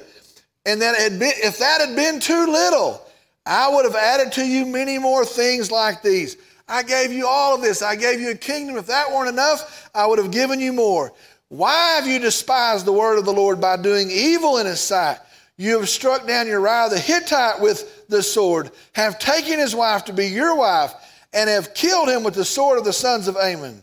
And 0.64 0.80
that 0.80 0.96
had 0.96 1.18
been, 1.18 1.32
if 1.36 1.58
that 1.58 1.86
had 1.86 1.94
been 1.94 2.20
too 2.20 2.46
little, 2.46 3.06
I 3.44 3.68
would 3.68 3.84
have 3.84 3.96
added 3.96 4.32
to 4.34 4.46
you 4.46 4.64
many 4.64 4.96
more 4.96 5.26
things 5.26 5.70
like 5.70 6.02
these. 6.02 6.38
I 6.66 6.84
gave 6.84 7.12
you 7.12 7.26
all 7.26 7.54
of 7.54 7.60
this. 7.60 7.82
I 7.82 7.96
gave 7.96 8.18
you 8.18 8.30
a 8.30 8.34
kingdom. 8.34 8.76
If 8.78 8.86
that 8.86 9.12
weren't 9.12 9.28
enough, 9.28 9.90
I 9.94 10.06
would 10.06 10.18
have 10.18 10.30
given 10.30 10.58
you 10.58 10.72
more. 10.72 11.12
Why 11.48 11.96
have 11.96 12.06
you 12.06 12.18
despised 12.18 12.86
the 12.86 12.92
word 12.92 13.18
of 13.18 13.26
the 13.26 13.32
Lord 13.32 13.60
by 13.60 13.76
doing 13.76 14.10
evil 14.10 14.56
in 14.56 14.64
his 14.66 14.80
sight? 14.80 15.18
You 15.56 15.78
have 15.78 15.88
struck 15.88 16.26
down 16.26 16.46
Uriah 16.46 16.88
the 16.88 16.98
Hittite 16.98 17.60
with 17.60 18.06
the 18.08 18.22
sword, 18.22 18.70
have 18.94 19.18
taken 19.18 19.58
his 19.58 19.74
wife 19.74 20.06
to 20.06 20.12
be 20.12 20.26
your 20.26 20.56
wife, 20.56 20.92
and 21.32 21.48
have 21.48 21.74
killed 21.74 22.08
him 22.08 22.24
with 22.24 22.34
the 22.34 22.44
sword 22.44 22.78
of 22.78 22.84
the 22.84 22.92
sons 22.92 23.28
of 23.28 23.36
Ammon. 23.36 23.82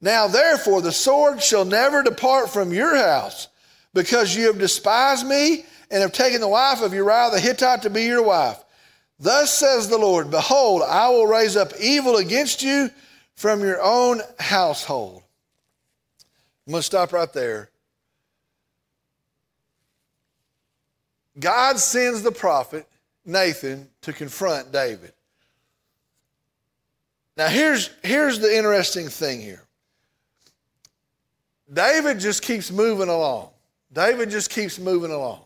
Now, 0.00 0.28
therefore, 0.28 0.80
the 0.80 0.92
sword 0.92 1.42
shall 1.42 1.64
never 1.64 2.02
depart 2.02 2.50
from 2.50 2.72
your 2.72 2.96
house, 2.96 3.48
because 3.94 4.36
you 4.36 4.46
have 4.46 4.58
despised 4.58 5.26
me 5.26 5.64
and 5.90 6.02
have 6.02 6.12
taken 6.12 6.40
the 6.40 6.48
wife 6.48 6.82
of 6.82 6.94
Uriah 6.94 7.30
the 7.32 7.40
Hittite 7.40 7.82
to 7.82 7.90
be 7.90 8.04
your 8.04 8.22
wife. 8.22 8.62
Thus 9.18 9.52
says 9.52 9.88
the 9.88 9.98
Lord 9.98 10.30
Behold, 10.30 10.82
I 10.82 11.08
will 11.08 11.26
raise 11.26 11.56
up 11.56 11.72
evil 11.80 12.16
against 12.16 12.62
you 12.62 12.90
from 13.34 13.60
your 13.60 13.80
own 13.82 14.20
household. 14.38 15.22
I'm 16.66 16.72
going 16.72 16.80
to 16.80 16.86
stop 16.86 17.12
right 17.12 17.32
there. 17.32 17.70
God 21.38 21.78
sends 21.78 22.22
the 22.22 22.32
prophet 22.32 22.86
Nathan 23.24 23.88
to 24.02 24.12
confront 24.12 24.72
David. 24.72 25.12
Now, 27.36 27.46
here's, 27.46 27.90
here's 28.02 28.40
the 28.40 28.56
interesting 28.56 29.08
thing 29.08 29.40
here 29.40 29.62
David 31.72 32.18
just 32.18 32.42
keeps 32.42 32.70
moving 32.70 33.08
along. 33.08 33.50
David 33.92 34.30
just 34.30 34.50
keeps 34.50 34.78
moving 34.78 35.12
along. 35.12 35.40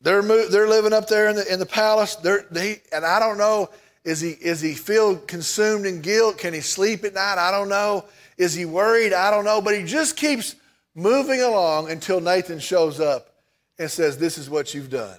They're, 0.00 0.22
they're 0.22 0.68
living 0.68 0.92
up 0.92 1.08
there 1.08 1.28
in 1.28 1.36
the, 1.36 1.52
in 1.52 1.58
the 1.58 1.66
palace. 1.66 2.16
They're, 2.16 2.44
they, 2.50 2.82
and 2.92 3.06
I 3.06 3.18
don't 3.18 3.38
know, 3.38 3.70
is 4.04 4.20
he, 4.20 4.32
is 4.32 4.60
he 4.60 4.74
feel 4.74 5.16
consumed 5.16 5.86
in 5.86 6.02
guilt? 6.02 6.36
Can 6.36 6.52
he 6.52 6.60
sleep 6.60 7.04
at 7.04 7.14
night? 7.14 7.38
I 7.38 7.50
don't 7.50 7.70
know. 7.70 8.04
Is 8.36 8.52
he 8.52 8.66
worried? 8.66 9.14
I 9.14 9.30
don't 9.30 9.46
know. 9.46 9.62
But 9.62 9.78
he 9.78 9.84
just 9.84 10.16
keeps 10.16 10.56
moving 10.94 11.40
along 11.40 11.90
until 11.90 12.20
Nathan 12.20 12.58
shows 12.58 13.00
up 13.00 13.33
and 13.78 13.90
says, 13.90 14.18
This 14.18 14.38
is 14.38 14.48
what 14.48 14.74
you've 14.74 14.90
done. 14.90 15.18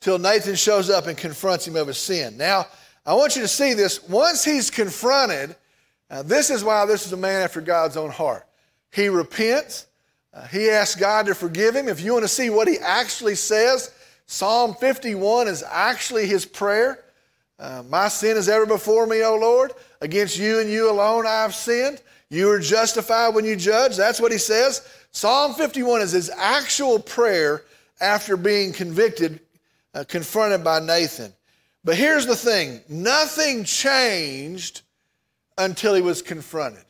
Till 0.00 0.18
Nathan 0.18 0.56
shows 0.56 0.90
up 0.90 1.06
and 1.06 1.16
confronts 1.16 1.66
him 1.66 1.76
of 1.76 1.86
his 1.86 1.98
sin. 1.98 2.36
Now, 2.36 2.66
I 3.04 3.14
want 3.14 3.36
you 3.36 3.42
to 3.42 3.48
see 3.48 3.74
this. 3.74 4.02
Once 4.08 4.44
he's 4.44 4.70
confronted, 4.70 5.56
uh, 6.10 6.22
this 6.22 6.50
is 6.50 6.62
why 6.62 6.84
this 6.86 7.06
is 7.06 7.12
a 7.12 7.16
man 7.16 7.42
after 7.42 7.60
God's 7.60 7.96
own 7.96 8.10
heart. 8.10 8.46
He 8.92 9.08
repents. 9.08 9.86
Uh, 10.34 10.46
he 10.46 10.70
asks 10.70 10.98
God 10.98 11.26
to 11.26 11.34
forgive 11.34 11.74
him. 11.74 11.88
If 11.88 12.00
you 12.00 12.12
want 12.12 12.24
to 12.24 12.28
see 12.28 12.50
what 12.50 12.68
he 12.68 12.78
actually 12.78 13.34
says, 13.34 13.94
Psalm 14.26 14.74
51 14.74 15.48
is 15.48 15.62
actually 15.68 16.26
his 16.26 16.46
prayer. 16.46 17.04
Uh, 17.58 17.82
My 17.88 18.08
sin 18.08 18.36
is 18.36 18.48
ever 18.48 18.66
before 18.66 19.06
me, 19.06 19.22
O 19.24 19.36
Lord. 19.36 19.72
Against 20.00 20.38
you 20.38 20.58
and 20.58 20.70
you 20.70 20.90
alone 20.90 21.26
I 21.26 21.42
have 21.42 21.54
sinned. 21.54 22.02
You 22.28 22.50
are 22.50 22.58
justified 22.58 23.34
when 23.34 23.44
you 23.44 23.56
judge. 23.56 23.96
That's 23.96 24.20
what 24.20 24.32
he 24.32 24.38
says. 24.38 24.88
Psalm 25.12 25.54
51 25.54 26.00
is 26.00 26.12
his 26.12 26.30
actual 26.30 26.98
prayer 26.98 27.64
after 28.00 28.36
being 28.36 28.72
convicted, 28.72 29.40
uh, 29.94 30.04
confronted 30.08 30.64
by 30.64 30.80
Nathan. 30.80 31.32
But 31.84 31.96
here's 31.96 32.26
the 32.26 32.36
thing 32.36 32.80
nothing 32.88 33.64
changed 33.64 34.82
until 35.58 35.94
he 35.94 36.02
was 36.02 36.22
confronted. 36.22 36.84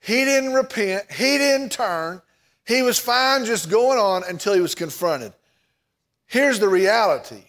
He 0.00 0.24
didn't 0.24 0.54
repent, 0.54 1.10
he 1.10 1.38
didn't 1.38 1.72
turn, 1.72 2.22
he 2.66 2.82
was 2.82 2.98
fine 2.98 3.44
just 3.44 3.70
going 3.70 3.98
on 3.98 4.22
until 4.28 4.54
he 4.54 4.60
was 4.60 4.74
confronted. 4.74 5.32
Here's 6.26 6.58
the 6.58 6.68
reality 6.68 7.42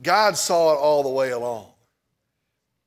God 0.00 0.36
saw 0.36 0.74
it 0.74 0.76
all 0.76 1.02
the 1.02 1.10
way 1.10 1.30
along. 1.30 1.66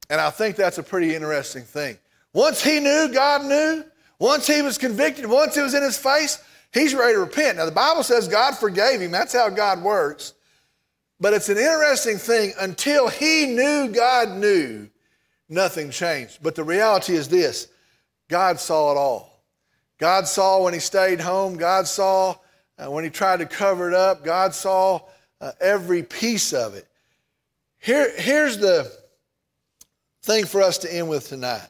And 0.09 0.19
I 0.21 0.29
think 0.29 0.55
that's 0.55 0.77
a 0.77 0.83
pretty 0.83 1.15
interesting 1.15 1.63
thing. 1.63 1.97
Once 2.33 2.63
he 2.63 2.79
knew, 2.79 3.09
God 3.13 3.45
knew. 3.45 3.83
Once 4.19 4.47
he 4.47 4.61
was 4.61 4.77
convicted, 4.77 5.25
once 5.25 5.57
it 5.57 5.61
was 5.61 5.73
in 5.73 5.83
his 5.83 5.97
face, 5.97 6.41
he's 6.73 6.93
ready 6.93 7.13
to 7.13 7.19
repent. 7.19 7.57
Now, 7.57 7.65
the 7.65 7.71
Bible 7.71 8.03
says 8.03 8.27
God 8.27 8.57
forgave 8.57 9.01
him. 9.01 9.11
That's 9.11 9.33
how 9.33 9.49
God 9.49 9.81
works. 9.81 10.33
But 11.19 11.33
it's 11.33 11.49
an 11.49 11.57
interesting 11.57 12.17
thing. 12.17 12.53
Until 12.59 13.07
he 13.07 13.45
knew 13.45 13.87
God 13.89 14.29
knew, 14.37 14.89
nothing 15.47 15.89
changed. 15.89 16.39
But 16.41 16.55
the 16.55 16.63
reality 16.63 17.13
is 17.13 17.27
this 17.29 17.67
God 18.27 18.59
saw 18.59 18.91
it 18.91 18.97
all. 18.97 19.43
God 19.97 20.27
saw 20.27 20.63
when 20.63 20.73
he 20.73 20.79
stayed 20.79 21.21
home. 21.21 21.55
God 21.55 21.87
saw 21.87 22.35
uh, 22.77 22.89
when 22.89 23.03
he 23.03 23.09
tried 23.09 23.37
to 23.39 23.45
cover 23.45 23.87
it 23.87 23.93
up, 23.93 24.23
God 24.23 24.53
saw 24.53 25.01
uh, 25.39 25.51
every 25.61 26.03
piece 26.03 26.53
of 26.53 26.73
it. 26.75 26.87
Here, 27.79 28.11
here's 28.17 28.57
the 28.57 28.91
thing 30.23 30.45
for 30.45 30.61
us 30.61 30.79
to 30.79 30.93
end 30.93 31.09
with 31.09 31.27
tonight. 31.27 31.67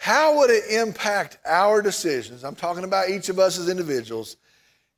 How 0.00 0.38
would 0.38 0.48
it 0.48 0.64
impact 0.70 1.36
our 1.44 1.82
decisions? 1.82 2.42
I'm 2.42 2.54
talking 2.54 2.84
about 2.84 3.10
each 3.10 3.28
of 3.28 3.38
us 3.38 3.58
as 3.58 3.68
individuals. 3.68 4.38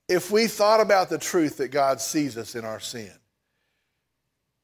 If 0.08 0.30
we 0.30 0.46
thought 0.46 0.80
about 0.80 1.10
the 1.10 1.18
truth 1.18 1.56
that 1.56 1.72
God 1.72 2.00
sees 2.00 2.38
us 2.38 2.54
in 2.54 2.64
our 2.64 2.78
sin, 2.78 3.10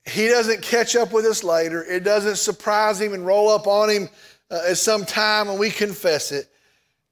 He 0.09 0.28
doesn't 0.28 0.62
catch 0.62 0.95
up 0.95 1.12
with 1.12 1.24
us 1.24 1.43
later. 1.43 1.82
It 1.82 2.05
doesn't 2.05 2.36
surprise 2.36 3.01
Him 3.01 3.14
and 3.14 3.26
roll 3.26 3.49
up 3.49 3.66
on 3.66 3.91
Him 3.91 4.09
uh, 4.49 4.61
at 4.68 4.76
some 4.76 5.05
time 5.05 5.49
when 5.49 5.59
we 5.59 5.70
confess 5.70 6.30
it. 6.30 6.47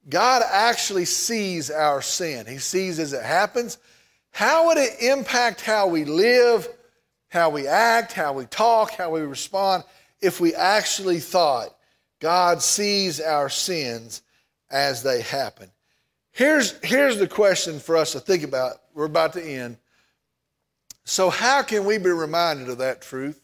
God 0.09 0.45
actually 0.49 1.05
sees 1.05 1.69
our 1.69 2.03
sin. 2.03 2.47
He 2.47 2.59
sees 2.59 3.01
as 3.01 3.13
it 3.13 3.25
happens. 3.25 3.79
How 4.31 4.69
would 4.69 4.79
it 4.79 5.03
impact 5.03 5.63
how 5.63 5.89
we 5.89 6.05
live, 6.05 6.69
how 7.27 7.51
we 7.51 7.67
act, 7.67 8.13
how 8.13 8.35
we 8.35 8.47
talk, 8.47 8.93
how 8.93 9.11
we 9.11 9.23
respond 9.23 9.83
if 10.21 10.41
we 10.41 10.55
actually 10.55 11.19
thought 11.19 11.76
God 12.21 12.63
sees 12.63 13.21
our 13.21 13.49
sins 13.49 14.23
as 14.71 15.03
they 15.03 15.21
happen? 15.21 15.71
Here's, 16.33 16.73
here's 16.83 17.19
the 17.19 17.29
question 17.29 17.79
for 17.79 17.97
us 17.97 18.13
to 18.13 18.21
think 18.21 18.43
about. 18.43 18.77
We're 18.95 19.07
about 19.07 19.33
to 19.35 19.43
end. 19.43 19.79
So, 21.05 21.31
how 21.31 21.63
can 21.63 21.85
we 21.85 21.99
be 21.99 22.11
reminded 22.11 22.69
of 22.69 22.79
that 22.79 23.01
truth? 23.01 23.41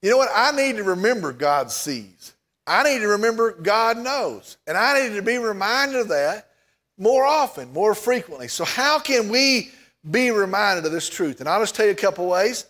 You 0.00 0.10
know 0.10 0.16
what? 0.16 0.30
I 0.34 0.52
need 0.52 0.76
to 0.76 0.84
remember 0.84 1.32
God 1.32 1.70
sees. 1.70 2.34
I 2.66 2.84
need 2.84 3.00
to 3.00 3.08
remember 3.08 3.52
God 3.52 3.98
knows. 3.98 4.56
And 4.66 4.76
I 4.76 5.02
need 5.02 5.16
to 5.16 5.22
be 5.22 5.38
reminded 5.38 6.00
of 6.00 6.08
that 6.08 6.48
more 6.96 7.24
often, 7.24 7.72
more 7.72 7.94
frequently. 7.94 8.46
So, 8.46 8.64
how 8.64 8.98
can 9.00 9.28
we 9.28 9.72
be 10.08 10.30
reminded 10.30 10.86
of 10.86 10.92
this 10.92 11.08
truth? 11.08 11.40
And 11.40 11.48
I'll 11.48 11.60
just 11.60 11.74
tell 11.74 11.86
you 11.86 11.92
a 11.92 11.96
couple 11.96 12.26
ways. 12.28 12.66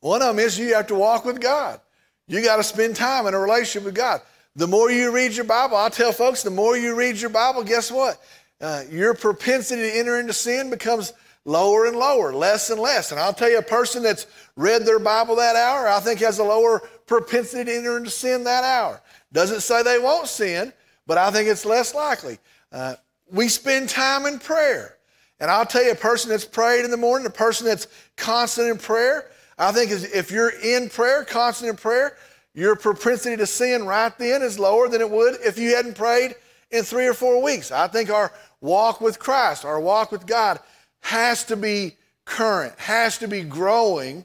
One 0.00 0.22
of 0.22 0.28
them 0.28 0.44
is 0.44 0.58
you 0.58 0.74
have 0.74 0.86
to 0.88 0.94
walk 0.94 1.24
with 1.24 1.40
God. 1.40 1.80
You 2.28 2.42
got 2.42 2.56
to 2.56 2.62
spend 2.62 2.94
time 2.94 3.26
in 3.26 3.34
a 3.34 3.38
relationship 3.38 3.84
with 3.84 3.94
God. 3.94 4.20
The 4.54 4.66
more 4.66 4.90
you 4.90 5.10
read 5.10 5.32
your 5.32 5.44
Bible, 5.44 5.76
I'll 5.76 5.90
tell 5.90 6.12
folks, 6.12 6.42
the 6.42 6.50
more 6.50 6.76
you 6.76 6.94
read 6.94 7.16
your 7.16 7.30
Bible, 7.30 7.64
guess 7.64 7.90
what? 7.90 8.22
Uh, 8.60 8.82
your 8.90 9.14
propensity 9.14 9.82
to 9.82 9.98
enter 9.98 10.20
into 10.20 10.32
sin 10.32 10.68
becomes 10.68 11.12
lower 11.44 11.86
and 11.86 11.96
lower, 11.96 12.34
less 12.34 12.68
and 12.70 12.80
less. 12.80 13.10
And 13.10 13.20
I'll 13.20 13.32
tell 13.32 13.50
you, 13.50 13.58
a 13.58 13.62
person 13.62 14.02
that's 14.02 14.26
read 14.56 14.84
their 14.84 14.98
Bible 14.98 15.36
that 15.36 15.56
hour, 15.56 15.88
I 15.88 16.00
think 16.00 16.20
has 16.20 16.38
a 16.38 16.44
lower 16.44 16.80
propensity 17.06 17.64
to 17.64 17.76
enter 17.76 17.96
into 17.96 18.10
sin 18.10 18.44
that 18.44 18.64
hour. 18.64 19.00
Doesn't 19.32 19.60
say 19.60 19.82
they 19.82 19.98
won't 19.98 20.28
sin, 20.28 20.72
but 21.06 21.18
I 21.18 21.30
think 21.30 21.48
it's 21.48 21.64
less 21.64 21.94
likely. 21.94 22.38
Uh, 22.70 22.96
we 23.30 23.48
spend 23.48 23.88
time 23.88 24.26
in 24.26 24.38
prayer. 24.38 24.96
And 25.40 25.50
I'll 25.50 25.66
tell 25.66 25.84
you, 25.84 25.92
a 25.92 25.96
person 25.96 26.30
that's 26.30 26.44
prayed 26.44 26.84
in 26.84 26.90
the 26.90 26.96
morning, 26.96 27.26
a 27.26 27.30
person 27.30 27.66
that's 27.66 27.86
constant 28.16 28.68
in 28.68 28.76
prayer, 28.76 29.30
I 29.58 29.72
think 29.72 29.90
if 29.90 30.30
you're 30.30 30.50
in 30.50 30.88
prayer, 30.88 31.24
constant 31.24 31.70
in 31.70 31.76
prayer, 31.76 32.16
your 32.54 32.76
propensity 32.76 33.36
to 33.36 33.46
sin 33.46 33.84
right 33.84 34.16
then 34.18 34.42
is 34.42 34.58
lower 34.58 34.88
than 34.88 35.00
it 35.00 35.10
would 35.10 35.36
if 35.44 35.58
you 35.58 35.74
hadn't 35.74 35.96
prayed 35.96 36.34
in 36.70 36.84
three 36.84 37.06
or 37.06 37.14
four 37.14 37.42
weeks. 37.42 37.70
I 37.70 37.88
think 37.88 38.10
our 38.10 38.32
walk 38.60 39.00
with 39.00 39.18
Christ, 39.18 39.64
our 39.64 39.80
walk 39.80 40.12
with 40.12 40.26
God, 40.26 40.60
has 41.00 41.44
to 41.44 41.56
be 41.56 41.96
current, 42.24 42.78
has 42.78 43.18
to 43.18 43.28
be 43.28 43.42
growing, 43.42 44.24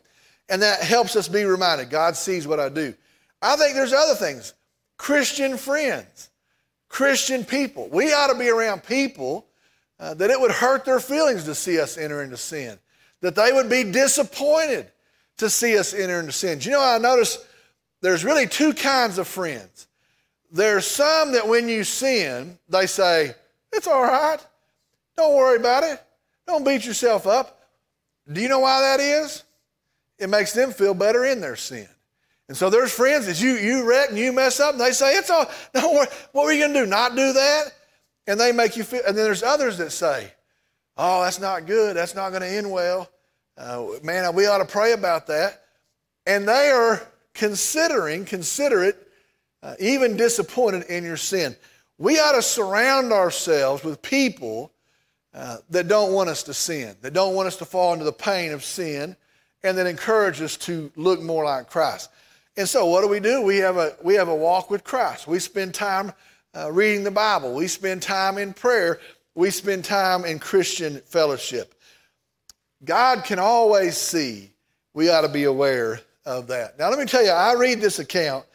and 0.50 0.62
that 0.62 0.82
helps 0.82 1.16
us 1.16 1.28
be 1.28 1.46
reminded 1.46 1.90
God 1.90 2.16
sees 2.16 2.48
what 2.48 2.60
I 2.60 2.70
do. 2.70 2.94
I 3.42 3.56
think 3.56 3.76
there's 3.76 3.94
other 3.94 4.16
things. 4.16 4.54
Christian 4.98 5.58
friends, 5.58 6.30
Christian 6.90 7.44
people. 7.44 7.90
We 7.92 8.14
ought 8.14 8.32
to 8.32 8.38
be 8.38 8.50
around 8.50 8.84
people 8.84 9.48
uh, 10.00 10.14
that 10.16 10.30
it 10.30 10.40
would 10.40 10.52
hurt 10.52 10.86
their 10.86 11.00
feelings 11.00 11.44
to 11.46 11.56
see 11.56 11.80
us 11.80 11.98
enter 11.98 12.24
into 12.24 12.38
sin, 12.38 12.78
that 13.22 13.36
they 13.36 13.52
would 13.52 13.70
be 13.70 13.84
disappointed 13.84 14.92
to 15.38 15.50
see 15.50 15.78
us 15.78 15.94
enter 15.94 16.20
into 16.20 16.32
sin. 16.32 16.60
Do 16.60 16.70
you 16.70 16.76
know, 16.76 16.84
I 16.84 16.98
notice 16.98 17.44
there's 18.02 18.24
really 18.24 18.48
two 18.48 18.74
kinds 18.74 19.18
of 19.18 19.28
friends. 19.28 19.88
There's 20.52 20.86
some 20.86 21.34
that 21.34 21.48
when 21.48 21.68
you 21.68 21.84
sin, 21.84 22.58
they 22.70 22.86
say, 22.86 23.34
It's 23.72 23.88
all 23.88 24.04
right. 24.04 24.38
Don't 25.18 25.36
worry 25.36 25.58
about 25.58 25.84
it. 25.84 26.02
Don't 26.46 26.64
beat 26.64 26.86
yourself 26.86 27.26
up. 27.26 27.62
Do 28.32 28.42
you 28.42 28.50
know 28.50 28.60
why 28.60 28.82
that 28.82 29.00
is? 29.00 29.44
It 30.20 30.30
makes 30.30 30.54
them 30.54 30.72
feel 30.72 30.94
better 30.94 31.26
in 31.26 31.42
their 31.42 31.56
sin. 31.56 31.88
And 32.48 32.58
so 32.58 32.70
there's 32.70 32.92
friends 32.92 33.26
that 33.26 33.42
you 33.42 33.54
you 33.54 33.88
wreck 33.88 34.10
and 34.10 34.18
you 34.18 34.32
mess 34.32 34.60
up, 34.60 34.74
and 34.74 34.82
they 34.82 34.92
say, 34.92 35.16
It's 35.16 35.30
all, 35.30 35.50
don't 35.74 35.96
worry. 35.96 36.08
What 36.34 36.46
were 36.46 36.52
you 36.52 36.68
gonna 36.68 36.82
do? 36.82 36.86
Not 36.86 37.16
do 37.16 37.34
that? 37.34 37.72
And 38.28 38.40
they 38.40 38.52
make 38.52 38.78
you 38.78 38.84
feel, 38.84 39.02
and 39.08 39.18
then 39.18 39.26
there's 39.26 39.44
others 39.44 39.78
that 39.80 39.92
say, 39.92 40.32
Oh, 40.98 41.24
that's 41.24 41.40
not 41.40 41.66
good. 41.66 41.96
That's 41.96 42.16
not 42.16 42.30
going 42.30 42.42
to 42.42 42.48
end 42.48 42.70
well. 42.70 43.10
Uh, 43.58 43.86
man, 44.04 44.34
we 44.36 44.48
ought 44.48 44.60
to 44.60 44.66
pray 44.66 44.94
about 44.94 45.28
that. 45.28 45.64
And 46.26 46.48
they 46.48 46.70
are 46.70 47.06
considering, 47.34 48.26
considerate, 48.26 48.98
uh, 49.62 49.76
even 49.80 50.18
disappointed 50.18 50.84
in 50.84 51.04
your 51.04 51.18
sin. 51.18 51.56
We 51.98 52.20
ought 52.20 52.34
to 52.34 52.42
surround 52.42 53.12
ourselves 53.12 53.84
with 53.84 54.02
people 54.02 54.72
uh, 55.34 55.58
that 55.70 55.88
don't 55.88 56.14
want 56.14 56.30
us 56.30 56.44
to 56.44 56.54
sin, 56.54 56.96
that 57.02 57.14
don't 57.14 57.36
want 57.36 57.48
us 57.48 57.58
to 57.58 57.66
fall 57.66 57.94
into 57.94 58.06
the 58.06 58.14
pain 58.14 58.52
of 58.52 58.64
sin, 58.64 59.16
and 59.64 59.78
that 59.78 59.88
encourage 59.88 60.42
us 60.42 60.58
to 60.58 60.92
look 60.96 61.22
more 61.22 61.46
like 61.46 61.70
Christ. 61.70 62.10
And 62.56 62.70
so, 62.70 62.86
what 62.86 63.02
do 63.02 63.08
we 63.08 63.20
do? 63.20 63.42
We 63.42 63.58
have 63.58 63.78
a, 63.78 63.96
we 64.04 64.14
have 64.16 64.28
a 64.28 64.36
walk 64.36 64.70
with 64.70 64.84
Christ. 64.84 65.28
We 65.28 65.40
spend 65.40 65.74
time 65.74 66.14
uh, 66.56 66.72
reading 66.72 67.04
the 67.04 67.12
Bible, 67.12 67.54
we 67.54 67.68
spend 67.68 68.02
time 68.02 68.38
in 68.38 68.54
prayer, 68.54 69.00
we 69.34 69.50
spend 69.50 69.84
time 69.84 70.24
in 70.26 70.38
Christian 70.38 71.02
fellowship. 71.06 71.74
God 72.84 73.24
can 73.24 73.40
always 73.40 73.98
see. 73.98 74.52
We 74.94 75.10
ought 75.10 75.22
to 75.22 75.30
be 75.30 75.46
aware 75.46 76.00
of 76.26 76.48
that. 76.48 76.78
Now, 76.78 76.90
let 76.90 77.00
me 77.00 77.06
tell 77.06 77.24
you, 77.24 77.32
I 77.32 77.54
read 77.54 77.82
this 77.82 78.00
account. 78.00 78.46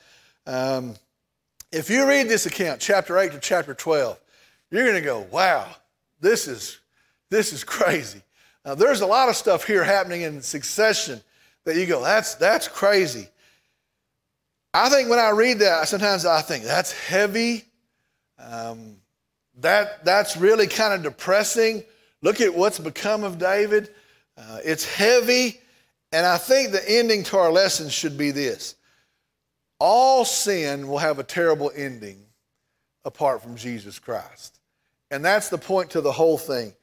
Um, 0.47 0.95
if 1.73 1.91
you 1.91 2.07
read 2.07 2.29
this 2.29 2.47
account, 2.47 2.81
chapter 2.81 3.19
8 3.19 3.33
to 3.33 3.41
chapter 3.41 3.75
12, 3.75 4.19
you're 4.71 4.85
going 4.85 4.95
to 4.97 5.03
go, 5.03 5.27
wow, 5.31 5.69
this 6.21 6.49
is, 6.49 6.79
this 7.31 7.53
is 7.53 7.65
crazy. 7.65 8.23
Now, 8.65 8.75
there's 8.75 9.01
a 9.01 9.07
lot 9.07 9.29
of 9.29 9.37
stuff 9.37 9.67
here 9.67 9.85
happening 9.85 10.23
in 10.23 10.43
succession 10.43 11.21
that 11.65 11.77
you 11.77 11.87
go, 11.87 12.03
that's, 12.03 12.35
that's 12.37 12.69
crazy. 12.69 13.29
I 14.73 14.89
think 14.89 15.09
when 15.09 15.19
I 15.19 15.31
read 15.31 15.59
that, 15.61 15.89
sometimes 15.89 16.25
I 16.25 16.41
think 16.41 16.65
that's 16.65 16.93
heavy. 16.93 17.65
Um, 18.39 18.97
that, 19.61 20.05
that's 20.05 20.37
really 20.37 20.67
kind 20.67 20.95
of 20.95 21.03
depressing. 21.03 21.83
Look 22.23 22.41
at 22.41 22.55
what's 22.55 22.79
become 22.79 23.25
of 23.25 23.39
David. 23.39 23.91
Uh, 24.39 24.61
it's 24.65 24.85
heavy. 24.85 25.61
And 26.13 26.25
I 26.25 26.39
think 26.39 26.73
the 26.73 26.89
ending 26.89 27.25
to 27.25 27.39
our 27.39 27.53
lesson 27.53 27.89
should 27.89 28.17
be 28.17 28.31
this 28.31 28.77
all 29.81 30.25
sin 30.25 30.89
will 30.89 30.99
have 30.99 31.19
a 31.19 31.25
terrible 31.25 31.71
ending 31.75 32.21
apart 33.05 33.43
from 33.43 33.57
Jesus 33.57 33.99
Christ. 33.99 34.59
And 35.11 35.25
that's 35.25 35.49
the 35.49 35.59
point 35.59 35.91
to 35.91 36.01
the 36.01 36.13
whole 36.13 36.39
thing. 36.39 36.75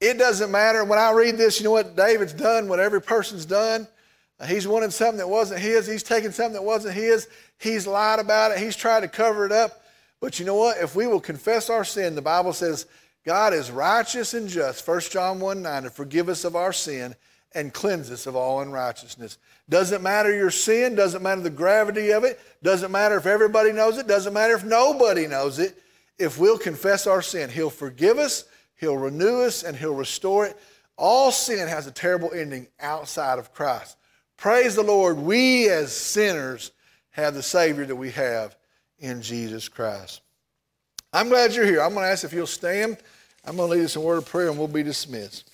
It 0.00 0.18
doesn't 0.18 0.50
matter. 0.50 0.84
When 0.84 0.98
I 0.98 1.10
read 1.12 1.38
this, 1.38 1.58
you 1.58 1.64
know 1.64 1.72
what 1.72 1.96
David's 1.96 2.34
done, 2.34 2.68
what 2.68 2.80
every 2.80 3.00
person's 3.00 3.46
done? 3.46 3.88
He's 4.46 4.68
wanted 4.68 4.92
something 4.92 5.18
that 5.18 5.28
wasn't 5.28 5.60
his. 5.60 5.86
He's 5.86 6.04
taken 6.04 6.32
something 6.32 6.52
that 6.52 6.62
wasn't 6.62 6.94
his. 6.94 7.28
He's 7.58 7.88
lied 7.88 8.20
about 8.20 8.52
it. 8.52 8.58
He's 8.58 8.76
tried 8.76 9.00
to 9.00 9.08
cover 9.08 9.44
it 9.44 9.50
up. 9.50 9.82
But 10.20 10.38
you 10.38 10.46
know 10.46 10.54
what? 10.54 10.78
If 10.78 10.94
we 10.94 11.08
will 11.08 11.18
confess 11.18 11.68
our 11.68 11.84
sin, 11.84 12.14
the 12.14 12.22
Bible 12.22 12.52
says 12.52 12.86
God 13.28 13.52
is 13.52 13.70
righteous 13.70 14.32
and 14.32 14.48
just, 14.48 14.88
1 14.88 15.00
John 15.00 15.38
1 15.38 15.60
9, 15.60 15.82
to 15.82 15.90
forgive 15.90 16.30
us 16.30 16.46
of 16.46 16.56
our 16.56 16.72
sin 16.72 17.14
and 17.54 17.74
cleanse 17.74 18.10
us 18.10 18.26
of 18.26 18.34
all 18.34 18.62
unrighteousness. 18.62 19.36
Doesn't 19.68 20.02
matter 20.02 20.34
your 20.34 20.50
sin, 20.50 20.94
doesn't 20.94 21.22
matter 21.22 21.42
the 21.42 21.50
gravity 21.50 22.10
of 22.12 22.24
it, 22.24 22.40
doesn't 22.62 22.90
matter 22.90 23.18
if 23.18 23.26
everybody 23.26 23.70
knows 23.70 23.98
it, 23.98 24.06
doesn't 24.06 24.32
matter 24.32 24.54
if 24.54 24.64
nobody 24.64 25.26
knows 25.26 25.58
it. 25.58 25.76
If 26.18 26.38
we'll 26.38 26.56
confess 26.56 27.06
our 27.06 27.20
sin, 27.20 27.50
He'll 27.50 27.68
forgive 27.68 28.16
us, 28.16 28.44
He'll 28.76 28.96
renew 28.96 29.42
us, 29.42 29.62
and 29.62 29.76
He'll 29.76 29.94
restore 29.94 30.46
it. 30.46 30.56
All 30.96 31.30
sin 31.30 31.68
has 31.68 31.86
a 31.86 31.92
terrible 31.92 32.32
ending 32.32 32.66
outside 32.80 33.38
of 33.38 33.52
Christ. 33.52 33.98
Praise 34.38 34.74
the 34.74 34.82
Lord, 34.82 35.18
we 35.18 35.68
as 35.68 35.92
sinners 35.94 36.70
have 37.10 37.34
the 37.34 37.42
Savior 37.42 37.84
that 37.84 37.96
we 37.96 38.10
have 38.12 38.56
in 38.98 39.20
Jesus 39.20 39.68
Christ. 39.68 40.22
I'm 41.12 41.28
glad 41.28 41.54
you're 41.54 41.66
here. 41.66 41.82
I'm 41.82 41.92
going 41.92 42.06
to 42.06 42.10
ask 42.10 42.24
if 42.24 42.32
you'll 42.32 42.46
stand. 42.46 42.96
I'm 43.48 43.56
going 43.56 43.70
to 43.70 43.76
lead 43.76 43.84
us 43.86 43.96
in 43.96 44.02
a 44.02 44.04
word 44.04 44.18
of 44.18 44.26
prayer 44.26 44.50
and 44.50 44.58
we'll 44.58 44.68
be 44.68 44.82
dismissed. 44.82 45.50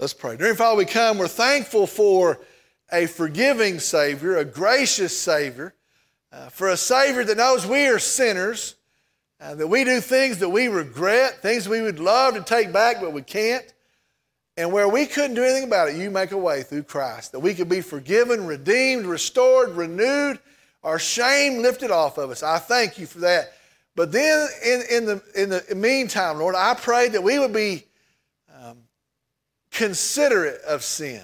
Let's 0.00 0.14
pray. 0.14 0.38
Dear 0.38 0.54
Father, 0.54 0.78
we 0.78 0.86
come, 0.86 1.18
we're 1.18 1.28
thankful 1.28 1.86
for 1.86 2.40
a 2.90 3.04
forgiving 3.04 3.78
Savior, 3.78 4.38
a 4.38 4.44
gracious 4.46 5.20
Savior, 5.20 5.74
uh, 6.32 6.48
for 6.48 6.70
a 6.70 6.76
Savior 6.78 7.22
that 7.22 7.36
knows 7.36 7.66
we 7.66 7.88
are 7.88 7.98
sinners 7.98 8.76
uh, 9.38 9.54
that 9.56 9.66
we 9.66 9.84
do 9.84 10.00
things 10.00 10.38
that 10.38 10.48
we 10.48 10.68
regret, 10.68 11.42
things 11.42 11.68
we 11.68 11.82
would 11.82 12.00
love 12.00 12.36
to 12.36 12.40
take 12.40 12.72
back, 12.72 13.02
but 13.02 13.12
we 13.12 13.20
can't. 13.20 13.66
And 14.56 14.72
where 14.72 14.88
we 14.88 15.06
couldn't 15.06 15.34
do 15.34 15.42
anything 15.42 15.64
about 15.64 15.88
it, 15.88 15.96
you 15.96 16.10
make 16.10 16.32
a 16.32 16.36
way 16.36 16.62
through 16.62 16.82
Christ 16.82 17.32
that 17.32 17.40
we 17.40 17.54
could 17.54 17.68
be 17.68 17.80
forgiven, 17.80 18.46
redeemed, 18.46 19.06
restored, 19.06 19.70
renewed, 19.70 20.38
our 20.82 20.98
shame 20.98 21.62
lifted 21.62 21.90
off 21.90 22.18
of 22.18 22.30
us. 22.30 22.42
I 22.42 22.58
thank 22.58 22.98
you 22.98 23.06
for 23.06 23.20
that. 23.20 23.52
But 23.94 24.12
then, 24.12 24.48
in, 24.64 24.82
in, 24.90 25.06
the, 25.06 25.22
in 25.34 25.48
the 25.50 25.74
meantime, 25.74 26.38
Lord, 26.38 26.54
I 26.54 26.74
pray 26.74 27.08
that 27.08 27.22
we 27.22 27.38
would 27.38 27.52
be 27.52 27.84
um, 28.62 28.78
considerate 29.70 30.60
of 30.62 30.82
sin, 30.82 31.22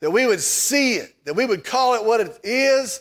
that 0.00 0.10
we 0.10 0.26
would 0.26 0.40
see 0.40 0.94
it, 0.94 1.14
that 1.24 1.36
we 1.36 1.46
would 1.46 1.64
call 1.64 1.94
it 1.94 2.04
what 2.04 2.20
it 2.20 2.40
is, 2.42 3.00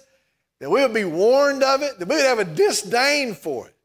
that 0.59 0.69
we 0.69 0.81
would 0.81 0.93
be 0.93 1.05
warned 1.05 1.63
of 1.63 1.81
it, 1.81 1.99
that 1.99 2.07
we 2.07 2.15
would 2.15 2.25
have 2.25 2.39
a 2.39 2.45
disdain 2.45 3.33
for 3.33 3.67
it 3.67 3.75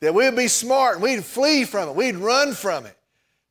that 0.00 0.14
we'd 0.14 0.36
be 0.36 0.48
smart 0.48 0.94
and 0.94 1.02
we'd 1.02 1.24
flee 1.24 1.64
from 1.64 1.88
it, 1.88 1.94
we'd 1.94 2.16
run 2.16 2.52
from 2.52 2.86
it. 2.86 2.96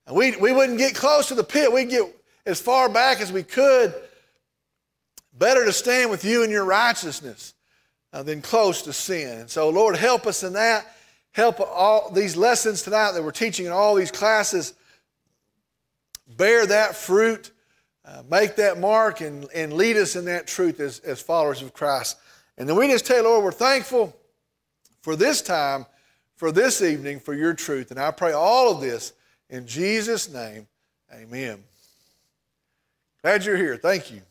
And 0.07 0.15
we, 0.15 0.35
we 0.35 0.51
wouldn't 0.51 0.77
get 0.77 0.95
close 0.95 1.27
to 1.27 1.35
the 1.35 1.43
pit, 1.43 1.71
we'd 1.71 1.89
get 1.89 2.03
as 2.45 2.61
far 2.61 2.89
back 2.89 3.21
as 3.21 3.31
we 3.31 3.43
could. 3.43 3.93
Better 5.37 5.65
to 5.65 5.73
stand 5.73 6.09
with 6.09 6.23
you 6.23 6.43
in 6.43 6.49
your 6.49 6.63
righteousness 6.63 7.53
uh, 8.13 8.23
than 8.23 8.41
close 8.41 8.83
to 8.83 8.93
sin. 8.93 9.47
So, 9.47 9.69
Lord, 9.69 9.97
help 9.97 10.25
us 10.27 10.43
in 10.43 10.53
that. 10.53 10.95
Help 11.31 11.59
all 11.59 12.09
these 12.11 12.37
lessons 12.37 12.83
tonight 12.83 13.11
that 13.11 13.23
we're 13.23 13.31
teaching 13.31 13.65
in 13.65 13.73
all 13.73 13.95
these 13.95 14.11
classes 14.11 14.73
bear 16.27 16.65
that 16.65 16.95
fruit, 16.95 17.51
uh, 18.03 18.23
make 18.29 18.55
that 18.55 18.79
mark, 18.79 19.21
and, 19.21 19.47
and 19.53 19.73
lead 19.73 19.97
us 19.97 20.15
in 20.15 20.25
that 20.25 20.47
truth 20.47 20.79
as, 20.79 20.99
as 20.99 21.21
followers 21.21 21.61
of 21.61 21.73
Christ. 21.73 22.17
And 22.57 22.67
then 22.67 22.75
we 22.75 22.87
just 22.87 23.05
tell 23.05 23.23
Lord, 23.23 23.43
we're 23.43 23.51
thankful 23.51 24.15
for 25.01 25.15
this 25.15 25.41
time 25.41 25.85
for 26.35 26.51
this 26.51 26.81
evening 26.81 27.19
for 27.19 27.33
your 27.33 27.53
truth. 27.53 27.91
And 27.91 27.99
I 27.99 28.11
pray 28.11 28.33
all 28.33 28.71
of 28.71 28.81
this 28.81 29.13
in 29.49 29.67
Jesus' 29.67 30.31
name. 30.31 30.67
Amen. 31.13 31.63
Glad 33.21 33.45
you're 33.45 33.57
here. 33.57 33.77
Thank 33.77 34.11
you. 34.11 34.21